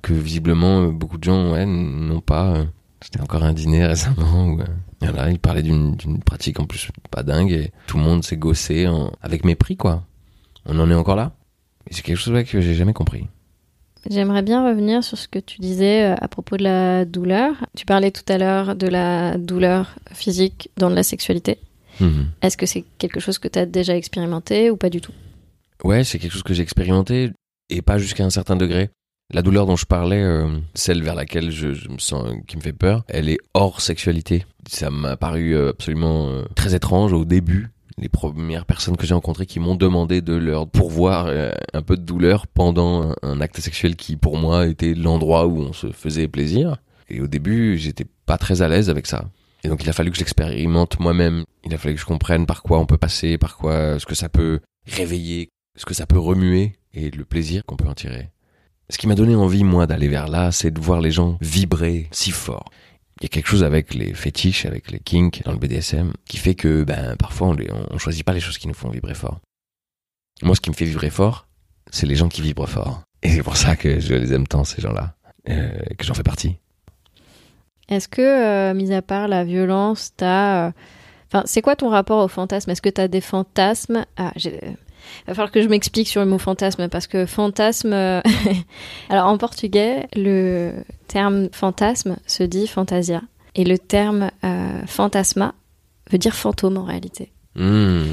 que 0.04 0.13
visiblement 0.13 0.88
beaucoup 0.89 1.17
de 1.17 1.23
gens 1.23 1.54
ouais, 1.54 1.65
n'ont 1.65 2.19
pas. 2.21 2.65
C'était 3.01 3.21
encore 3.21 3.43
un 3.43 3.54
dîner 3.54 3.86
récemment 3.88 4.49
où 4.49 4.60
voilà, 5.01 5.32
il 5.32 5.39
parlait 5.39 5.63
d'une 5.63 5.95
pratique 6.23 6.60
en 6.60 6.65
plus 6.65 6.89
pas 7.10 7.23
dingue 7.23 7.51
et 7.51 7.71
tout 7.88 7.97
le 7.97 8.04
monde 8.04 8.23
s'est 8.23 8.38
gossé 8.38 8.88
avec 9.21 9.45
mépris 9.45 9.78
quoi. 9.78 10.04
On 10.67 10.78
en 10.80 10.91
est 10.91 10.95
encore 10.95 11.15
là. 11.15 11.32
Et 11.89 11.93
c'est 11.93 12.02
quelque 12.02 12.17
chose 12.17 12.34
ouais, 12.34 12.43
que 12.43 12.62
j'ai 12.62 12.74
jamais 12.74 12.93
compris. 12.93 13.28
J'aimerais 14.10 14.43
bien 14.43 14.67
revenir 14.67 15.04
sur 15.04 15.17
ce 15.17 15.28
que 15.28 15.39
tu 15.39 15.60
disais 15.60 16.04
euh, 16.04 16.15
à 16.19 16.28
propos 16.28 16.58
de 16.58 16.63
la 16.63 17.06
douleur. 17.06 17.65
Tu 17.76 17.86
parlais 17.86 18.12
tout 18.12 18.26
à 18.32 18.38
l'heure 18.38 18.76
de 18.76 18.88
la 18.88 19.38
douleur 19.38 19.95
physique 20.13 20.69
dans 20.78 20.89
la 20.89 21.02
sexualité. 21.02 21.58
Mhm. 22.00 22.28
Est-ce 22.41 22.58
que 22.58 22.65
c'est 22.65 22.84
quelque 22.98 23.19
chose 23.19 23.39
que 23.39 23.48
tu 23.48 23.58
as 23.58 23.65
déjà 23.65 23.95
expérimenté 23.95 24.69
ou 24.69 24.78
pas 24.78 24.89
du 24.89 25.02
tout? 25.02 25.13
Ouais, 25.84 26.04
c'est 26.04 26.19
quelque 26.19 26.32
chose 26.32 26.43
que 26.43 26.54
j'ai 26.54 26.63
expérimenté 26.63 27.32
et 27.69 27.82
pas 27.82 27.98
jusqu'à 27.98 28.24
un 28.24 28.30
certain 28.30 28.56
degré. 28.56 28.89
La 29.34 29.41
douleur 29.41 29.65
dont 29.65 29.76
je 29.76 29.86
parlais, 29.86 30.21
euh, 30.21 30.48
celle 30.76 31.02
vers 31.02 31.15
laquelle 31.15 31.50
je, 31.50 31.74
je 31.74 31.89
me 31.89 31.98
sens, 31.98 32.28
euh, 32.28 32.36
qui 32.48 32.58
me 32.58 32.62
fait 32.62 32.74
peur, 32.74 33.04
elle 33.08 33.28
est 33.28 33.39
hors 33.56 33.82
sexualité. 33.82 34.45
Ça 34.69 34.91
m'a 34.91 35.17
paru 35.17 35.58
absolument 35.58 36.30
euh, 36.30 36.43
très 36.56 36.76
étrange 36.76 37.12
au 37.12 37.26
début. 37.26 37.69
Les 37.97 38.10
premières 38.10 38.65
personnes 38.65 38.97
que 38.97 39.05
j'ai 39.05 39.13
rencontrées 39.13 39.45
qui 39.45 39.60
m'ont 39.60 39.75
demandé 39.75 40.21
de 40.21 40.34
leur 40.34 40.67
pourvoir 40.67 41.27
euh, 41.27 41.51
un 41.73 41.81
peu 41.81 41.95
de 41.95 42.01
douleur 42.01 42.45
pendant 42.47 43.12
un, 43.12 43.15
un 43.21 43.41
acte 43.41 43.60
sexuel 43.60 43.95
qui, 43.95 44.17
pour 44.17 44.38
moi, 44.38 44.67
était 44.67 44.93
l'endroit 44.93 45.47
où 45.47 45.60
on 45.60 45.73
se 45.73 45.91
faisait 45.91 46.27
plaisir. 46.27 46.77
Et 47.08 47.21
au 47.21 47.27
début, 47.27 47.77
j'étais 47.77 48.05
pas 48.25 48.38
très 48.38 48.62
à 48.62 48.67
l'aise 48.67 48.89
avec 48.89 49.08
ça. 49.08 49.25
Et 49.63 49.67
donc, 49.67 49.84
il 49.84 49.89
a 49.89 49.93
fallu 49.93 50.12
que 50.12 50.17
j'expérimente 50.17 50.99
moi-même. 50.99 51.43
Il 51.63 51.73
a 51.73 51.77
fallu 51.77 51.95
que 51.95 52.01
je 52.01 52.05
comprenne 52.05 52.45
par 52.45 52.62
quoi 52.63 52.79
on 52.79 52.86
peut 52.86 52.97
passer, 52.97 53.38
par 53.38 53.58
quoi, 53.58 53.97
ce 53.97 54.05
que 54.05 54.13
ça 54.13 54.29
peut 54.29 54.60
réveiller, 54.86 55.49
ce 55.75 55.86
que 55.86 55.93
ça 55.93 56.05
peut 56.05 56.19
remuer 56.19 56.73
et 56.93 57.10
le 57.12 57.25
plaisir 57.25 57.63
qu'on 57.65 57.75
peut 57.75 57.88
en 57.88 57.93
tirer. 57.93 58.29
Ce 58.89 58.99
qui 58.99 59.08
m'a 59.08 59.15
donné 59.15 59.36
envie, 59.36 59.63
moi, 59.63 59.88
d'aller 59.88 60.08
vers 60.08 60.27
là, 60.27 60.51
c'est 60.51 60.69
de 60.69 60.79
voir 60.79 61.01
les 61.01 61.10
gens 61.10 61.38
vibrer 61.41 62.08
si 62.12 62.29
fort. 62.29 62.65
Il 63.21 63.23
y 63.23 63.25
a 63.25 63.30
quelque 63.30 63.47
chose 63.47 63.63
avec 63.63 63.93
les 63.93 64.13
fétiches, 64.13 64.65
avec 64.65 64.91
les 64.91 64.99
kinks 64.99 65.41
dans 65.45 65.54
le 65.54 65.58
BDSM, 65.58 66.12
qui 66.25 66.38
fait 66.38 66.56
que, 66.56 66.84
ben, 66.84 67.15
parfois, 67.17 67.47
on, 67.47 67.54
les, 67.54 67.69
on 67.89 67.97
choisit 67.97 68.25
pas 68.25 68.34
les 68.34 68.41
choses 68.41 68.58
qui 68.58 68.67
nous 68.67 68.73
font 68.73 68.89
vibrer 68.89 69.13
fort. 69.13 69.39
Moi, 70.41 70.54
ce 70.56 70.60
qui 70.62 70.69
me 70.69 70.75
fait 70.75 70.84
vibrer 70.86 71.10
fort, 71.10 71.47
c'est 71.91 72.06
les 72.06 72.15
gens 72.15 72.28
qui 72.28 72.41
vibrent 72.41 72.67
fort. 72.67 73.04
Et 73.23 73.30
c'est 73.30 73.43
pour 73.43 73.56
ça 73.56 73.75
que 73.78 73.99
je 74.01 74.13
les 74.13 74.34
aime 74.34 74.45
tant, 74.47 74.65
ces 74.65 74.82
gens-là, 74.82 75.15
euh, 75.49 75.69
que 75.97 76.04
j'en 76.06 76.13
fais 76.13 76.23
partie. 76.23 76.58
Est-ce 77.88 78.08
que, 78.10 78.21
euh, 78.21 78.73
mis 78.73 78.91
à 78.93 79.01
part 79.01 79.28
la 79.28 79.43
violence, 79.45 80.12
t'as. 80.17 80.67
euh, 80.67 80.71
Enfin, 81.28 81.43
c'est 81.45 81.62
quoi 81.62 81.75
ton 81.75 81.89
rapport 81.89 82.23
au 82.23 82.28
fantasme? 82.28 82.69
Est-ce 82.71 82.82
que 82.82 82.89
t'as 82.89 83.08
des 83.08 83.21
fantasmes? 83.21 84.06
Ah, 84.17 84.32
j'ai. 84.36 84.60
Va 85.28 85.34
falloir 85.34 85.52
que 85.52 85.62
je 85.62 85.68
m'explique 85.68 86.08
sur 86.08 86.22
le 86.22 86.28
mot 86.28 86.38
fantasme 86.38 86.88
parce 86.89 87.08
que 87.08 87.26
fantasme. 87.26 87.94
euh, 87.94 88.22
Alors 89.10 89.28
en 89.28 89.38
portugais, 89.38 90.08
le 90.15 90.74
terme 91.08 91.50
fantasme 91.52 92.18
se 92.28 92.44
dit 92.44 92.68
fantasia 92.68 93.22
et 93.56 93.63
le 93.63 93.78
terme 93.78 94.32
euh, 94.44 94.82
fantasma 94.86 95.54
veut 96.12 96.18
dire 96.18 96.36
fantôme 96.36 96.78
en 96.78 96.84
réalité. 96.84 97.32
Hmm. 97.56 98.04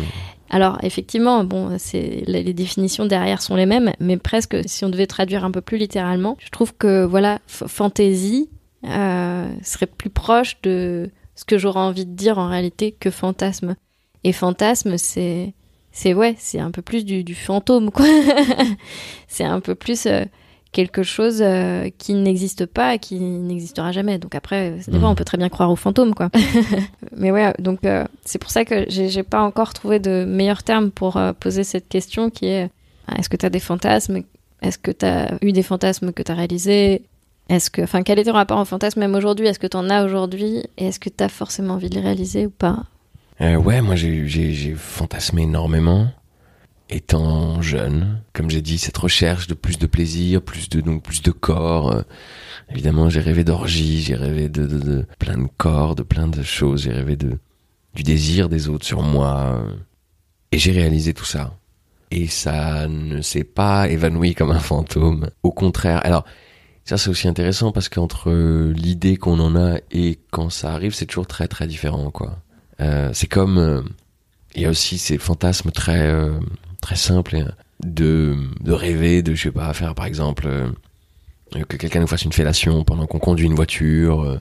Alors 0.51 0.79
effectivement, 0.83 1.45
bon, 1.45 1.77
c'est 1.79 2.25
les 2.27 2.53
définitions 2.53 3.07
derrière 3.07 3.41
sont 3.41 3.57
les 3.57 3.67
mêmes, 3.67 3.93
mais 4.01 4.19
presque 4.19 4.57
si 4.67 4.85
on 4.85 4.91
devait 4.91 5.07
traduire 5.07 5.45
un 5.45 5.51
peu 5.51 5.63
plus 5.63 5.79
littéralement, 5.79 6.37
je 6.39 6.51
trouve 6.51 6.75
que 6.75 7.05
voilà, 7.05 7.39
fantaisie 7.47 8.51
euh, 8.85 9.49
serait 9.63 9.87
plus 9.87 10.11
proche 10.11 10.61
de 10.63 11.11
ce 11.35 11.45
que 11.45 11.57
j'aurais 11.57 11.81
envie 11.81 12.05
de 12.05 12.15
dire 12.15 12.39
en 12.39 12.49
réalité 12.49 12.93
que 12.93 13.11
fantasme. 13.11 13.77
Et 14.25 14.33
fantasme, 14.33 14.99
c'est 14.99 15.55
c'est 15.93 16.15
ouais, 16.15 16.35
c'est 16.39 16.59
un 16.59 16.71
peu 16.71 16.83
plus 16.83 17.05
du, 17.05 17.23
du 17.25 17.35
fantôme 17.35 17.91
quoi. 17.91 18.07
c'est 19.29 19.45
un 19.45 19.61
peu 19.61 19.75
plus 19.75 20.07
euh, 20.07 20.25
quelque 20.73 21.03
chose 21.03 21.41
euh, 21.43 21.91
qui 21.99 22.15
n'existe 22.15 22.65
pas 22.67 22.95
et 22.95 22.99
qui 22.99 23.21
n'existera 23.21 23.93
jamais. 23.93 24.19
Donc 24.19 24.35
après, 24.35 24.71
vrai, 24.71 24.99
Mhm. 24.99 25.05
on 25.05 25.15
peut 25.15 25.25
très 25.25 25.37
bien 25.39 25.49
croire 25.51 25.71
aux 25.71 25.77
fantômes, 25.77 26.15
quoi. 26.15 26.31
Mais 27.17 27.31
ouais, 27.31 27.53
donc 27.59 27.85
euh, 27.85 28.05
c'est 28.25 28.39
pour 28.39 28.51
ça 28.51 28.65
que 28.65 28.87
j'ai 28.89 29.23
pas 29.23 29.43
encore 29.43 29.75
trouvé 29.75 29.99
de 29.99 30.25
meilleur 30.27 30.63
terme 30.63 30.91
pour 30.91 31.17
euh, 31.19 31.33
poser 31.39 31.63
cette 31.65 31.89
question 31.89 32.31
qui 32.31 32.47
est 32.47 32.65
euh, 32.65 33.15
est-ce 33.19 33.29
que 33.29 33.37
tu 33.37 33.45
as 33.47 33.51
des 33.51 33.61
fantasmes? 33.61 34.23
Est-ce 34.63 34.79
que 34.79 34.93
tu 34.93 35.05
as 35.05 35.35
eu 35.43 35.53
des 35.53 35.63
fantasmes 35.63 36.13
que 36.13 36.23
tu 36.23 36.33
as 36.33 36.35
réalisés? 36.37 37.03
Est-ce 37.49 37.69
que, 37.69 37.83
enfin, 37.83 38.03
quel 38.03 38.19
est 38.21 38.25
ton 38.25 38.33
rapport 38.33 38.59
au 38.61 38.65
fantasme 38.65 39.01
même 39.01 39.15
aujourd'hui? 39.17 39.49
Est-ce 39.49 39.59
que 39.59 39.67
tu 39.67 39.77
en 39.77 39.91
as 39.91 40.05
aujourd'hui? 40.05 40.63
Et 40.79 40.87
est-ce 40.87 41.01
que 41.01 41.11
tu 41.11 41.23
as 41.23 41.29
forcément 41.29 41.75
envie 41.75 41.91
de 41.91 41.97
les 41.97 42.01
réaliser 42.01 42.47
ou 42.47 42.51
pas? 42.51 42.85
Euh, 43.43 43.57
ouais, 43.57 43.81
moi 43.83 43.97
j'ai 43.97 44.75
fantasmé 44.77 45.43
énormément 45.43 46.09
étant 46.91 47.61
jeune. 47.63 48.23
Comme 48.33 48.51
j'ai 48.51 48.63
dit, 48.63 48.79
cette 48.79 48.99
recherche 48.99 49.47
de 49.47 49.55
plus 49.55 49.79
de 49.79 49.87
plaisir, 49.87 50.43
plus 50.43 50.69
de 50.69 50.81
donc 50.81 51.03
plus 51.03 51.23
de 51.23 51.31
corps. 51.31 51.93
euh, 51.93 52.03
évidemment, 52.71 53.11
j'ai 53.11 53.21
rêvé 53.21 53.45
d'orgie, 53.45 54.03
j'ai 54.03 54.15
rêvé 54.15 54.49
de, 54.49 54.67
de, 54.67 54.79
de 54.79 55.07
plein 55.19 55.39
de 55.39 55.49
corps, 55.57 55.95
de 55.97 56.03
plein 56.03 56.29
de 56.29 56.43
choses. 56.43 56.83
J'ai 56.85 56.93
rêvé 56.93 57.17
de 57.17 57.39
du 57.95 58.03
désir 58.05 58.49
des 58.49 58.69
autres 58.69 58.87
sur 58.87 59.03
moi. 59.03 59.63
euh, 59.67 59.77
et 60.53 60.59
j'ai 60.59 60.73
réalisé 60.73 61.15
tout 61.15 61.25
ça. 61.25 61.59
Et 62.11 62.27
ça 62.29 62.89
ne 62.89 63.23
s'est 63.23 63.45
pas 63.45 63.89
évanoui 63.89 64.35
comme 64.35 64.51
un 64.53 64.61
fantôme. 64.61 65.31
Au 65.43 65.51
contraire. 65.53 66.01
Alors, 66.05 66.25
ça 66.85 66.99
c'est 66.99 67.11
aussi 67.11 67.29
intéressant 67.29 67.73
parce 67.73 67.89
qu'entre 67.89 68.31
l'idée 68.73 69.17
qu'on 69.17 69.41
en 69.41 69.57
a 69.57 69.79
et 69.91 70.21
quand 70.31 70.51
ça 70.51 70.73
arrive, 70.75 70.95
c'est 70.95 71.07
toujours 71.07 71.27
très 71.27 71.49
très 71.49 71.67
différent, 71.67 72.11
quoi. 72.11 72.42
Euh, 72.83 73.11
c'est 73.13 73.29
comme 73.29 73.59
euh, 73.59 73.83
il 74.55 74.63
y 74.63 74.67
a 74.67 74.71
aussi 74.71 74.99
ces 74.99 75.19
fantasmes 75.19 75.71
très 75.71 76.09
euh, 76.09 76.41
très 76.81 76.97
simples 76.97 77.55
de 77.85 78.37
de 78.61 78.73
rêver 78.73 79.23
de 79.23 79.35
je 79.35 79.45
sais 79.45 79.53
pas 79.53 79.73
faire 79.73 79.95
par 79.95 80.07
exemple 80.07 80.49
que 81.53 81.77
quelqu'un 81.77 82.01
nous 82.01 82.07
fasse 82.07 82.25
une 82.25 82.33
fellation 82.33 82.83
pendant 82.83 83.07
qu'on 83.07 83.19
conduit 83.19 83.47
une 83.47 83.55
voiture 83.55 84.41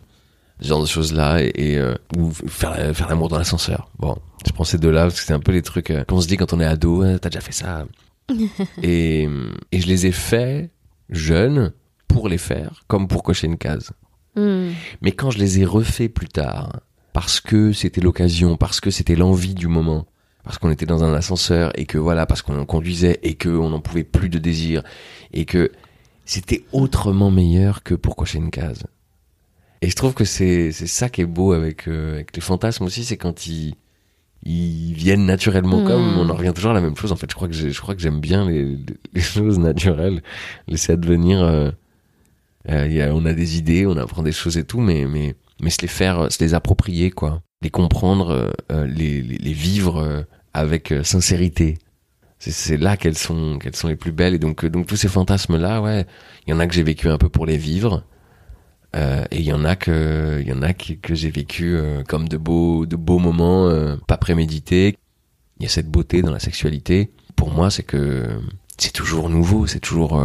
ce 0.60 0.67
genre 0.67 0.82
de 0.82 0.88
choses 0.88 1.13
là 1.13 1.41
et, 1.41 1.51
et, 1.56 1.93
ou 2.17 2.32
faire 2.32 2.95
faire 2.95 3.10
l'amour 3.10 3.30
dans 3.30 3.38
l'ascenseur. 3.38 3.89
Bon 3.99 4.17
je 4.45 4.51
prends 4.51 4.63
ces 4.63 4.77
deux 4.77 4.91
là 4.91 5.04
parce 5.04 5.19
que 5.19 5.25
c'est 5.25 5.34
un 5.34 5.39
peu 5.39 5.51
les 5.51 5.62
trucs 5.62 5.93
qu'on 6.08 6.21
se 6.21 6.27
dit 6.27 6.38
quand 6.38 6.54
on 6.54 6.60
est 6.60 6.65
ado 6.65 7.04
hein, 7.04 7.17
t'as 7.19 7.30
déjà 7.30 7.41
fait 7.41 7.51
ça 7.51 7.86
et 8.84 9.27
et 9.71 9.80
je 9.82 9.88
les 9.88 10.08
ai 10.08 10.12
faits 10.12 10.71
jeunes 11.10 11.73
pour 12.08 12.27
les 12.27 12.38
faire 12.38 12.84
comme 12.88 13.08
pour 13.08 13.23
cocher 13.23 13.47
une 13.47 13.58
case. 13.58 13.91
Hmm. 14.34 14.69
mais 15.01 15.12
quand 15.12 15.30
je 15.30 15.39
les 15.39 15.60
ai 15.60 15.65
refaits 15.65 16.13
plus 16.13 16.30
tard, 16.30 16.80
parce 17.13 17.39
que 17.41 17.71
c'était 17.74 18.02
l'occasion, 18.02 18.58
parce 18.58 18.80
que 18.80 18.89
c'était 18.91 19.15
l'envie 19.15 19.54
du 19.54 19.67
moment, 19.67 20.06
parce 20.43 20.58
qu'on 20.58 20.71
était 20.71 20.86
dans 20.86 21.04
un 21.04 21.13
ascenseur 21.13 21.71
et 21.80 21.86
que 21.86 21.97
voilà, 21.97 22.26
parce 22.26 22.41
qu'on 22.41 22.65
conduisait 22.65 23.19
et 23.24 23.36
qu'on 23.36 23.69
n'en 23.69 23.80
pouvait 23.82 24.04
plus 24.04 24.30
de 24.30 24.39
désir 24.39 24.84
et 25.34 25.45
que 25.45 25.71
c'était 26.26 26.63
autrement 26.71 27.32
meilleur 27.32 27.84
que 27.84 27.93
pour 27.95 28.15
cocher 28.15 28.38
une 28.39 28.52
case. 28.52 28.84
Et 29.82 29.89
je 29.89 29.95
trouve 29.95 30.13
que 30.13 30.26
c'est 30.26 30.71
c'est 30.71 30.88
ça 30.88 31.10
qui 31.10 31.21
est 31.21 31.26
beau 31.26 31.54
avec 31.54 31.88
euh, 31.88 32.13
avec 32.15 32.36
les 32.36 32.41
fantasmes 32.41 32.84
aussi, 32.86 33.04
c'est 33.04 33.17
quand 33.17 33.47
ils 33.47 33.74
ils 34.43 34.93
viennent 34.93 35.26
naturellement 35.26 35.82
Mm. 35.82 35.88
comme 35.88 36.17
on 36.17 36.30
en 36.30 36.36
revient 36.36 36.54
toujours 36.56 36.71
à 36.71 36.74
la 36.74 36.82
même 36.82 36.95
chose 36.95 37.12
en 37.12 37.15
fait 37.15 37.30
je 37.30 37.36
crois 37.36 37.47
que 37.47 37.54
j'ai- 37.54 37.71
je 37.71 37.80
crois 37.82 37.93
que 37.95 38.02
j'aime 38.02 38.19
bien 38.19 38.47
les, 38.50 38.76
les 39.13 39.21
choses 39.21 39.60
naturelles 39.60 40.24
laisser 40.67 40.93
advenir 40.93 41.43
euh, 41.43 41.69
euh, 42.69 42.88
y 42.88 43.02
a- 43.02 43.13
on 43.13 43.26
a 43.26 43.34
des 43.34 43.58
idées, 43.58 43.86
on 43.86 43.97
apprend 43.97 44.24
des 44.24 44.32
choses 44.32 44.58
et 44.58 44.63
tout, 44.63 44.80
mais 44.82 45.06
mais 45.06 45.36
mais 45.62 45.69
se 45.69 45.82
les 45.82 45.88
faire, 45.88 46.19
euh, 46.21 46.30
se 46.30 46.43
les 46.43 46.54
approprier 46.54 47.12
quoi, 47.12 47.41
les 47.62 47.69
comprendre, 47.69 48.30
euh, 48.32 48.52
euh, 48.71 48.88
les, 48.88 49.21
les 49.21 49.38
les 49.38 49.54
vivre 49.54 50.26
avec 50.54 50.93
sincérité. 51.04 51.78
C'est 52.39 52.78
là 52.78 52.97
qu'elles 52.97 53.17
sont 53.17 53.60
qu'elles 53.60 53.76
sont 53.76 53.88
les 53.88 53.95
plus 53.95 54.12
belles 54.12 54.34
et 54.34 54.39
donc 54.39 54.65
donc 54.65 54.88
tous 54.88 54.95
ces 54.95 55.08
fantasmes 55.08 55.58
là, 55.58 55.82
ouais, 55.82 56.06
il 56.47 56.52
y 56.52 56.54
en 56.54 56.60
a 56.60 56.65
que 56.67 56.74
j'ai 56.74 56.84
vécu 56.84 57.08
un 57.08 57.17
peu 57.19 57.30
pour 57.30 57.45
les 57.45 57.58
vivre. 57.58 58.04
euh, 58.95 59.24
et 59.32 59.38
il 59.39 59.45
y 59.45 59.54
en 59.54 59.63
a 59.63 59.76
que 59.76 60.39
il 60.41 60.47
y 60.47 60.54
en 60.54 60.62
a 60.63 60.74
que, 60.74 60.93
que 60.93 61.13
j'ai 61.15 61.30
vécu 61.32 61.76
euh, 61.78 62.04
comme 62.04 62.28
de 62.28 62.38
beaux 62.38 62.86
de 62.86 62.95
beaux 62.97 63.19
moments 63.19 63.67
euh, 63.67 63.95
pas 64.08 64.17
prémédités. 64.17 64.97
Il 65.60 65.63
y 65.63 65.65
a 65.67 65.69
cette 65.69 65.88
beauté 65.89 66.21
dans 66.24 66.32
la 66.32 66.39
sexualité. 66.39 67.12
Pour 67.36 67.52
moi, 67.52 67.69
c'est 67.69 67.84
que 67.84 68.28
c'est 68.78 68.91
toujours 68.93 69.30
nouveau, 69.30 69.67
c'est 69.67 69.80
toujours, 69.80 70.19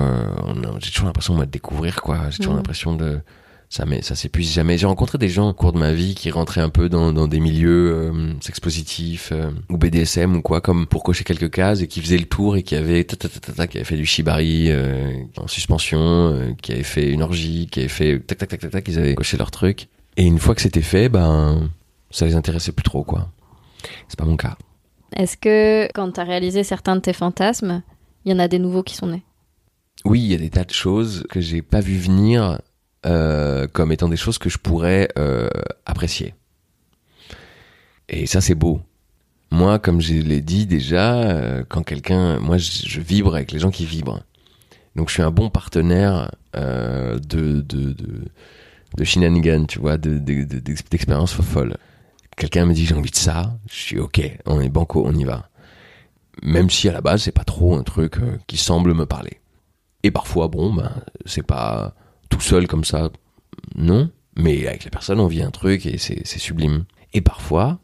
j'ai 0.80 0.90
toujours 0.90 1.06
l'impression 1.06 1.36
de 1.38 1.44
découvrir 1.44 2.00
quoi. 2.00 2.30
J'ai 2.30 2.38
toujours 2.38 2.54
Mhm. 2.54 2.58
l'impression 2.60 2.96
de 2.96 3.20
ça, 3.68 3.84
ça 4.02 4.14
s'épuise 4.14 4.52
jamais. 4.52 4.78
J'ai 4.78 4.86
rencontré 4.86 5.18
des 5.18 5.28
gens 5.28 5.50
au 5.50 5.52
cours 5.52 5.72
de 5.72 5.78
ma 5.78 5.92
vie 5.92 6.14
qui 6.14 6.30
rentraient 6.30 6.60
un 6.60 6.68
peu 6.68 6.88
dans, 6.88 7.12
dans 7.12 7.26
des 7.26 7.40
milieux 7.40 7.92
euh, 7.92 8.32
sexpositifs 8.40 9.30
euh, 9.32 9.50
ou 9.68 9.76
BDSM 9.76 10.36
ou 10.36 10.42
quoi, 10.42 10.60
comme 10.60 10.86
pour 10.86 11.02
cocher 11.02 11.24
quelques 11.24 11.50
cases 11.50 11.80
et 11.80 11.88
qui 11.88 12.00
faisaient 12.00 12.18
le 12.18 12.26
tour 12.26 12.56
et 12.56 12.62
qui 12.62 12.76
avaient 12.76 13.02
ta, 13.04 13.16
ta, 13.16 13.28
ta, 13.28 13.66
qui 13.66 13.78
avaient 13.78 13.84
fait 13.84 13.96
du 13.96 14.06
shibari 14.06 14.70
euh, 14.70 15.12
en 15.36 15.48
suspension, 15.48 15.98
euh, 16.00 16.52
qui 16.62 16.72
avaient 16.72 16.82
fait 16.84 17.10
une 17.10 17.22
orgie, 17.22 17.66
qui 17.66 17.80
avaient 17.80 17.88
fait 17.88 18.20
tac 18.20 18.38
tac 18.38 18.50
tac 18.50 18.60
tac 18.60 18.70
tac, 18.70 18.88
ils 18.88 18.98
avaient 18.98 19.14
coché 19.14 19.36
leur 19.36 19.50
truc. 19.50 19.88
Et 20.16 20.24
une 20.24 20.38
fois 20.38 20.54
que 20.54 20.62
c'était 20.62 20.80
fait, 20.80 21.08
ben 21.08 21.68
ça 22.10 22.24
les 22.24 22.34
intéressait 22.34 22.72
plus 22.72 22.84
trop 22.84 23.02
quoi. 23.02 23.28
C'est 24.08 24.18
pas 24.18 24.24
mon 24.24 24.36
cas. 24.36 24.56
Est-ce 25.14 25.36
que 25.36 25.88
quand 25.92 26.12
tu 26.12 26.20
as 26.20 26.24
réalisé 26.24 26.62
certains 26.62 26.96
de 26.96 27.00
tes 27.00 27.12
fantasmes, 27.12 27.82
il 28.24 28.32
y 28.32 28.34
en 28.34 28.38
a 28.38 28.48
des 28.48 28.58
nouveaux 28.58 28.82
qui 28.82 28.94
sont 28.94 29.06
nés? 29.06 29.22
Oui, 30.04 30.20
il 30.20 30.30
y 30.30 30.34
a 30.34 30.38
des 30.38 30.50
tas 30.50 30.64
de 30.64 30.72
choses 30.72 31.26
que 31.30 31.40
j'ai 31.40 31.62
pas 31.62 31.80
vu 31.80 31.96
venir 31.98 32.60
euh, 33.06 33.66
comme 33.72 33.92
étant 33.92 34.08
des 34.08 34.16
choses 34.16 34.38
que 34.38 34.48
je 34.50 34.58
pourrais 34.58 35.08
euh, 35.18 35.48
apprécier. 35.84 36.34
Et 38.08 38.26
ça, 38.26 38.40
c'est 38.40 38.54
beau. 38.54 38.80
Moi, 39.50 39.78
comme 39.78 40.00
je 40.00 40.14
l'ai 40.14 40.40
dit 40.40 40.66
déjà, 40.66 41.22
euh, 41.22 41.64
quand 41.68 41.82
quelqu'un, 41.82 42.38
moi, 42.40 42.58
je, 42.58 42.86
je 42.86 43.00
vibre 43.00 43.34
avec 43.34 43.52
les 43.52 43.58
gens 43.58 43.70
qui 43.70 43.86
vibrent. 43.86 44.20
Donc, 44.96 45.08
je 45.08 45.14
suis 45.14 45.22
un 45.22 45.30
bon 45.30 45.50
partenaire 45.50 46.30
euh, 46.56 47.18
de, 47.18 47.60
de, 47.60 47.92
de, 47.92 48.24
de 48.96 49.04
shenanigan, 49.04 49.66
tu 49.66 49.78
vois, 49.78 49.98
de, 49.98 50.18
de, 50.18 50.44
d'expériences 50.90 51.34
folles. 51.34 51.76
Quelqu'un 52.36 52.66
me 52.66 52.74
dit 52.74 52.84
j'ai 52.84 52.94
envie 52.94 53.10
de 53.10 53.16
ça, 53.16 53.56
je 53.70 53.74
suis 53.74 53.98
ok, 53.98 54.20
on 54.44 54.60
est 54.60 54.68
banco, 54.68 55.02
on 55.06 55.14
y 55.14 55.24
va. 55.24 55.48
Même 56.42 56.68
si 56.68 56.88
à 56.88 56.92
la 56.92 57.00
base 57.00 57.22
c'est 57.22 57.32
pas 57.32 57.44
trop 57.44 57.76
un 57.76 57.82
truc 57.82 58.18
euh, 58.18 58.36
qui 58.46 58.58
semble 58.58 58.92
me 58.92 59.06
parler. 59.06 59.40
Et 60.02 60.10
parfois, 60.10 60.48
bon, 60.48 60.72
ben, 60.72 60.92
c'est 61.24 61.42
pas 61.42 61.94
tout 62.28 62.40
seul 62.40 62.66
comme 62.66 62.84
ça, 62.84 63.10
non. 63.74 64.10
Mais 64.36 64.66
avec 64.66 64.84
la 64.84 64.90
personne, 64.90 65.18
on 65.20 65.26
vit 65.28 65.42
un 65.42 65.50
truc 65.50 65.86
et 65.86 65.96
c'est 65.98 66.26
sublime. 66.38 66.84
Et 67.14 67.20
parfois, 67.22 67.78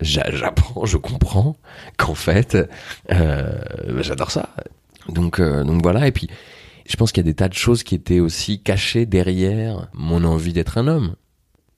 j'a- 0.00 0.30
j'apprends, 0.30 0.86
je 0.86 0.96
comprends 0.96 1.56
qu'en 1.96 2.14
fait, 2.14 2.56
euh, 3.10 3.58
ben, 3.88 4.02
j'adore 4.02 4.30
ça. 4.30 4.50
Donc, 5.08 5.40
euh, 5.40 5.64
donc 5.64 5.82
voilà. 5.82 6.06
Et 6.06 6.12
puis, 6.12 6.28
je 6.88 6.94
pense 6.96 7.10
qu'il 7.10 7.24
y 7.24 7.26
a 7.26 7.30
des 7.30 7.34
tas 7.34 7.48
de 7.48 7.54
choses 7.54 7.82
qui 7.82 7.94
étaient 7.96 8.20
aussi 8.20 8.62
cachées 8.62 9.04
derrière 9.06 9.88
mon 9.92 10.22
envie 10.24 10.52
d'être 10.52 10.78
un 10.78 10.86
homme 10.86 11.16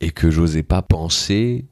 et 0.00 0.10
que 0.10 0.30
j'osais 0.30 0.62
pas 0.62 0.82
penser 0.82 1.64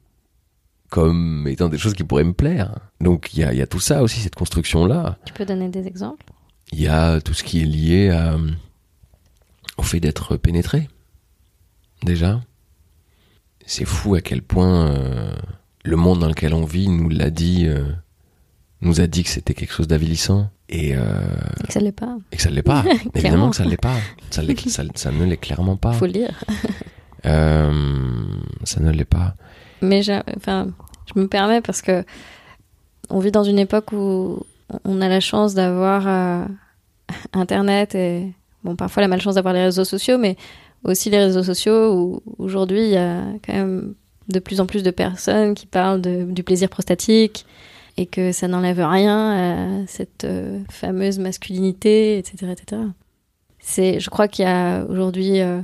comme 0.89 1.47
étant 1.47 1.69
des 1.69 1.77
choses 1.77 1.93
qui 1.93 2.03
pourraient 2.03 2.23
me 2.23 2.33
plaire. 2.33 2.75
Donc 2.99 3.33
il 3.33 3.39
y 3.39 3.43
a, 3.43 3.53
il 3.53 3.59
y 3.59 3.61
a 3.61 3.67
tout 3.67 3.79
ça 3.79 4.03
aussi, 4.03 4.19
cette 4.19 4.35
construction-là. 4.35 5.17
Tu 5.25 5.33
peux 5.33 5.45
donner 5.45 5.69
des 5.69 5.87
exemples? 5.87 6.25
Il 6.73 6.81
y 6.81 6.87
a 6.87 7.21
tout 7.21 7.33
ce 7.33 7.43
qui 7.43 7.61
est 7.61 7.65
lié 7.65 8.09
à, 8.09 8.37
au 9.81 9.83
fait 9.83 9.99
d'être 9.99 10.37
pénétré. 10.37 10.87
Déjà. 12.03 12.39
C'est 13.65 13.85
fou 13.85 14.13
à 14.15 14.21
quel 14.21 14.41
point 14.43 14.87
euh, 14.87 15.33
le 15.83 15.95
monde 15.95 16.19
dans 16.19 16.27
lequel 16.27 16.53
on 16.53 16.65
vit 16.65 16.87
nous 16.87 17.09
l'a 17.09 17.29
dit, 17.31 17.65
euh, 17.67 17.83
nous 18.81 19.01
a 19.01 19.07
dit 19.07 19.23
que 19.23 19.29
c'était 19.29 19.53
quelque 19.55 19.73
chose 19.73 19.87
d'avilissant. 19.87 20.49
Et, 20.69 20.95
euh, 20.95 21.01
Et 21.63 21.67
que 21.67 21.73
ça 21.73 21.79
l'est 21.79 21.91
pas. 21.91 22.17
et 22.31 22.37
que 22.37 22.41
ça 22.41 22.49
ne 22.49 22.55
l'est 22.55 22.63
pas. 22.63 22.83
Évidemment 23.15 23.49
que 23.49 23.55
ça 23.55 23.65
ne 23.65 23.69
l'est 23.69 23.77
pas. 23.81 23.95
Ça, 24.29 24.41
l'est- 24.41 24.69
ça- 24.69 24.83
ça 24.95 25.11
ne 25.11 25.25
l'est 25.25 25.37
clairement 25.37 25.75
pas. 25.77 25.93
Faut. 25.93 26.07
Euh, 27.25 28.23
ça 28.63 28.79
ne 28.79 28.89
l'est 28.91 29.05
pas. 29.05 29.35
Mais 29.83 30.01
enfin, 30.37 30.69
je 31.13 31.19
me 31.19 31.27
permets 31.27 31.61
parce 31.61 31.83
que 31.83 32.03
on 33.11 33.19
vit 33.19 33.29
dans 33.31 33.43
une 33.43 33.59
époque 33.59 33.91
où 33.91 34.43
on 34.85 35.01
a 35.01 35.07
la 35.07 35.19
chance 35.19 35.53
d'avoir 35.53 36.07
Internet 37.33 37.93
et 37.93 38.33
bon 38.63 38.75
parfois 38.75 39.01
la 39.01 39.07
malchance 39.07 39.35
d'avoir 39.35 39.53
les 39.53 39.63
réseaux 39.63 39.83
sociaux, 39.85 40.17
mais 40.17 40.35
aussi 40.83 41.09
les 41.09 41.19
réseaux 41.19 41.43
sociaux 41.43 41.93
où 41.95 42.21
aujourd'hui 42.37 42.83
il 42.83 42.91
y 42.91 42.97
a 42.97 43.21
quand 43.45 43.53
même 43.53 43.93
de 44.29 44.39
plus 44.39 44.61
en 44.61 44.65
plus 44.65 44.83
de 44.83 44.91
personnes 44.91 45.53
qui 45.55 45.65
parlent 45.65 46.01
du 46.01 46.43
plaisir 46.43 46.69
prostatique 46.69 47.45
et 47.97 48.05
que 48.05 48.31
ça 48.31 48.47
n'enlève 48.47 48.79
rien 48.79 49.81
à 49.83 49.87
cette 49.87 50.23
euh, 50.23 50.59
fameuse 50.69 51.19
masculinité, 51.19 52.17
etc., 52.17 52.53
etc. 52.53 52.81
C'est, 53.59 53.99
je 53.99 54.09
crois 54.09 54.27
qu'il 54.27 54.45
y 54.45 54.47
a 54.47 54.85
aujourd'hui 54.85 55.41
euh, 55.41 55.61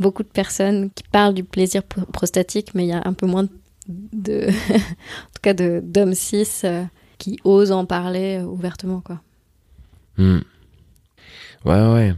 beaucoup 0.00 0.22
de 0.22 0.28
personnes 0.28 0.90
qui 0.90 1.02
parlent 1.04 1.34
du 1.34 1.44
plaisir 1.44 1.82
pro- 1.82 2.06
prostatique, 2.06 2.74
mais 2.74 2.84
il 2.84 2.88
y 2.88 2.92
a 2.92 3.02
un 3.04 3.12
peu 3.12 3.26
moins 3.26 3.46
de, 3.88 4.48
en 4.70 5.30
tout 5.34 5.42
cas 5.42 5.52
d'hommes 5.54 6.14
cis 6.14 6.46
euh, 6.64 6.82
qui 7.18 7.38
osent 7.44 7.70
en 7.72 7.84
parler 7.84 8.40
ouvertement, 8.40 9.00
quoi. 9.00 9.20
Hmm. 10.16 10.38
Ouais, 11.64 11.92
ouais. 11.92 12.14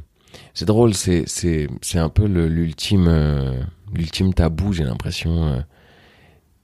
C'est 0.59 0.65
drôle, 0.65 0.93
c'est, 0.93 1.23
c'est, 1.29 1.69
c'est 1.83 2.01
un 2.01 2.09
peu 2.09 2.25
l'ultime, 2.25 3.07
euh, 3.07 3.63
l'ultime 3.95 4.35
tabou, 4.35 4.73
j'ai 4.73 4.83
l'impression. 4.83 5.47
euh. 5.47 5.61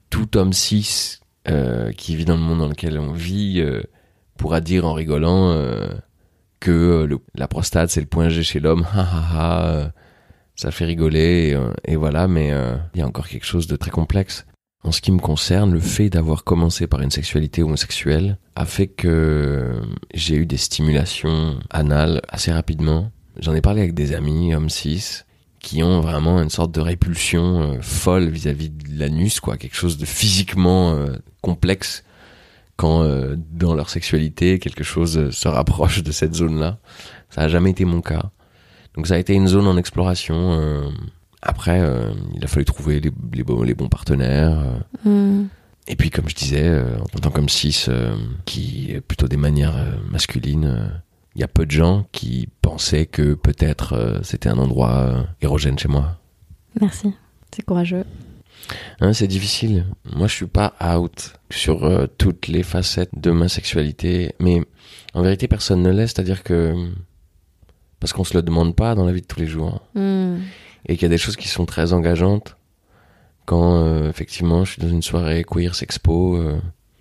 tout 0.09 0.35
homme 0.35 0.51
cis 0.51 1.19
euh, 1.47 1.93
qui 1.93 2.17
vit 2.17 2.25
dans 2.25 2.35
le 2.35 2.41
monde 2.41 2.59
dans 2.59 2.67
lequel 2.67 2.99
on 2.99 3.13
vit 3.13 3.63
pourra 4.35 4.59
dire 4.59 4.85
en 4.85 4.91
rigolant 4.91 5.57
que 6.59 7.07
la 7.35 7.47
prostate 7.47 7.89
c'est 7.89 8.01
le 8.01 8.07
point 8.07 8.27
G 8.27 8.43
chez 8.43 8.59
l'homme, 8.59 8.85
ça 10.55 10.71
fait 10.71 10.83
rigoler, 10.83 11.57
et, 11.85 11.93
et 11.93 11.95
voilà, 11.95 12.27
mais 12.27 12.51
il 12.95 12.99
y 12.99 13.01
a 13.01 13.07
encore 13.07 13.29
quelque 13.29 13.45
chose 13.45 13.65
de 13.65 13.77
très 13.77 13.91
complexe. 13.91 14.45
En 14.83 14.91
ce 14.91 14.99
qui 14.99 15.13
me 15.13 15.19
concerne, 15.19 15.71
le 15.71 15.79
fait 15.79 16.09
d'avoir 16.09 16.43
commencé 16.43 16.85
par 16.85 17.01
une 17.01 17.11
sexualité 17.11 17.63
homosexuelle 17.63 18.39
a 18.57 18.65
fait 18.65 18.87
que 18.87 19.81
j'ai 20.13 20.35
eu 20.35 20.45
des 20.45 20.57
stimulations 20.57 21.57
anales 21.69 22.21
assez 22.27 22.51
rapidement. 22.51 23.09
J'en 23.39 23.53
ai 23.53 23.61
parlé 23.61 23.81
avec 23.81 23.93
des 23.93 24.13
amis, 24.13 24.53
hommes 24.53 24.69
cis, 24.69 25.23
qui 25.59 25.81
ont 25.81 25.99
vraiment 25.99 26.41
une 26.41 26.51
sorte 26.51 26.71
de 26.71 26.79
répulsion 26.79 27.61
euh, 27.61 27.81
folle 27.81 28.29
vis-à-vis 28.29 28.69
de 28.69 28.99
l'anus, 28.99 29.39
quoi, 29.39 29.57
quelque 29.57 29.75
chose 29.75 29.97
de 29.97 30.05
physiquement 30.05 30.91
euh, 30.93 31.15
complexe 31.41 32.03
quand 32.77 33.01
euh, 33.01 33.35
dans 33.51 33.73
leur 33.73 33.89
sexualité 33.89 34.59
quelque 34.59 34.83
chose 34.83 35.31
se 35.31 35.47
rapproche 35.47 36.03
de 36.03 36.11
cette 36.11 36.35
zone-là. 36.35 36.77
Ça 37.29 37.41
n'a 37.41 37.47
jamais 37.47 37.71
été 37.71 37.83
mon 37.83 38.01
cas. 38.01 38.29
Donc 38.93 39.07
ça 39.07 39.15
a 39.15 39.17
été 39.17 39.33
une 39.33 39.47
zone 39.47 39.65
en 39.65 39.75
exploration. 39.75 40.93
après, 41.41 41.81
il 42.33 42.43
a 42.43 42.47
fallu 42.47 42.63
trouver 42.63 43.01
les, 43.01 43.11
les 43.33 43.43
bons, 43.43 43.63
les 43.63 43.73
bons 43.73 43.89
partenaires. 43.89 44.63
Hmm. 45.03 45.45
Et 45.87 45.95
puis, 45.95 46.09
comme 46.09 46.29
je 46.29 46.35
disais, 46.35 46.81
en 47.13 47.19
tant 47.19 47.29
qu'homme 47.29 47.49
cis, 47.49 47.85
euh, 47.89 48.15
qui 48.45 48.91
est 48.91 49.01
plutôt 49.01 49.27
des 49.27 49.37
manières 49.37 49.75
masculines, 50.09 50.91
il 51.35 51.41
y 51.41 51.43
a 51.43 51.47
peu 51.47 51.65
de 51.65 51.71
gens 51.71 52.05
qui 52.11 52.47
pensaient 52.61 53.05
que 53.05 53.33
peut-être 53.33 53.93
euh, 53.93 54.19
c'était 54.23 54.49
un 54.49 54.57
endroit 54.57 54.91
euh, 54.97 55.23
érogène 55.41 55.77
chez 55.77 55.87
moi. 55.89 56.17
Merci. 56.79 57.13
C'est 57.53 57.63
courageux. 57.63 58.05
Hein, 58.99 59.13
c'est 59.13 59.27
difficile. 59.27 59.85
Moi, 60.15 60.27
je 60.27 60.33
suis 60.33 60.47
pas 60.47 60.73
out 60.81 61.33
sur 61.51 61.83
euh, 61.85 62.07
toutes 62.17 62.47
les 62.47 62.63
facettes 62.63 63.11
de 63.19 63.31
ma 63.31 63.47
sexualité, 63.49 64.33
mais 64.39 64.61
en 65.13 65.21
vérité, 65.21 65.47
personne 65.47 65.81
ne 65.83 65.91
l'est. 65.91 66.07
C'est-à-dire 66.07 66.41
que 66.43 66.73
parce 67.99 68.11
qu'on 68.13 68.23
se 68.23 68.33
le 68.35 68.41
demande 68.41 68.75
pas 68.75 68.95
dans 68.95 69.05
la 69.05 69.11
vie 69.13 69.21
de 69.21 69.27
tous 69.27 69.39
les 69.39 69.47
jours, 69.47 69.81
Hmm. 69.93 70.37
et 70.87 70.95
qu'il 70.95 71.03
y 71.03 71.05
a 71.05 71.09
des 71.09 71.17
choses 71.17 71.35
qui 71.37 71.47
sont 71.47 71.65
très 71.65 71.93
engageantes. 71.93 72.57
Quand 73.45 73.77
euh, 73.83 74.09
effectivement, 74.09 74.65
je 74.65 74.71
suis 74.73 74.81
dans 74.81 74.89
une 74.89 75.01
soirée 75.01 75.43
queer 75.43 75.75
sexpo, 75.75 76.39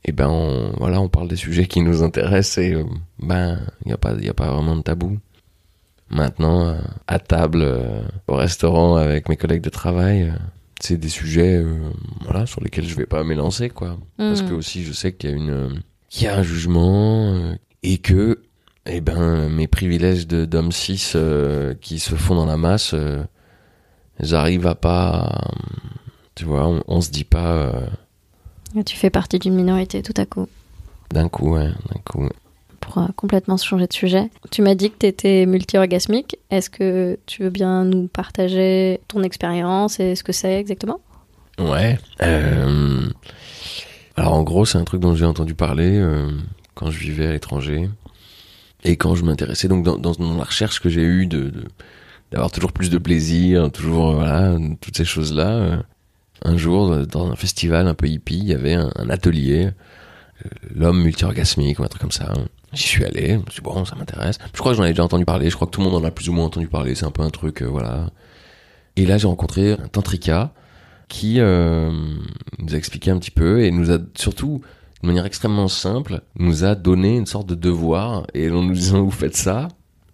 et 0.05 0.13
ben 0.13 0.29
on, 0.29 0.73
voilà, 0.79 1.01
on 1.01 1.09
parle 1.09 1.29
des 1.29 1.37
sujets 1.37 1.67
qui 1.67 1.81
nous 1.81 2.03
intéressent 2.03 2.59
et 2.59 2.75
euh, 2.75 2.85
ben 3.19 3.61
il 3.85 3.91
y 3.91 3.95
a 3.95 3.97
pas, 3.99 4.15
il 4.21 4.29
a 4.29 4.35
pas 4.35 4.51
vraiment 4.53 4.77
de 4.77 4.83
tabou. 4.83 5.19
Maintenant, 6.11 6.67
euh, 6.67 6.75
à 7.07 7.19
table, 7.19 7.63
euh, 7.63 8.03
au 8.29 8.35
restaurant 8.37 8.97
avec 8.97 9.29
mes 9.29 9.37
collègues 9.37 9.63
de 9.63 9.71
travail, 9.71 10.33
c'est 10.81 10.99
des 10.99 11.09
sujets, 11.09 11.65
voilà, 12.25 12.45
sur 12.47 12.61
lesquels 12.63 12.87
je 12.87 12.95
vais 12.95 13.07
pas 13.07 13.25
m'élancer, 13.25 13.71
quoi. 13.71 13.97
Parce 14.19 14.43
Hmm. 14.43 14.49
que 14.49 14.55
aussi, 14.55 14.85
je 14.85 14.93
sais 14.93 15.13
qu'il 15.15 15.31
y 15.31 15.33
a 15.33 15.37
une, 15.37 15.81
qu'il 16.11 16.25
y 16.25 16.29
a 16.29 16.37
un 16.37 16.43
jugement 16.43 17.55
et 17.83 17.99
que, 17.99 18.43
eh 18.87 19.01
ben, 19.01 19.49
mes 19.49 19.67
privilèges 19.67 20.27
de 20.27 20.45
d'homme 20.45 20.73
cis 20.73 21.13
euh, 21.15 21.75
qui 21.81 21.99
se 21.99 22.15
font 22.17 22.35
dans 22.35 22.47
la 22.47 22.59
masse, 22.59 22.95
j'arrive 24.21 24.67
à 24.67 24.75
pas, 24.75 25.51
tu 26.35 26.45
vois, 26.45 26.67
on, 26.69 26.83
on 26.87 27.01
se 27.01 27.11
dit 27.11 27.25
pas 27.25 27.73
euh, 28.77 28.83
Tu 28.83 28.97
fais 28.97 29.11
partie 29.11 29.39
d'une 29.39 29.55
minorité 29.55 30.03
tout 30.03 30.15
à 30.17 30.27
coup. 30.27 30.47
d'un 31.11 31.29
coup, 31.29 31.55
ouais, 31.55 31.69
d'un 31.69 32.01
coup. 32.05 32.29
Pour 32.81 32.99
euh, 32.99 33.07
complètement 33.17 33.57
se 33.57 33.65
changer 33.67 33.87
de 33.87 33.93
sujet, 33.93 34.31
tu 34.51 34.61
m'as 34.63 34.75
dit 34.75 34.91
que 34.91 34.97
tu 35.01 35.07
étais 35.07 35.47
multi-orgasmique. 35.47 36.37
Est-ce 36.51 36.69
que 36.71 37.19
tu 37.27 37.43
veux 37.43 37.51
bien 37.51 37.85
nous 37.85 38.09
partager 38.09 39.01
ton 39.09 39.23
expérience 39.23 40.01
et 40.01 40.15
ce 40.17 40.23
que 40.23 40.33
c'est 40.33 40.59
exactement? 40.61 41.01
Ouais. 41.59 41.99
Euh, 42.23 43.07
alors 44.17 44.35
en 44.35 44.43
gros, 44.43 44.65
c'est 44.67 44.79
un 44.79 44.85
truc 44.85 45.01
dont 45.01 45.15
j'ai 45.15 45.25
entendu 45.25 45.55
parler 45.55 45.97
euh, 45.99 46.31
quand 46.75 46.91
je 46.91 46.99
vivais 46.99 47.27
à 47.27 47.33
l'étranger 47.33 47.89
et 48.85 48.97
quand 48.97 49.15
je 49.15 49.25
m'intéressais 49.25 49.67
donc 49.69 49.85
dans, 49.85 49.97
dans, 49.97 50.13
dans 50.13 50.37
la 50.37 50.45
recherche 50.45 50.81
que 50.81 50.89
j'ai 50.91 51.03
eue 51.03 51.27
de, 51.27 51.45
de- 51.51 51.65
d'avoir 52.33 52.51
toujours 52.51 52.73
plus 52.73 52.91
de 52.91 52.99
plaisir, 52.99 53.71
toujours 53.73 54.11
euh, 54.11 54.15
voilà 54.17 54.57
toutes 54.81 54.97
ces 54.97 55.05
choses 55.07 55.33
là. 55.33 55.83
Un 56.43 56.57
jour, 56.57 57.07
dans 57.07 57.31
un 57.31 57.37
festival 57.37 57.87
un 57.89 57.95
peu 57.95 58.07
hippie, 58.07 58.39
il 58.39 58.49
y 58.49 58.55
avait 58.55 58.75
un, 58.75 58.91
un 58.97 59.11
atelier, 59.11 59.71
euh, 60.45 60.49
l'homme 60.75 61.03
multi-orgasmique 61.03 61.79
ou 61.79 61.85
un 61.85 61.89
truc 61.89 62.03
comme 62.03 62.11
ça. 62.11 62.33
J'y 62.73 62.83
suis 62.83 63.05
allé, 63.05 63.31
je 63.31 63.37
me 63.37 63.51
suis 63.51 63.61
dit, 63.61 63.61
bon, 63.63 63.85
ça 63.85 63.95
m'intéresse. 63.95 64.39
Je 64.53 64.59
crois 64.59 64.73
que 64.73 64.77
j'en 64.77 64.83
avais 64.83 64.93
déjà 64.93 65.05
entendu 65.05 65.25
parler, 65.25 65.49
je 65.49 65.55
crois 65.55 65.67
que 65.67 65.73
tout 65.73 65.81
le 65.81 65.89
monde 65.89 66.03
en 66.03 66.07
a 66.07 66.11
plus 66.11 66.29
ou 66.29 66.33
moins 66.33 66.47
entendu 66.47 66.67
parler, 66.67 66.95
c'est 66.95 67.07
un 67.07 67.11
peu 67.11 67.23
un 67.23 67.31
truc, 67.31 67.63
euh, 67.63 67.67
voilà. 67.67 68.11
Et 68.97 69.07
là, 69.07 69.19
j'ai 69.19 69.27
rencontré 69.27 69.73
un 69.73 69.89
tantrika 69.89 70.53
qui 71.09 71.41
euh, 71.41 71.91
nous 72.59 72.75
a 72.75 72.77
expliqué 72.77 73.11
un 73.11 73.19
petit 73.19 73.31
peu 73.31 73.63
et 73.63 73.71
nous 73.71 73.93
a 73.93 73.99
surtout, 74.17 74.63
de 75.03 75.07
manière 75.07 75.27
extrêmement 75.27 75.69
simple, 75.69 76.23
nous 76.37 76.65
a 76.65 76.75
donné 76.75 77.17
une 77.17 77.27
sorte 77.27 77.47
de 77.47 77.55
devoir 77.55 78.27
et 78.35 78.51
en 78.51 78.63
nous 78.63 78.75
disant, 78.75 79.03
vous 79.03 79.11
faites 79.11 79.37
ça, 79.37 79.69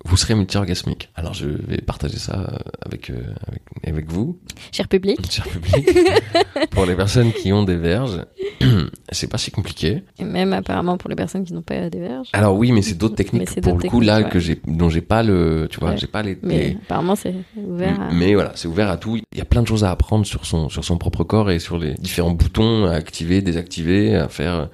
vous 0.06 0.16
serez 0.16 0.34
multi-orgasmique. 0.34 1.10
Alors, 1.14 1.34
je 1.34 1.46
vais 1.46 1.78
partager 1.78 2.18
ça 2.18 2.40
euh, 2.40 2.56
avec, 2.86 3.10
euh, 3.10 3.16
avec, 3.46 3.62
avec 3.86 4.10
vous. 4.10 4.38
Cher 4.72 4.88
public, 4.88 5.18
Cher 5.30 5.46
public, 5.46 5.88
pour 6.70 6.86
les 6.86 6.94
personnes 6.96 7.32
qui 7.32 7.52
ont 7.52 7.64
des 7.64 7.76
verges, 7.76 8.24
c'est 9.12 9.28
pas 9.28 9.36
si 9.38 9.50
compliqué. 9.50 10.02
et 10.18 10.24
même 10.24 10.52
apparemment 10.54 10.96
pour 10.96 11.10
les 11.10 11.16
personnes 11.16 11.44
qui 11.44 11.52
n'ont 11.52 11.62
pas 11.62 11.90
des 11.90 12.00
verges. 12.00 12.28
Alors 12.32 12.56
oui, 12.56 12.72
mais 12.72 12.80
c'est 12.82 12.94
d'autres 12.96 13.14
techniques 13.16 13.50
c'est 13.50 13.60
pour 13.60 13.76
le 13.78 13.88
coup 13.88 14.00
là 14.00 14.22
que 14.22 14.38
j'ai, 14.38 14.60
dont 14.66 14.88
j'ai 14.88 15.02
pas 15.02 15.22
le, 15.22 15.68
tu 15.70 15.78
vois, 15.80 15.90
Ouais. 15.90 15.98
j'ai 15.98 16.06
pas 16.06 16.22
les. 16.22 16.38
Mais 16.42 16.58
les- 16.58 16.76
apparemment, 16.84 17.14
c'est 17.16 17.34
ouvert 17.56 18.00
à... 18.00 18.12
mais 18.12 18.34
voilà, 18.34 18.52
c'est 18.54 18.68
ouvert 18.68 18.88
à 18.88 18.96
tout. 18.96 19.16
Il 19.32 19.38
y 19.38 19.42
a 19.42 19.44
plein 19.44 19.62
de 19.62 19.66
choses 19.68 19.84
à 19.84 19.90
apprendre 19.90 20.24
sur 20.24 20.46
son 20.46 20.68
sur 20.68 20.84
son 20.84 20.96
propre 20.98 21.24
corps 21.24 21.50
et 21.50 21.58
sur 21.58 21.78
les 21.78 21.94
différents 21.94 22.30
boutons 22.32 22.86
à 22.86 22.92
activer, 22.92 23.42
désactiver, 23.42 24.16
à 24.16 24.28
faire 24.28 24.68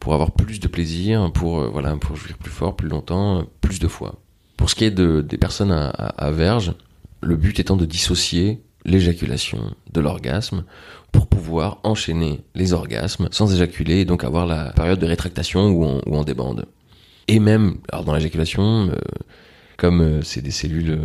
pour 0.00 0.14
avoir 0.14 0.32
plus 0.32 0.58
de 0.60 0.68
plaisir, 0.68 1.30
pour 1.32 1.60
euh, 1.60 1.68
voilà, 1.72 1.94
pour 1.96 2.16
jouir 2.16 2.36
plus 2.38 2.50
fort, 2.50 2.76
plus 2.76 2.88
longtemps, 2.88 3.44
plus 3.60 3.78
de 3.78 3.88
fois. 3.88 4.16
Pour 4.56 4.70
ce 4.70 4.74
qui 4.74 4.84
est 4.84 4.90
de 4.90 5.20
des 5.20 5.38
personnes 5.38 5.72
à, 5.72 5.88
à, 5.88 6.26
à 6.26 6.30
verge, 6.30 6.74
le 7.20 7.36
but 7.36 7.58
étant 7.58 7.76
de 7.76 7.86
dissocier 7.86 8.62
l'éjaculation 8.84 9.74
de 9.92 10.00
l'orgasme 10.00 10.64
pour 11.10 11.26
pouvoir 11.26 11.78
enchaîner 11.84 12.40
les 12.54 12.72
orgasmes 12.72 13.28
sans 13.30 13.54
éjaculer 13.54 14.00
et 14.00 14.04
donc 14.04 14.24
avoir 14.24 14.46
la 14.46 14.72
période 14.72 14.98
de 14.98 15.06
rétractation 15.06 15.68
où 15.68 15.84
on, 15.84 15.98
où 16.06 16.16
on 16.16 16.22
débande. 16.24 16.66
Et 17.28 17.38
même, 17.38 17.78
alors 17.90 18.04
dans 18.04 18.14
l'éjaculation, 18.14 18.90
euh, 18.90 18.96
comme 19.78 20.02
euh, 20.02 20.22
c'est 20.22 20.42
des 20.42 20.50
cellules, 20.50 20.90
euh, 20.90 20.98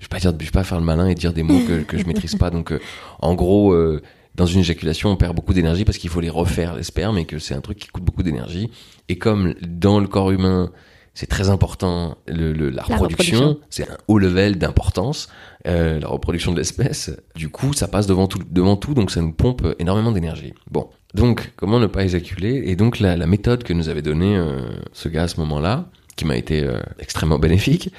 je 0.00 0.06
vais 0.06 0.08
pas 0.10 0.18
dire, 0.18 0.32
je 0.38 0.44
vais 0.44 0.50
pas 0.50 0.64
faire 0.64 0.78
le 0.78 0.84
malin 0.84 1.06
et 1.06 1.14
dire 1.14 1.32
des 1.32 1.44
mots 1.44 1.60
que, 1.60 1.82
que 1.82 1.98
je 1.98 2.06
maîtrise 2.06 2.34
pas. 2.34 2.50
Donc, 2.50 2.72
euh, 2.72 2.80
en 3.20 3.34
gros, 3.34 3.72
euh, 3.72 4.02
dans 4.34 4.46
une 4.46 4.60
éjaculation, 4.60 5.10
on 5.10 5.16
perd 5.16 5.36
beaucoup 5.36 5.54
d'énergie 5.54 5.84
parce 5.84 5.98
qu'il 5.98 6.10
faut 6.10 6.20
les 6.20 6.30
refaire 6.30 6.74
les 6.74 6.82
spermes 6.82 7.18
et 7.18 7.24
que 7.24 7.38
c'est 7.38 7.54
un 7.54 7.60
truc 7.60 7.78
qui 7.78 7.88
coûte 7.88 8.02
beaucoup 8.02 8.24
d'énergie. 8.24 8.70
Et 9.08 9.16
comme 9.16 9.54
dans 9.62 10.00
le 10.00 10.08
corps 10.08 10.32
humain, 10.32 10.72
c'est 11.14 11.26
très 11.28 11.48
important 11.48 12.18
le, 12.26 12.52
le- 12.52 12.70
la, 12.70 12.84
La 12.88 12.96
reproduction, 12.96 13.38
reproduction. 13.38 13.66
c'est 13.70 13.88
un 13.90 13.96
haut 14.08 14.18
level 14.18 14.58
d'importance, 14.58 15.28
euh, 15.66 15.98
la 16.00 16.08
reproduction 16.08 16.52
de 16.52 16.58
l'espèce. 16.58 17.10
Du 17.36 17.48
coup, 17.48 17.72
ça 17.72 17.88
passe 17.88 18.06
devant 18.06 18.26
tout, 18.26 18.40
devant 18.50 18.76
tout, 18.76 18.94
donc 18.94 19.10
ça 19.10 19.20
nous 19.20 19.32
pompe 19.32 19.66
énormément 19.78 20.12
d'énergie. 20.12 20.54
Bon, 20.70 20.88
donc 21.14 21.52
comment 21.56 21.78
ne 21.80 21.86
pas 21.86 22.04
éjaculer? 22.04 22.62
Et 22.66 22.76
donc 22.76 22.98
la, 22.98 23.16
la 23.16 23.26
méthode 23.26 23.62
que 23.62 23.72
nous 23.72 23.88
avait 23.88 24.02
donnée 24.02 24.36
euh, 24.36 24.60
ce 24.92 25.08
gars 25.08 25.22
à 25.24 25.28
ce 25.28 25.38
moment-là, 25.40 25.88
qui 26.16 26.24
m'a 26.26 26.36
été 26.36 26.62
euh, 26.64 26.78
extrêmement 26.98 27.38
bénéfique, 27.38 27.92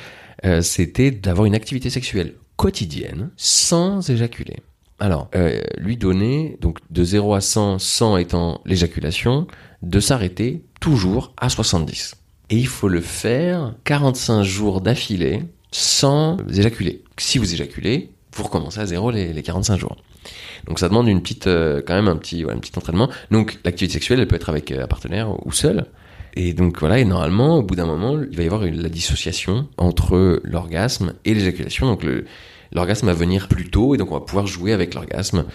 euh, 0.45 0.61
c'était 0.61 1.11
d'avoir 1.11 1.45
une 1.45 1.55
activité 1.55 1.89
sexuelle 1.89 2.33
quotidienne 2.57 3.29
sans 3.37 4.09
éjaculer. 4.09 4.57
Alors, 4.99 5.29
euh, 5.35 5.59
lui 5.77 5.97
donner, 5.97 6.57
donc 6.61 6.79
de 6.89 7.03
0 7.03 7.33
à 7.33 7.41
100, 7.41 7.79
100 7.79 8.17
étant 8.17 8.61
l'éjaculation, 8.65 9.45
de 9.81 9.99
s'arrêter 9.99 10.63
toujours 10.79 11.33
à 11.37 11.49
70. 11.49 12.15
Et 12.49 12.57
il 12.57 12.67
faut 12.67 12.89
le 12.89 13.01
faire 13.01 13.73
45 13.85 14.43
jours 14.43 14.81
d'affilée 14.81 15.43
sans 15.71 16.37
éjaculer. 16.49 17.03
Si 17.17 17.37
vous 17.37 17.53
éjaculez, 17.53 18.11
vous 18.33 18.43
recommencez 18.43 18.79
à 18.79 18.85
zéro 18.85 19.11
les, 19.11 19.33
les 19.33 19.43
45 19.43 19.77
jours. 19.77 19.97
Donc 20.67 20.79
ça 20.79 20.89
demande 20.89 21.07
une 21.07 21.21
petite, 21.21 21.47
euh, 21.47 21.81
quand 21.85 21.95
même 21.95 22.07
un 22.07 22.15
petit, 22.15 22.43
voilà, 22.43 22.57
un 22.57 22.61
petit 22.61 22.77
entraînement. 22.77 23.09
Donc 23.31 23.59
l'activité 23.63 23.93
sexuelle, 23.93 24.19
elle 24.19 24.27
peut 24.27 24.35
être 24.35 24.49
avec 24.49 24.71
euh, 24.71 24.83
un 24.83 24.87
partenaire 24.87 25.45
ou 25.45 25.51
seul. 25.51 25.85
Et 26.35 26.53
donc 26.53 26.79
voilà, 26.79 26.99
et 26.99 27.05
normalement, 27.05 27.57
au 27.57 27.63
bout 27.63 27.75
d'un 27.75 27.85
moment, 27.85 28.19
il 28.19 28.35
va 28.35 28.43
y 28.43 28.45
avoir 28.45 28.63
la 28.65 28.89
dissociation 28.89 29.69
entre 29.77 30.41
l'orgasme 30.43 31.13
et 31.23 31.33
l'éjaculation. 31.33 31.87
Donc 31.87 32.05
l'orgasme 32.73 33.07
va 33.07 33.13
venir 33.13 33.47
plus 33.47 33.69
tôt, 33.69 33.95
et 33.95 33.97
donc 33.97 34.11
on 34.11 34.15
va 34.15 34.25
pouvoir 34.25 34.45
jouer 34.45 34.73
avec 34.73 34.95
l'orgasme 34.95 35.45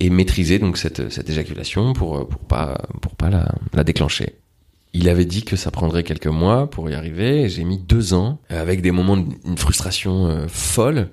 et 0.00 0.10
maîtriser 0.10 0.58
donc 0.58 0.76
cette, 0.76 1.10
cette 1.10 1.30
éjaculation 1.30 1.94
pour, 1.94 2.28
pour 2.28 2.40
pas, 2.40 2.78
pour 3.00 3.16
pas 3.16 3.30
la 3.72 3.84
déclencher. 3.84 4.34
Il 4.94 5.08
avait 5.08 5.24
dit 5.26 5.42
que 5.42 5.54
ça 5.56 5.70
prendrait 5.70 6.02
quelques 6.02 6.26
mois 6.26 6.68
pour 6.70 6.88
y 6.90 6.94
arriver, 6.94 7.48
j'ai 7.48 7.64
mis 7.64 7.78
deux 7.78 8.14
ans, 8.14 8.40
euh, 8.50 8.60
avec 8.60 8.80
des 8.82 8.90
moments 8.90 9.16
d'une 9.16 9.58
frustration 9.58 10.26
euh, 10.26 10.46
folle, 10.48 11.10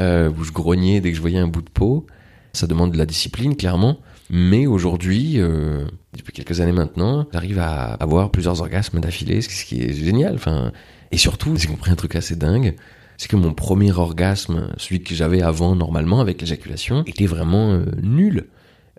euh, 0.00 0.30
où 0.38 0.44
je 0.44 0.52
grognais 0.52 1.00
dès 1.00 1.10
que 1.10 1.16
je 1.16 1.20
voyais 1.20 1.38
un 1.38 1.46
bout 1.48 1.62
de 1.62 1.68
peau. 1.70 2.06
Ça 2.54 2.66
demande 2.66 2.92
de 2.92 2.98
la 2.98 3.06
discipline, 3.06 3.54
clairement. 3.56 3.98
Mais 4.30 4.66
aujourd'hui, 4.66 5.34
euh, 5.38 5.84
depuis 6.16 6.32
quelques 6.32 6.60
années 6.60 6.72
maintenant, 6.72 7.26
j'arrive 7.32 7.58
à 7.58 7.92
avoir 7.94 8.30
plusieurs 8.30 8.60
orgasmes 8.60 9.00
d'affilée, 9.00 9.42
ce 9.42 9.64
qui- 9.64 9.82
est 9.82 9.92
génial. 9.92 10.34
Enfin, 10.34 10.72
et 11.10 11.18
surtout, 11.18 11.56
j'ai 11.56 11.66
compris 11.68 11.90
un 11.90 11.96
truc 11.96 12.16
assez 12.16 12.34
dingue, 12.36 12.76
c'est 13.18 13.28
que 13.28 13.36
mon 13.36 13.52
premier 13.52 13.92
orgasme, 13.92 14.72
celui 14.78 15.02
que 15.02 15.14
j'avais 15.14 15.42
avant 15.42 15.76
normalement 15.76 16.20
avec 16.20 16.40
l'éjaculation, 16.40 17.04
était 17.06 17.26
vraiment 17.26 17.78
nul. 18.02 18.48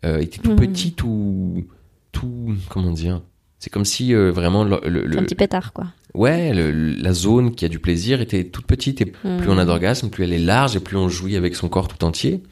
Était 0.04 0.40
tout 0.40 0.52
Mhm. 0.52 0.58
petit, 0.58 0.92
tout, 0.94 1.66
tout, 2.12 2.54
comment 2.70 2.92
dire, 2.92 3.22
C'est 3.64 3.70
comme 3.70 3.86
si 3.86 4.14
euh, 4.14 4.30
vraiment 4.30 4.66
le, 4.66 4.82
le- 4.86 5.06
le- 5.06 5.18
Un 5.20 5.24
petit 5.24 5.36
pétard, 5.36 5.72
quoi. 5.72 5.86
ouais 6.14 6.54
le- 6.54 6.72
la 6.72 7.14
zone 7.14 7.56
qui 7.56 7.64
a 7.64 7.70
du 7.70 7.80
plaisir 7.80 8.20
était 8.20 8.44
toute 8.44 8.66
petite 8.66 9.00
et 9.00 9.14
Hmm. 9.24 9.38
plus 9.38 9.50
on 9.50 9.58
a 9.58 9.64
d'orgasme, 9.64 10.10
plus 10.10 10.26
elle 10.26 10.34
est 10.34 10.38
large 10.38 10.76
et 10.76 10.82
plus 10.82 10.98
on 10.98 11.08
jouit 11.08 11.38
avec 11.38 11.56
son 11.56 11.70
corps 11.70 11.88
tout 11.88 12.04
entier. 12.04 12.44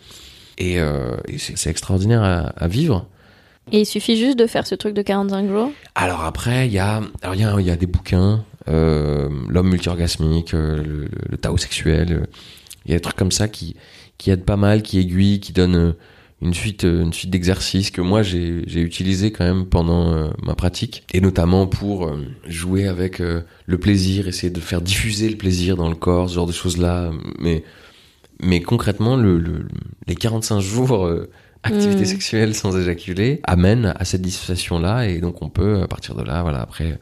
Et, 0.57 0.79
euh, 0.79 1.17
et 1.27 1.37
c'est 1.37 1.69
extraordinaire 1.69 2.23
à, 2.23 2.37
à 2.55 2.67
vivre. 2.69 3.07
Et 3.73 3.81
il 3.81 3.85
suffit 3.85 4.15
juste 4.15 4.39
de 4.39 4.47
faire 4.47 4.65
ce 4.65 4.73
truc 4.73 4.93
de 4.93 5.01
45 5.01 5.49
jours? 5.49 5.71
Alors 5.95 6.23
après, 6.23 6.67
il 6.67 6.71
y 6.71 6.79
a, 6.79 7.01
alors 7.21 7.35
y 7.35 7.43
a, 7.43 7.59
y 7.59 7.69
a 7.69 7.75
des 7.75 7.87
bouquins, 7.87 8.45
euh, 8.69 9.27
l'homme 9.49 9.67
multiorgasmique, 9.69 10.53
euh, 10.53 10.81
le, 11.29 11.37
Tao 11.37 11.57
sexuel. 11.57 12.25
Il 12.85 12.91
y 12.91 12.93
a 12.93 12.97
des 12.97 13.01
trucs 13.01 13.17
comme 13.17 13.33
ça 13.33 13.49
qui, 13.49 13.75
qui 14.17 14.31
aident 14.31 14.45
pas 14.45 14.55
mal, 14.55 14.81
qui 14.81 14.97
aiguillent, 14.97 15.41
qui 15.41 15.51
donnent 15.51 15.93
une 16.41 16.53
suite, 16.53 16.85
euh, 16.85 17.03
une 17.03 17.13
suite 17.13 17.29
d'exercices 17.29 17.91
que 17.91 18.01
moi 18.01 18.23
j'ai, 18.23 18.63
j'ai 18.67 18.81
utilisé 18.81 19.31
quand 19.31 19.45
même 19.45 19.65
pendant 19.65 20.11
euh, 20.13 20.29
ma 20.43 20.55
pratique, 20.55 21.03
et 21.13 21.21
notamment 21.21 21.67
pour 21.67 22.07
euh, 22.07 22.17
jouer 22.47 22.87
avec 22.87 23.19
euh, 23.21 23.41
le 23.67 23.77
plaisir, 23.77 24.27
essayer 24.27 24.51
de 24.51 24.59
faire 24.59 24.81
diffuser 24.81 25.29
le 25.29 25.37
plaisir 25.37 25.77
dans 25.77 25.89
le 25.89 25.95
corps, 25.95 26.29
ce 26.29 26.35
genre 26.35 26.47
de 26.47 26.51
choses 26.51 26.77
là. 26.77 27.11
Mais, 27.39 27.63
mais 28.41 28.61
concrètement, 28.61 29.15
le, 29.15 29.37
le- 29.37 29.67
les 30.07 30.15
45 30.15 30.59
jours 30.59 31.07
activité 31.63 32.03
Mm. 32.03 32.07
sexuelle 32.07 32.55
sans 32.55 32.75
éjaculer 32.75 33.39
amènent 33.43 33.93
à 33.99 34.03
cette 34.03 34.23
dissociation 34.23 34.79
là, 34.79 35.07
et 35.07 35.19
donc 35.19 35.43
on 35.43 35.49
peut 35.49 35.81
à 35.83 35.87
partir 35.87 36.15
de 36.15 36.23
là, 36.23 36.41
voilà, 36.41 36.61
après, 36.61 36.97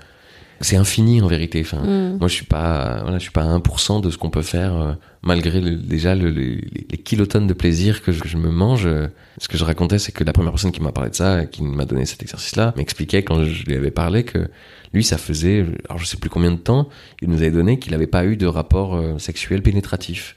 c'est 0.61 0.75
infini 0.75 1.21
en 1.21 1.27
vérité. 1.27 1.61
Enfin, 1.61 1.77
Hmm. 1.83 2.17
moi, 2.19 2.27
je 2.27 2.33
suis 2.33 2.45
pas, 2.45 2.99
voilà, 3.03 3.17
je 3.17 3.23
suis 3.23 3.31
pas 3.31 3.43
à 3.43 3.47
1% 3.47 3.99
de 4.01 4.09
ce 4.09 4.17
qu'on 4.17 4.29
peut 4.29 4.41
faire, 4.41 4.75
euh, 4.75 4.93
malgré 5.21 5.61
le- 5.61 5.75
déjà 5.75 6.15
le- 6.15 6.29
le- 6.31 6.55
les, 6.91 6.97
kilotonnes 6.97 7.47
de 7.47 7.53
plaisir 7.53 8.01
que 8.01 8.11
je, 8.11 8.19
que 8.21 8.27
je 8.27 8.37
me 8.37 8.49
mange. 8.51 8.85
euh. 8.85 9.07
Ce 9.39 9.47
que 9.47 9.57
je 9.57 9.63
racontais, 9.63 9.99
c'est 9.99 10.11
que 10.11 10.23
la 10.23 10.33
première 10.33 10.51
personne 10.51 10.71
qui 10.71 10.81
m'a 10.81 10.91
parlé 10.91 11.09
de 11.09 11.15
ça, 11.15 11.45
qui 11.45 11.63
m'a 11.63 11.85
donné 11.85 12.05
cet 12.05 12.21
exercice-là, 12.21 12.73
m'expliquait 12.77 13.23
quand 13.23 13.43
je 13.43 13.63
lui 13.65 13.75
avais 13.75 13.91
parlé 13.91 14.23
que 14.23 14.49
lui, 14.93 15.03
ça 15.03 15.17
faisait, 15.17 15.65
alors 15.87 15.99
je 15.99 16.05
sais 16.05 16.17
plus 16.17 16.29
combien 16.29 16.51
de 16.51 16.57
temps, 16.57 16.89
il 17.21 17.29
nous 17.29 17.37
avait 17.37 17.51
donné 17.51 17.79
qu'il 17.79 17.91
n'avait 17.93 18.07
pas 18.07 18.25
eu 18.25 18.35
de 18.37 18.45
rapport 18.47 18.95
euh, 18.95 19.17
sexuel 19.17 19.61
pénétratif, 19.61 20.35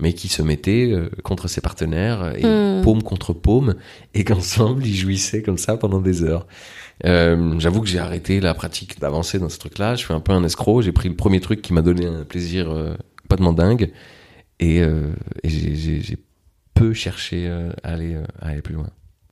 mais 0.00 0.12
qui 0.14 0.26
se 0.28 0.42
mettait 0.42 0.92
contre 1.22 1.46
ses 1.48 1.60
partenaires 1.60 2.32
et 2.36 2.44
Mm. 2.44 2.82
paume 2.82 3.02
contre 3.02 3.32
paume, 3.32 3.74
et 4.14 4.24
qu'ensemble 4.24 4.84
ils 4.84 4.96
jouissaient 4.96 5.42
comme 5.42 5.58
ça 5.58 5.76
pendant 5.76 6.00
des 6.00 6.24
heures. 6.24 6.46
Euh, 7.04 7.58
J'avoue 7.58 7.80
que 7.80 7.88
j'ai 7.88 7.98
arrêté 7.98 8.40
la 8.40 8.54
pratique 8.54 9.00
d'avancer 9.00 9.38
dans 9.38 9.48
ce 9.48 9.58
truc-là. 9.58 9.94
Je 9.96 10.04
suis 10.04 10.14
un 10.14 10.20
peu 10.20 10.32
un 10.32 10.44
escroc. 10.44 10.82
J'ai 10.82 10.92
pris 10.92 11.08
le 11.08 11.16
premier 11.16 11.40
truc 11.40 11.60
qui 11.62 11.72
m'a 11.72 11.82
donné 11.82 12.06
un 12.06 12.24
plaisir 12.24 12.70
euh, 12.70 12.94
complètement 13.22 13.52
dingue, 13.52 13.90
et, 14.60 14.80
euh, 14.82 15.12
et 15.42 15.48
j'ai- 15.48 16.18
peu 16.74 16.92
cherché 16.94 17.48
à 17.48 17.88
aller 17.88 18.16
à 18.40 18.48
aller 18.48 18.62
plus 18.62 18.74
loin. 18.74 18.88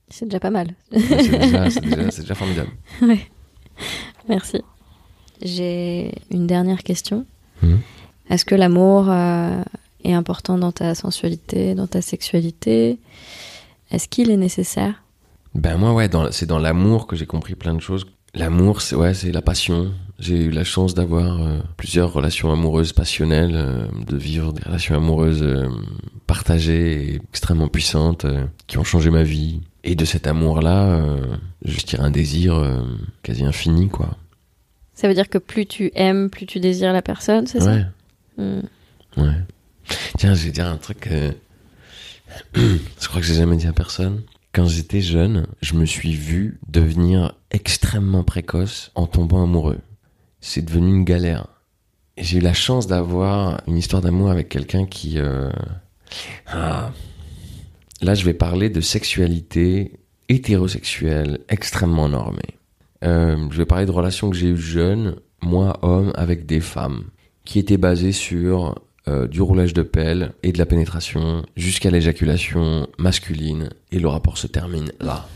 C'est 0.09 0.25
déjà 0.25 0.39
pas 0.39 0.51
mal. 0.51 0.73
C'est 0.91 2.21
déjà, 2.21 2.35
formidable. 2.35 2.69
Merci. 4.29 4.61
J'ai 5.41 6.13
une 6.29 6.47
dernière 6.47 6.83
question. 6.83 7.25
Mhm. 7.63 7.79
Est-ce 8.29 8.45
que 8.45 8.55
l'amour 8.55 9.09
est 10.03 10.13
important 10.13 10.57
dans 10.57 10.71
ta 10.71 10.95
sensualité, 10.95 11.73
dans 11.75 11.87
ta 11.87 12.01
sexualité? 12.01 12.99
Est-ce 13.89 14.07
qu'il 14.07 14.29
est 14.31 14.37
nécessaire? 14.37 15.03
Ben 15.55 15.77
moi 15.77 15.93
ouais, 15.93 16.09
c'est 16.31 16.45
dans 16.45 16.59
l'amour 16.59 17.07
que 17.07 17.15
j'ai 17.15 17.25
compris 17.25 17.55
plein 17.55 17.73
de 17.73 17.81
choses. 17.81 18.05
L'amour, 18.33 18.81
c'est 18.81 18.95
ouais, 18.95 19.13
c'est 19.13 19.31
la 19.31 19.41
passion. 19.41 19.91
J'ai 20.17 20.45
eu 20.45 20.51
la 20.51 20.63
chance 20.63 20.93
d'avoir 20.93 21.41
euh, 21.41 21.59
plusieurs 21.75 22.13
relations 22.13 22.51
amoureuses 22.51 22.93
passionnelles, 22.93 23.55
euh, 23.55 23.87
de 24.07 24.15
vivre 24.15 24.53
des 24.53 24.61
relations 24.63 24.95
amoureuses 24.95 25.43
euh, 25.43 25.67
partagées 26.27 27.13
et 27.13 27.15
extrêmement 27.15 27.67
puissantes, 27.67 28.25
qui 28.67 28.77
ont 28.77 28.83
changé 28.85 29.09
ma 29.09 29.23
vie. 29.23 29.61
Et 29.83 29.95
de 29.95 30.05
cet 30.05 30.27
amour-là, 30.27 31.03
je 31.65 31.79
tire 31.79 32.01
un 32.03 32.11
désir 32.11 32.63
quasi 33.23 33.43
infini, 33.43 33.89
quoi. 33.89 34.15
Ça 34.93 35.07
veut 35.07 35.15
dire 35.15 35.27
que 35.27 35.39
plus 35.39 35.65
tu 35.65 35.91
aimes, 35.95 36.29
plus 36.29 36.45
tu 36.45 36.59
désires 36.59 36.93
la 36.93 37.01
personne, 37.01 37.47
c'est 37.47 37.57
Ouais, 37.63 37.81
ça 37.81 37.87
Hmm. 38.37 38.61
ouais. 39.17 39.33
Tiens, 40.19 40.35
je 40.35 40.45
vais 40.45 40.51
dire 40.51 40.67
un 40.67 40.77
truc. 40.77 41.09
je 42.55 43.07
crois 43.07 43.19
que 43.21 43.27
j'ai 43.27 43.33
jamais 43.33 43.57
dit 43.57 43.67
à 43.67 43.73
personne. 43.73 44.21
Quand 44.53 44.65
j'étais 44.65 45.01
jeune, 45.01 45.47
je 45.61 45.75
me 45.75 45.85
suis 45.85 46.13
vu 46.13 46.59
devenir 46.67 47.35
extrêmement 47.51 48.23
précoce 48.23 48.91
en 48.95 49.07
tombant 49.07 49.43
amoureux. 49.43 49.79
C'est 50.41 50.63
devenu 50.63 50.89
une 50.89 51.05
galère. 51.05 51.47
J'ai 52.17 52.39
eu 52.39 52.41
la 52.41 52.53
chance 52.53 52.85
d'avoir 52.85 53.61
une 53.67 53.77
histoire 53.77 54.01
d'amour 54.01 54.29
avec 54.29 54.49
quelqu'un 54.49 54.85
qui... 54.85 55.17
euh, 55.17 55.51
ah. 56.47 56.91
Là, 58.01 58.13
je 58.13 58.25
vais 58.25 58.33
parler 58.33 58.69
de 58.69 58.81
sexualité 58.81 59.99
hétérosexuelle 60.27 61.39
extrêmement 61.47 62.09
normée. 62.09 62.57
Euh, 63.03 63.47
je 63.51 63.57
vais 63.57 63.65
parler 63.65 63.85
de 63.85 63.91
relations 63.91 64.29
que 64.29 64.35
j'ai 64.35 64.49
eues 64.49 64.57
jeune, 64.57 65.15
moi 65.41 65.79
homme, 65.81 66.11
avec 66.15 66.45
des 66.45 66.59
femmes, 66.59 67.05
qui 67.45 67.57
étaient 67.57 67.77
basées 67.77 68.11
sur 68.11 68.75
euh, 69.07 69.27
du 69.27 69.41
roulage 69.41 69.73
de 69.73 69.81
pelle 69.81 70.33
et 70.43 70.51
de 70.51 70.57
la 70.57 70.65
pénétration 70.65 71.43
jusqu'à 71.57 71.89
l'éjaculation 71.89 72.87
masculine 72.99 73.69
et 73.91 73.99
le 73.99 74.07
rapport 74.07 74.37
se 74.37 74.47
termine 74.47 74.91
là. 74.99 75.27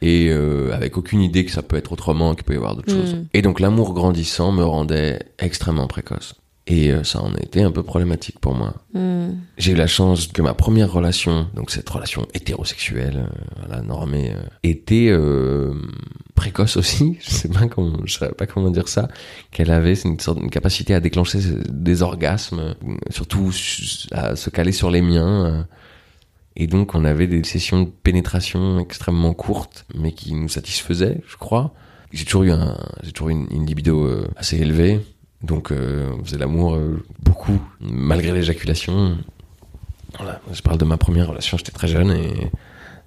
Et 0.00 0.30
euh, 0.30 0.72
avec 0.74 0.96
aucune 0.96 1.20
idée 1.22 1.44
que 1.44 1.52
ça 1.52 1.62
peut 1.62 1.76
être 1.76 1.92
autrement, 1.92 2.34
qu'il 2.34 2.42
peut 2.42 2.54
y 2.54 2.56
avoir 2.56 2.74
d'autres 2.74 2.92
Mm. 2.92 3.00
choses. 3.00 3.16
Et 3.34 3.42
donc 3.42 3.60
l'amour 3.60 3.94
grandissant 3.94 4.50
me 4.50 4.64
rendait 4.64 5.20
extrêmement 5.38 5.86
précoce. 5.86 6.34
Et 6.68 6.92
euh, 6.92 7.02
ça 7.02 7.20
en 7.20 7.34
était 7.34 7.62
un 7.62 7.72
peu 7.72 7.82
problématique 7.82 8.38
pour 8.38 8.54
moi. 8.54 8.74
Hmm. 8.94 9.30
J'ai 9.58 9.72
eu 9.72 9.74
la 9.74 9.88
chance 9.88 10.28
que 10.28 10.42
ma 10.42 10.54
première 10.54 10.92
relation, 10.92 11.48
donc 11.54 11.72
cette 11.72 11.88
relation 11.88 12.26
hétérosexuelle, 12.34 13.26
euh, 13.28 13.44
voilà, 13.58 13.82
normée, 13.82 14.30
euh, 14.32 14.40
était 14.62 15.08
euh, 15.10 15.74
précoce 16.36 16.76
aussi. 16.76 17.18
Je 17.20 17.30
sais 17.30 17.48
pas 17.48 17.66
comment, 17.66 17.98
je 18.04 18.16
savais 18.16 18.32
pas 18.32 18.46
comment 18.46 18.70
dire 18.70 18.86
ça. 18.86 19.08
Qu'elle 19.50 19.72
avait 19.72 19.94
une 20.04 20.20
sorte 20.20 20.38
une 20.40 20.50
capacité 20.50 20.94
à 20.94 21.00
déclencher 21.00 21.40
des 21.68 22.02
orgasmes, 22.02 22.60
euh, 22.60 22.94
surtout 23.10 23.50
su- 23.50 24.06
à 24.12 24.36
se 24.36 24.48
caler 24.48 24.72
sur 24.72 24.88
les 24.90 25.02
miens. 25.02 25.66
Et 26.54 26.68
donc 26.68 26.94
on 26.94 27.04
avait 27.04 27.26
des 27.26 27.42
sessions 27.42 27.82
de 27.82 27.88
pénétration 27.90 28.78
extrêmement 28.78 29.34
courtes, 29.34 29.84
mais 29.96 30.12
qui 30.12 30.32
nous 30.34 30.48
satisfaisaient, 30.48 31.22
je 31.26 31.36
crois. 31.36 31.74
J'ai 32.12 32.24
toujours 32.24 32.44
eu 32.44 32.50
un, 32.52 32.78
j'ai 33.02 33.10
toujours 33.10 33.30
eu 33.30 33.32
une, 33.32 33.46
une 33.50 33.66
libido 33.66 34.06
assez 34.36 34.58
élevée. 34.58 35.00
Donc, 35.42 35.72
euh, 35.72 36.10
on 36.18 36.24
faisait 36.24 36.38
l'amour 36.38 36.74
euh, 36.74 37.02
beaucoup, 37.22 37.60
malgré 37.80 38.32
l'éjaculation. 38.32 39.18
Voilà, 40.16 40.40
je 40.52 40.62
parle 40.62 40.78
de 40.78 40.84
ma 40.84 40.96
première 40.96 41.28
relation, 41.28 41.56
j'étais 41.56 41.72
très 41.72 41.88
jeune 41.88 42.10
et 42.10 42.50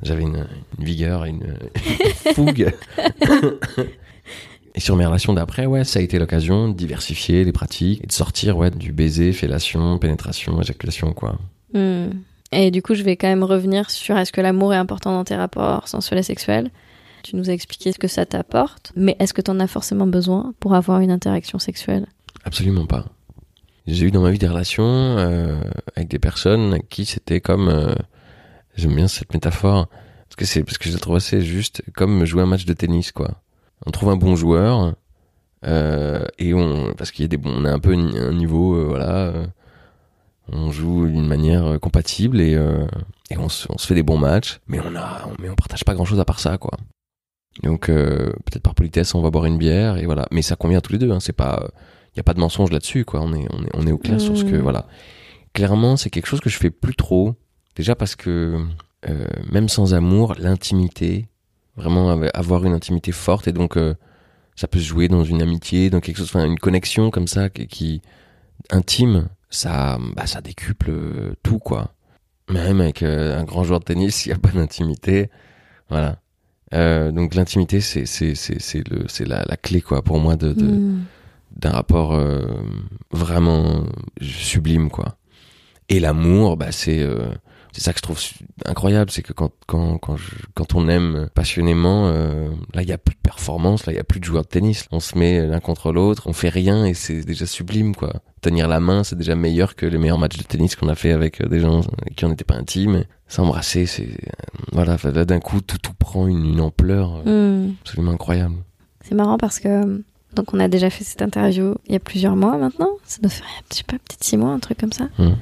j'avais 0.01 0.23
une, 0.23 0.45
une 0.77 0.85
vigueur 0.85 1.25
et 1.25 1.29
une, 1.29 1.55
une 1.75 2.33
fougue. 2.33 2.73
et 4.75 4.79
sur 4.79 4.95
mes 4.95 5.05
relations 5.05 5.33
d'après, 5.33 5.65
ouais, 5.65 5.83
ça 5.83 5.99
a 5.99 6.01
été 6.01 6.19
l'occasion 6.19 6.69
de 6.69 6.73
diversifier 6.73 7.43
les 7.45 7.51
pratiques 7.51 8.03
et 8.03 8.07
de 8.07 8.11
sortir 8.11 8.57
ouais, 8.57 8.71
du 8.71 8.91
baiser, 8.91 9.31
fellation, 9.31 9.97
pénétration, 9.99 10.59
éjaculation, 10.61 11.13
quoi. 11.13 11.37
Hmm. 11.73 12.09
Et 12.51 12.71
du 12.71 12.81
coup, 12.81 12.95
je 12.95 13.03
vais 13.03 13.15
quand 13.15 13.27
même 13.27 13.43
revenir 13.43 13.89
sur 13.89 14.17
est-ce 14.17 14.31
que 14.31 14.41
l'amour 14.41 14.73
est 14.73 14.77
important 14.77 15.11
dans 15.11 15.23
tes 15.23 15.35
rapports 15.35 15.87
sensuels 15.87 16.19
et 16.19 16.23
sexuels 16.23 16.71
Tu 17.23 17.35
nous 17.35 17.49
as 17.49 17.53
expliqué 17.53 17.91
ce 17.91 17.99
que 17.99 18.07
ça 18.07 18.25
t'apporte, 18.25 18.91
mais 18.95 19.15
est-ce 19.19 19.33
que 19.33 19.41
tu 19.41 19.51
en 19.51 19.59
as 19.59 19.67
forcément 19.67 20.07
besoin 20.07 20.53
pour 20.59 20.73
avoir 20.73 20.99
une 21.01 21.11
interaction 21.11 21.59
sexuelle? 21.59 22.07
Absolument 22.45 22.85
pas. 22.85 23.05
J'ai 23.85 24.05
eu 24.05 24.11
dans 24.11 24.21
ma 24.21 24.31
vie 24.31 24.39
des 24.39 24.47
relations 24.47 24.85
euh, 24.85 25.59
avec 25.95 26.07
des 26.07 26.19
personnes 26.19 26.79
qui 26.89 27.05
c'était 27.05 27.41
comme... 27.41 27.67
euh, 27.67 27.93
J'aime 28.75 28.95
bien 28.95 29.07
cette 29.07 29.33
métaphore, 29.33 29.87
parce 29.89 30.35
que 30.37 30.45
c'est 30.45 30.63
parce 30.63 30.77
que 30.77 30.87
je 30.89 30.93
la 30.93 30.99
trouve 30.99 31.17
assez 31.17 31.41
juste, 31.41 31.83
comme 31.93 32.23
jouer 32.23 32.43
un 32.43 32.45
match 32.45 32.65
de 32.65 32.73
tennis, 32.73 33.11
quoi. 33.11 33.41
On 33.85 33.91
trouve 33.91 34.09
un 34.09 34.15
bon 34.15 34.35
joueur, 34.37 34.95
euh, 35.65 36.23
et 36.39 36.53
on... 36.53 36.93
Parce 36.93 37.11
qu'il 37.11 37.23
y 37.23 37.25
a 37.25 37.29
des 37.29 37.37
bons... 37.37 37.53
On 37.53 37.65
a 37.65 37.71
un 37.71 37.79
peu 37.79 37.93
un 37.93 38.33
niveau, 38.33 38.87
voilà... 38.87 39.33
on 40.51 40.71
joue 40.71 41.07
d'une 41.07 41.27
manière 41.27 41.79
compatible 41.79 42.39
et, 42.39 42.51
et 43.31 43.37
on, 43.37 43.49
se, 43.49 43.65
on 43.71 43.77
se 43.77 43.87
fait 43.87 43.95
des 43.95 44.03
bons 44.03 44.17
matchs, 44.17 44.59
mais 44.67 44.79
on 44.79 44.95
a, 44.95 45.27
mais 45.39 45.49
on 45.49 45.55
partage 45.55 45.83
pas 45.83 45.95
grand 45.95 46.05
chose 46.05 46.19
à 46.19 46.25
part 46.25 46.39
ça, 46.39 46.57
quoi. 46.57 46.77
Donc 47.63 47.87
peut-être 47.87 48.61
par 48.61 48.75
politesse, 48.75 49.15
on 49.15 49.21
va 49.21 49.31
boire 49.31 49.45
une 49.45 49.57
bière 49.57 49.97
et 49.97 50.05
voilà. 50.05 50.27
Mais 50.31 50.41
ça 50.41 50.55
convient 50.55 50.77
à 50.79 50.81
tous 50.81 50.91
les 50.91 50.99
deux. 50.99 51.11
Hein. 51.11 51.19
C'est 51.19 51.33
pas, 51.33 51.67
il 52.15 52.17
y 52.17 52.21
a 52.21 52.23
pas 52.23 52.33
de 52.33 52.39
mensonge 52.39 52.71
là-dessus, 52.71 53.03
quoi. 53.05 53.21
On 53.21 53.33
est, 53.33 53.45
on 53.51 53.63
est, 53.63 53.69
on 53.73 53.87
est 53.87 53.91
au 53.91 53.97
clair 53.97 54.19
sur 54.21 54.37
ce 54.37 54.43
que, 54.45 54.55
Mmh. 54.55 54.61
voilà. 54.61 54.87
Clairement, 55.53 55.97
c'est 55.97 56.09
quelque 56.09 56.27
chose 56.27 56.39
que 56.41 56.49
je 56.49 56.57
fais 56.57 56.69
plus 56.71 56.95
trop. 56.95 57.35
Déjà 57.75 57.95
parce 57.95 58.15
que 58.15 58.57
euh, 59.09 59.25
même 59.51 59.67
sans 59.69 59.93
amour, 59.93 60.35
l'intimité, 60.39 61.27
vraiment 61.75 62.09
avoir 62.33 62.65
une 62.65 62.73
intimité 62.73 63.11
forte 63.11 63.47
et 63.47 63.51
donc 63.51 63.75
euh, 63.77 63.93
ça 64.55 64.67
peut 64.67 64.79
se 64.79 64.85
jouer 64.85 65.07
dans 65.09 65.23
une 65.25 65.41
amitié, 65.41 65.89
dans 65.89 65.99
quelque 65.99 66.17
chose, 66.17 66.29
enfin 66.33 66.45
une 66.45 66.57
connexion 66.59 67.11
comme 67.11 67.27
ça 67.27 67.49
qui, 67.49 67.67
qui 67.67 68.01
intime, 68.71 69.27
ça, 69.49 69.97
bah, 70.15 70.25
ça 70.25 70.41
décuple 70.41 70.89
euh, 70.89 71.33
tout, 71.43 71.59
quoi. 71.59 71.93
Même 72.49 72.79
avec 72.81 73.03
euh, 73.03 73.37
un 73.39 73.43
grand 73.43 73.63
joueur 73.65 73.79
de 73.81 73.85
tennis, 73.85 74.15
s'il 74.17 74.31
n'y 74.31 74.37
a 74.37 74.39
pas 74.39 74.51
d'intimité, 74.51 75.29
voilà. 75.89 76.19
Euh, 76.73 77.11
donc 77.11 77.35
l'intimité, 77.35 77.79
c'est 77.81 78.05
c'est 78.05 78.33
c'est 78.35 78.59
c'est 78.59 78.87
le 78.89 79.05
c'est 79.07 79.25
la, 79.25 79.43
la 79.47 79.55
clé 79.55 79.81
quoi 79.81 80.01
pour 80.01 80.19
moi 80.19 80.35
de 80.35 80.51
de- 80.53 80.65
Hmm. 80.65 81.03
D'un 81.55 81.71
rapport 81.71 82.13
euh, 82.13 82.41
vraiment 83.11 83.83
sublime 84.21 84.89
quoi. 84.89 85.17
Et 85.89 85.99
l'amour, 85.99 86.57
bah 86.57 86.71
c'est 86.71 87.01
euh, 87.01 87.27
c'est 87.71 87.81
ça 87.81 87.91
que 87.93 87.99
je 87.99 88.03
trouve 88.03 88.19
incroyable, 88.65 89.11
c'est 89.11 89.21
que 89.21 89.33
quand 89.33 89.51
quand 89.67 89.97
quand, 89.97 90.17
je, 90.17 90.31
quand 90.53 90.75
on 90.75 90.87
aime 90.87 91.29
passionnément, 91.33 92.07
euh, 92.07 92.49
là 92.73 92.81
il 92.81 92.89
y 92.89 92.93
a 92.93 92.97
plus 92.97 93.15
de 93.15 93.19
performance, 93.21 93.85
là 93.85 93.93
il 93.93 93.95
y 93.95 93.99
a 93.99 94.03
plus 94.03 94.19
de 94.19 94.25
joueurs 94.25 94.43
de 94.43 94.47
tennis. 94.47 94.85
On 94.91 94.99
se 94.99 95.17
met 95.17 95.45
l'un 95.45 95.59
contre 95.59 95.91
l'autre, 95.91 96.23
on 96.27 96.33
fait 96.33 96.49
rien 96.49 96.85
et 96.85 96.93
c'est 96.93 97.21
déjà 97.21 97.45
sublime 97.45 97.95
quoi. 97.95 98.13
Tenir 98.41 98.67
la 98.67 98.79
main, 98.79 99.03
c'est 99.03 99.15
déjà 99.15 99.35
meilleur 99.35 99.75
que 99.75 99.85
les 99.85 99.97
meilleurs 99.97 100.19
matchs 100.19 100.37
de 100.37 100.43
tennis 100.43 100.75
qu'on 100.75 100.89
a 100.89 100.95
fait 100.95 101.11
avec 101.11 101.45
des 101.47 101.59
gens 101.59 101.81
qui 102.15 102.25
en 102.25 102.31
étaient 102.31 102.43
pas 102.43 102.55
intimes. 102.55 103.05
S'embrasser, 103.27 103.85
c'est 103.85 104.17
voilà, 104.71 104.97
là 105.03 105.25
d'un 105.25 105.39
coup 105.39 105.61
tout 105.61 105.77
tout 105.77 105.93
prend 105.93 106.27
une, 106.27 106.45
une 106.45 106.61
ampleur 106.61 107.23
hmm. 107.25 107.73
absolument 107.81 108.11
incroyable. 108.11 108.55
C'est 109.01 109.15
marrant 109.15 109.37
parce 109.37 109.59
que 109.59 110.03
donc 110.35 110.53
on 110.53 110.59
a 110.59 110.67
déjà 110.67 110.89
fait 110.89 111.03
cette 111.03 111.21
interview 111.21 111.75
il 111.87 111.93
y 111.93 111.95
a 111.95 111.99
plusieurs 111.99 112.35
mois 112.35 112.57
maintenant. 112.57 112.89
Ça 113.05 113.19
doit 113.21 113.29
faire, 113.29 113.47
je 113.71 113.77
sais 113.77 113.83
pas, 113.83 113.93
peut-être 113.93 114.23
six 114.23 114.37
mois, 114.37 114.51
un 114.51 114.59
truc 114.59 114.77
comme 114.77 114.93
ça. 114.93 115.09
Hmm. 115.17 115.35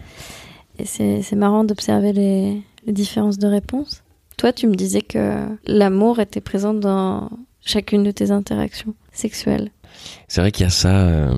Et 0.79 0.85
c'est 0.85 1.35
marrant 1.35 1.63
d'observer 1.63 2.13
les, 2.13 2.61
les, 2.85 2.93
différences 2.93 3.37
de 3.37 3.47
réponse. 3.47 4.03
Toi, 4.37 4.53
tu 4.53 4.67
me 4.67 4.75
disais 4.75 5.01
que 5.01 5.45
l'amour 5.65 6.19
était 6.19 6.41
présent 6.41 6.73
dans 6.73 7.29
chacune 7.63 8.03
de 8.03 8.11
tes 8.11 8.31
interactions 8.31 8.95
sexuelles. 9.11 9.69
C'est 10.27 10.41
vrai 10.41 10.51
qu'il 10.51 10.63
y 10.63 10.67
a 10.67 10.71
ça, 10.71 11.07
euh, 11.07 11.35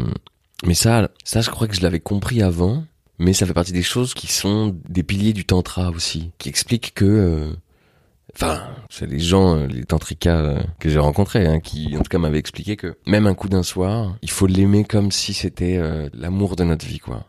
mais 0.65 0.73
ça, 0.73 1.09
ça, 1.23 1.41
je 1.41 1.49
crois 1.49 1.67
que 1.67 1.75
je 1.75 1.81
l'avais 1.81 1.99
compris 1.99 2.41
avant. 2.41 2.83
Mais 3.17 3.31
ça 3.31 3.45
fait 3.45 3.53
partie 3.53 3.71
des 3.71 3.83
choses 3.83 4.13
qui 4.13 4.27
sont 4.27 4.75
des 4.89 5.03
piliers 5.03 5.31
du 5.31 5.45
tantra 5.45 5.89
aussi, 5.89 6.31
qui 6.37 6.49
expliquent 6.49 6.93
que 6.93 7.05
euh, 7.05 7.53
enfin, 8.36 8.61
c'est 8.89 9.09
les 9.09 9.19
gens, 9.19 9.57
euh, 9.57 9.67
les 9.67 9.83
tantrikas 9.83 10.55
que 10.79 10.89
j'ai 10.89 10.99
rencontrés, 10.99 11.45
hein, 11.45 11.59
qui 11.59 11.95
en 11.97 12.01
tout 12.01 12.09
cas 12.09 12.17
m'avaient 12.17 12.39
expliqué 12.39 12.75
que 12.75 12.95
même 13.05 13.27
un 13.27 13.33
coup 13.33 13.49
d'un 13.49 13.63
soir, 13.63 14.15
il 14.21 14.29
faut 14.29 14.47
l'aimer 14.47 14.83
comme 14.83 15.11
si 15.11 15.33
c'était 15.33 15.79
l'amour 16.13 16.55
de 16.55 16.63
notre 16.63 16.86
vie, 16.86 16.99
quoi 16.99 17.25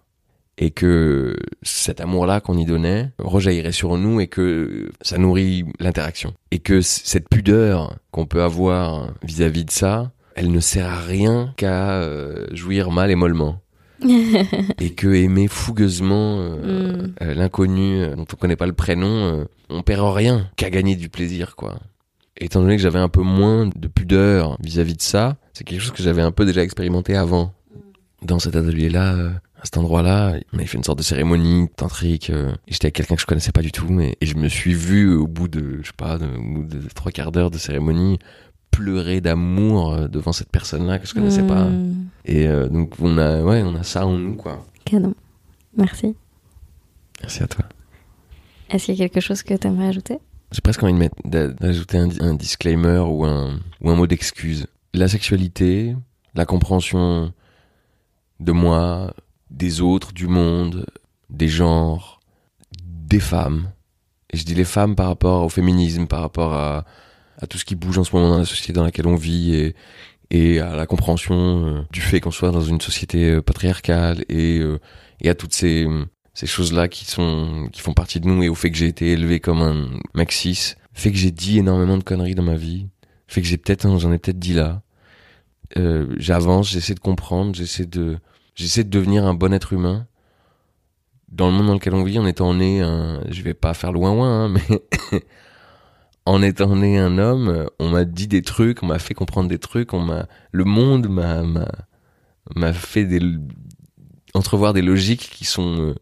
et 0.58 0.70
que 0.70 1.36
cet 1.62 2.00
amour-là 2.00 2.40
qu'on 2.40 2.56
y 2.56 2.64
donnait 2.64 3.10
rejaillirait 3.18 3.72
sur 3.72 3.96
nous 3.98 4.20
et 4.20 4.26
que 4.26 4.90
ça 5.02 5.18
nourrit 5.18 5.64
l'interaction. 5.80 6.34
Et 6.50 6.58
que 6.58 6.80
cette 6.80 7.28
pudeur 7.28 7.96
qu'on 8.10 8.26
peut 8.26 8.42
avoir 8.42 9.12
vis-à-vis 9.22 9.64
de 9.64 9.70
ça, 9.70 10.12
elle 10.34 10.50
ne 10.50 10.60
sert 10.60 10.86
à 10.86 11.00
rien 11.00 11.52
qu'à 11.56 11.92
euh, 12.00 12.46
jouir 12.52 12.90
mal 12.90 13.10
et 13.10 13.14
mollement. 13.14 13.60
et 14.80 14.90
que 14.90 15.08
aimer 15.14 15.48
fougueusement 15.48 16.38
euh, 16.38 17.05
mm. 17.05 17.05
Euh, 17.26 17.34
l'inconnu 17.34 18.06
dont 18.16 18.26
on 18.32 18.36
connaît 18.36 18.56
pas 18.56 18.66
le 18.66 18.72
prénom, 18.72 19.46
on 19.68 19.82
perd 19.82 20.14
rien 20.14 20.50
qu'à 20.56 20.70
gagner 20.70 20.96
du 20.96 21.08
plaisir, 21.08 21.56
quoi. 21.56 21.78
étant 22.38 22.60
donné 22.60 22.76
que 22.76 22.82
j'avais 22.82 22.98
un 22.98 23.08
peu 23.08 23.22
moins 23.22 23.66
de 23.66 23.88
pudeur 23.88 24.56
vis-à-vis 24.60 24.92
-vis 24.92 24.96
de 24.96 25.02
ça, 25.02 25.36
c'est 25.52 25.64
quelque 25.64 25.80
chose 25.80 25.92
que 25.92 26.02
j'avais 26.02 26.22
un 26.22 26.32
peu 26.32 26.44
déjà 26.44 26.62
expérimenté 26.62 27.16
avant. 27.16 27.52
Dans 28.22 28.38
cet 28.38 28.56
atelier-là, 28.56 29.40
à 29.60 29.64
cet 29.64 29.78
endroit-là, 29.78 30.36
il 30.36 30.56
m'avait 30.56 30.66
fait 30.66 30.76
une 30.76 30.84
sorte 30.84 30.98
de 30.98 31.04
cérémonie 31.04 31.68
tantrique. 31.76 32.30
Euh, 32.30 32.52
J'étais 32.68 32.86
avec 32.86 32.94
quelqu'un 32.94 33.14
que 33.14 33.20
je 33.22 33.26
connaissais 33.26 33.52
pas 33.52 33.62
du 33.62 33.72
tout, 33.72 33.88
mais 33.88 34.16
et 34.20 34.26
je 34.26 34.36
me 34.36 34.48
suis 34.48 34.74
vu 34.74 35.14
au 35.14 35.26
bout 35.26 35.48
de, 35.48 35.80
je 35.82 35.86
sais 35.88 35.92
pas, 35.96 36.18
de, 36.18 36.26
au 36.26 36.42
bout 36.42 36.64
de 36.64 36.88
trois 36.94 37.10
quarts 37.10 37.32
d'heure 37.32 37.50
de 37.50 37.58
cérémonie 37.58 38.18
pleurer 38.70 39.22
d'amour 39.22 39.94
euh, 39.94 40.08
devant 40.08 40.32
cette 40.32 40.50
personne-là 40.50 40.98
que 40.98 41.06
je 41.06 41.14
connaissais 41.14 41.46
pas. 41.46 41.64
Hmm. 41.64 42.08
Et 42.26 42.46
euh, 42.46 42.68
donc 42.68 42.92
on 43.00 43.16
a, 43.16 43.42
ouais, 43.42 43.62
on 43.62 43.74
a 43.74 43.82
ça 43.82 44.06
en 44.06 44.18
nous, 44.18 44.34
quoi. 44.34 44.66
Canon. 44.84 45.14
Merci. 45.76 46.14
Merci 47.26 47.42
à 47.42 47.48
toi. 47.48 47.64
Est-ce 48.70 48.84
qu'il 48.84 48.94
y 48.94 49.02
a 49.02 49.08
quelque 49.08 49.20
chose 49.20 49.42
que 49.42 49.52
tu 49.52 49.66
aimerais 49.66 49.88
ajouter? 49.88 50.18
J'ai 50.52 50.60
presque 50.60 50.80
envie 50.84 50.92
de 50.92 50.98
mettre, 50.98 51.16
d'ajouter 51.24 51.98
un, 51.98 52.08
un 52.20 52.34
disclaimer 52.34 53.00
ou 53.00 53.24
un, 53.24 53.58
ou 53.80 53.90
un 53.90 53.96
mot 53.96 54.06
d'excuse. 54.06 54.68
La 54.94 55.08
sexualité, 55.08 55.96
la 56.36 56.46
compréhension 56.46 57.32
de 58.38 58.52
moi, 58.52 59.12
des 59.50 59.80
autres, 59.80 60.12
du 60.12 60.28
monde, 60.28 60.86
des 61.28 61.48
genres, 61.48 62.20
des 62.80 63.18
femmes. 63.18 63.72
Et 64.32 64.36
je 64.36 64.44
dis 64.44 64.54
les 64.54 64.64
femmes 64.64 64.94
par 64.94 65.08
rapport 65.08 65.42
au 65.42 65.48
féminisme, 65.48 66.06
par 66.06 66.20
rapport 66.20 66.54
à, 66.54 66.84
à 67.42 67.48
tout 67.48 67.58
ce 67.58 67.64
qui 67.64 67.74
bouge 67.74 67.98
en 67.98 68.04
ce 68.04 68.14
moment 68.14 68.28
dans 68.28 68.38
la 68.38 68.44
société 68.44 68.72
dans 68.72 68.84
laquelle 68.84 69.08
on 69.08 69.16
vit 69.16 69.52
et, 69.52 69.74
et 70.30 70.60
à 70.60 70.76
la 70.76 70.86
compréhension 70.86 71.34
euh, 71.34 71.82
du 71.90 72.00
fait 72.00 72.20
qu'on 72.20 72.30
soit 72.30 72.52
dans 72.52 72.62
une 72.62 72.80
société 72.80 73.32
euh, 73.32 73.42
patriarcale 73.42 74.24
et, 74.28 74.60
euh, 74.60 74.78
et 75.20 75.28
à 75.28 75.34
toutes 75.34 75.54
ces, 75.54 75.88
ces 76.36 76.46
choses-là 76.46 76.86
qui 76.88 77.06
sont 77.06 77.70
qui 77.72 77.80
font 77.80 77.94
partie 77.94 78.20
de 78.20 78.28
nous 78.28 78.42
et 78.42 78.50
au 78.50 78.54
fait 78.54 78.70
que 78.70 78.76
j'ai 78.76 78.88
été 78.88 79.12
élevé 79.12 79.40
comme 79.40 79.62
un 79.62 79.88
mec 80.14 80.32
cis, 80.32 80.74
fait 80.92 81.10
que 81.10 81.16
j'ai 81.16 81.30
dit 81.30 81.58
énormément 81.58 81.96
de 81.96 82.04
conneries 82.04 82.34
dans 82.34 82.42
ma 82.42 82.56
vie, 82.56 82.88
fait 83.26 83.40
que 83.40 83.46
j'ai 83.46 83.56
peut-être 83.56 83.98
j'en 83.98 84.12
ai 84.12 84.18
peut-être 84.18 84.38
dit 84.38 84.52
là. 84.52 84.82
Euh, 85.78 86.14
j'avance, 86.18 86.70
j'essaie 86.70 86.94
de 86.94 87.00
comprendre, 87.00 87.54
j'essaie 87.54 87.86
de 87.86 88.18
j'essaie 88.54 88.84
de 88.84 88.90
devenir 88.90 89.24
un 89.24 89.32
bon 89.32 89.54
être 89.54 89.72
humain 89.72 90.06
dans 91.28 91.46
le 91.46 91.54
monde 91.54 91.68
dans 91.68 91.74
lequel 91.74 91.94
on 91.94 92.04
vit 92.04 92.18
en 92.18 92.26
étant 92.26 92.52
né 92.52 92.82
un, 92.82 93.22
je 93.30 93.40
vais 93.40 93.54
pas 93.54 93.72
faire 93.72 93.92
loin 93.92 94.14
loin 94.14 94.44
hein, 94.44 94.48
mais 94.48 95.22
en 96.26 96.42
étant 96.42 96.76
né 96.76 96.98
un 96.98 97.16
homme 97.16 97.66
on 97.78 97.88
m'a 97.88 98.04
dit 98.04 98.28
des 98.28 98.42
trucs 98.42 98.82
on 98.82 98.86
m'a 98.86 98.98
fait 98.98 99.14
comprendre 99.14 99.48
des 99.48 99.58
trucs 99.58 99.94
on 99.94 100.00
m'a 100.00 100.28
le 100.52 100.64
monde 100.64 101.08
m'a 101.08 101.42
m'a 102.54 102.72
fait 102.74 103.06
des 103.06 103.20
entrevoir 104.34 104.74
des 104.74 104.82
logiques 104.82 105.30
qui 105.30 105.46
sont 105.46 105.80
euh, 105.80 105.94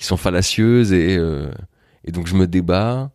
qui 0.00 0.06
sont 0.06 0.16
fallacieuses 0.16 0.94
et 0.94 1.18
euh, 1.18 1.52
et 2.04 2.10
donc 2.10 2.26
je 2.26 2.34
me 2.34 2.46
débat 2.46 3.12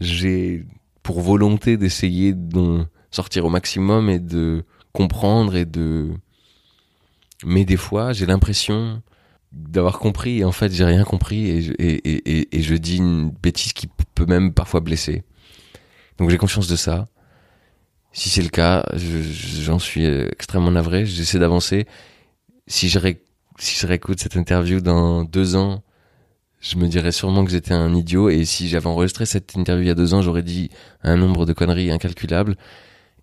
j'ai 0.00 0.64
pour 1.02 1.20
volonté 1.20 1.76
d'essayer 1.76 2.32
d'en 2.32 2.86
sortir 3.10 3.44
au 3.44 3.50
maximum 3.50 4.08
et 4.08 4.18
de 4.18 4.64
comprendre 4.92 5.54
et 5.54 5.66
de 5.66 6.08
mais 7.44 7.66
des 7.66 7.76
fois 7.76 8.14
j'ai 8.14 8.24
l'impression 8.24 9.02
d'avoir 9.52 9.98
compris 9.98 10.38
et 10.38 10.44
en 10.44 10.50
fait 10.50 10.72
j'ai 10.72 10.86
rien 10.86 11.04
compris 11.04 11.46
et 11.50 11.60
je, 11.60 11.72
et, 11.78 12.56
et, 12.56 12.62
je 12.62 12.74
dis 12.74 12.96
une 12.96 13.30
bêtise 13.30 13.74
qui 13.74 13.86
peut 14.14 14.26
même 14.26 14.52
parfois 14.52 14.80
blesser. 14.80 15.22
Donc 16.18 16.30
j'ai 16.30 16.38
conscience 16.38 16.66
de 16.66 16.74
ça. 16.74 17.06
Si 18.12 18.30
c'est 18.30 18.42
le 18.42 18.48
cas, 18.48 18.84
j'en 18.96 19.78
suis 19.78 20.04
extrêmement 20.06 20.72
navré. 20.72 21.06
J'essaie 21.06 21.38
d'avancer. 21.38 21.86
Si 22.66 22.88
je, 22.88 22.98
ré, 22.98 23.22
si 23.58 23.78
je 23.78 23.86
réécoute 23.86 24.18
cette 24.18 24.34
interview 24.34 24.80
dans 24.80 25.22
deux 25.24 25.54
ans, 25.54 25.83
je 26.64 26.76
me 26.78 26.88
dirais 26.88 27.12
sûrement 27.12 27.44
que 27.44 27.50
j'étais 27.50 27.74
un 27.74 27.94
idiot. 27.94 28.30
Et 28.30 28.44
si 28.44 28.68
j'avais 28.68 28.86
enregistré 28.86 29.26
cette 29.26 29.54
interview 29.54 29.84
il 29.84 29.88
y 29.88 29.90
a 29.90 29.94
deux 29.94 30.14
ans, 30.14 30.22
j'aurais 30.22 30.42
dit 30.42 30.70
un 31.02 31.16
nombre 31.16 31.44
de 31.46 31.52
conneries 31.52 31.90
incalculables. 31.90 32.56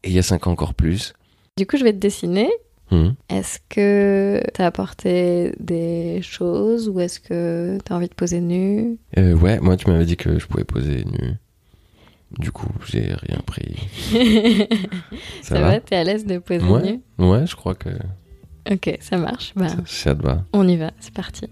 Et 0.04 0.10
il 0.10 0.14
y 0.14 0.20
a 0.20 0.24
cinq 0.24 0.48
ans 0.48 0.52
encore 0.52 0.74
plus. 0.74 1.14
Du 1.58 1.66
coup, 1.66 1.78
je 1.78 1.84
vais 1.84 1.94
te 1.94 1.98
dessiner 1.98 2.50
Hmm. 2.92 3.12
Est-ce 3.30 3.60
que 3.70 4.44
t'as 4.54 4.66
apporté 4.66 5.54
des 5.62 6.22
choses 6.22 6.90
ou 6.90 7.00
est-ce 7.00 7.22
que 7.22 7.78
t'as 7.86 7.96
envie 7.96 8.10
de 8.10 8.14
poser 8.14 8.42
nu? 8.42 8.98
Euh, 9.18 9.34
Ouais, 9.34 9.62
moi 9.62 9.78
tu 9.78 9.90
m'avais 9.90 10.04
dit 10.04 10.18
que 10.18 10.38
je 10.38 10.46
pouvais 10.46 10.66
poser 10.66 11.06
nu. 11.06 11.36
Du 12.38 12.52
coup, 12.52 12.68
j'ai 12.90 13.14
rien 13.14 13.40
pris. 13.46 13.78
ça, 15.42 15.62
va, 15.62 15.80
T'es 15.80 15.96
à 15.96 16.04
l'aise 16.04 16.26
de 16.26 16.38
poser 16.38 16.66
nu? 16.66 17.02
Ouais, 17.18 17.48
je 17.48 17.56
crois 17.56 17.76
que. 17.76 17.90
Ok, 18.70 18.98
ça 19.00 19.18
marche. 19.18 19.54
Bah, 19.56 19.68
ça, 19.86 20.14
te 20.14 20.22
va. 20.22 20.44
On 20.52 20.68
y 20.68 20.76
va, 20.76 20.92
c'est 21.00 21.14
parti. 21.14 21.48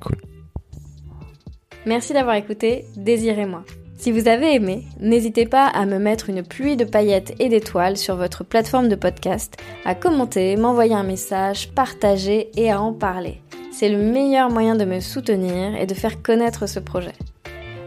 Cool. 0.00 0.16
Merci 1.86 2.12
d'avoir 2.12 2.36
écouté 2.36 2.84
Désirez-moi. 2.96 3.64
Si 3.98 4.12
vous 4.12 4.28
avez 4.28 4.54
aimé, 4.54 4.84
n'hésitez 5.00 5.44
pas 5.44 5.66
à 5.66 5.84
me 5.84 5.98
mettre 5.98 6.30
une 6.30 6.44
pluie 6.44 6.76
de 6.76 6.84
paillettes 6.84 7.34
et 7.40 7.48
d'étoiles 7.48 7.96
sur 7.96 8.14
votre 8.14 8.44
plateforme 8.44 8.88
de 8.88 8.94
podcast, 8.94 9.56
à 9.84 9.96
commenter, 9.96 10.56
m'envoyer 10.56 10.94
un 10.94 11.02
message, 11.02 11.70
partager 11.72 12.50
et 12.56 12.70
à 12.70 12.80
en 12.80 12.92
parler. 12.92 13.42
C'est 13.72 13.88
le 13.88 13.98
meilleur 13.98 14.50
moyen 14.50 14.76
de 14.76 14.84
me 14.84 15.00
soutenir 15.00 15.74
et 15.74 15.86
de 15.86 15.94
faire 15.94 16.22
connaître 16.22 16.68
ce 16.68 16.78
projet. 16.78 17.14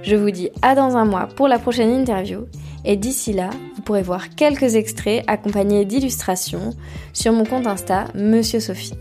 Je 0.04 0.16
vous 0.16 0.32
dis 0.32 0.50
à 0.62 0.76
dans 0.76 0.98
un 0.98 1.06
mois 1.06 1.28
pour 1.28 1.48
la 1.48 1.60
prochaine 1.60 1.92
interview 1.92 2.46
et 2.84 2.98
d'ici 2.98 3.32
là, 3.32 3.50
vous 3.76 3.82
pourrez 3.82 4.02
voir 4.02 4.36
quelques 4.36 4.76
extraits 4.76 5.24
accompagnés 5.28 5.86
d'illustrations 5.86 6.72
sur 7.14 7.32
mon 7.32 7.46
compte 7.46 7.68
Insta 7.68 8.06
Monsieur 8.16 8.60
Sophie. 8.60 8.96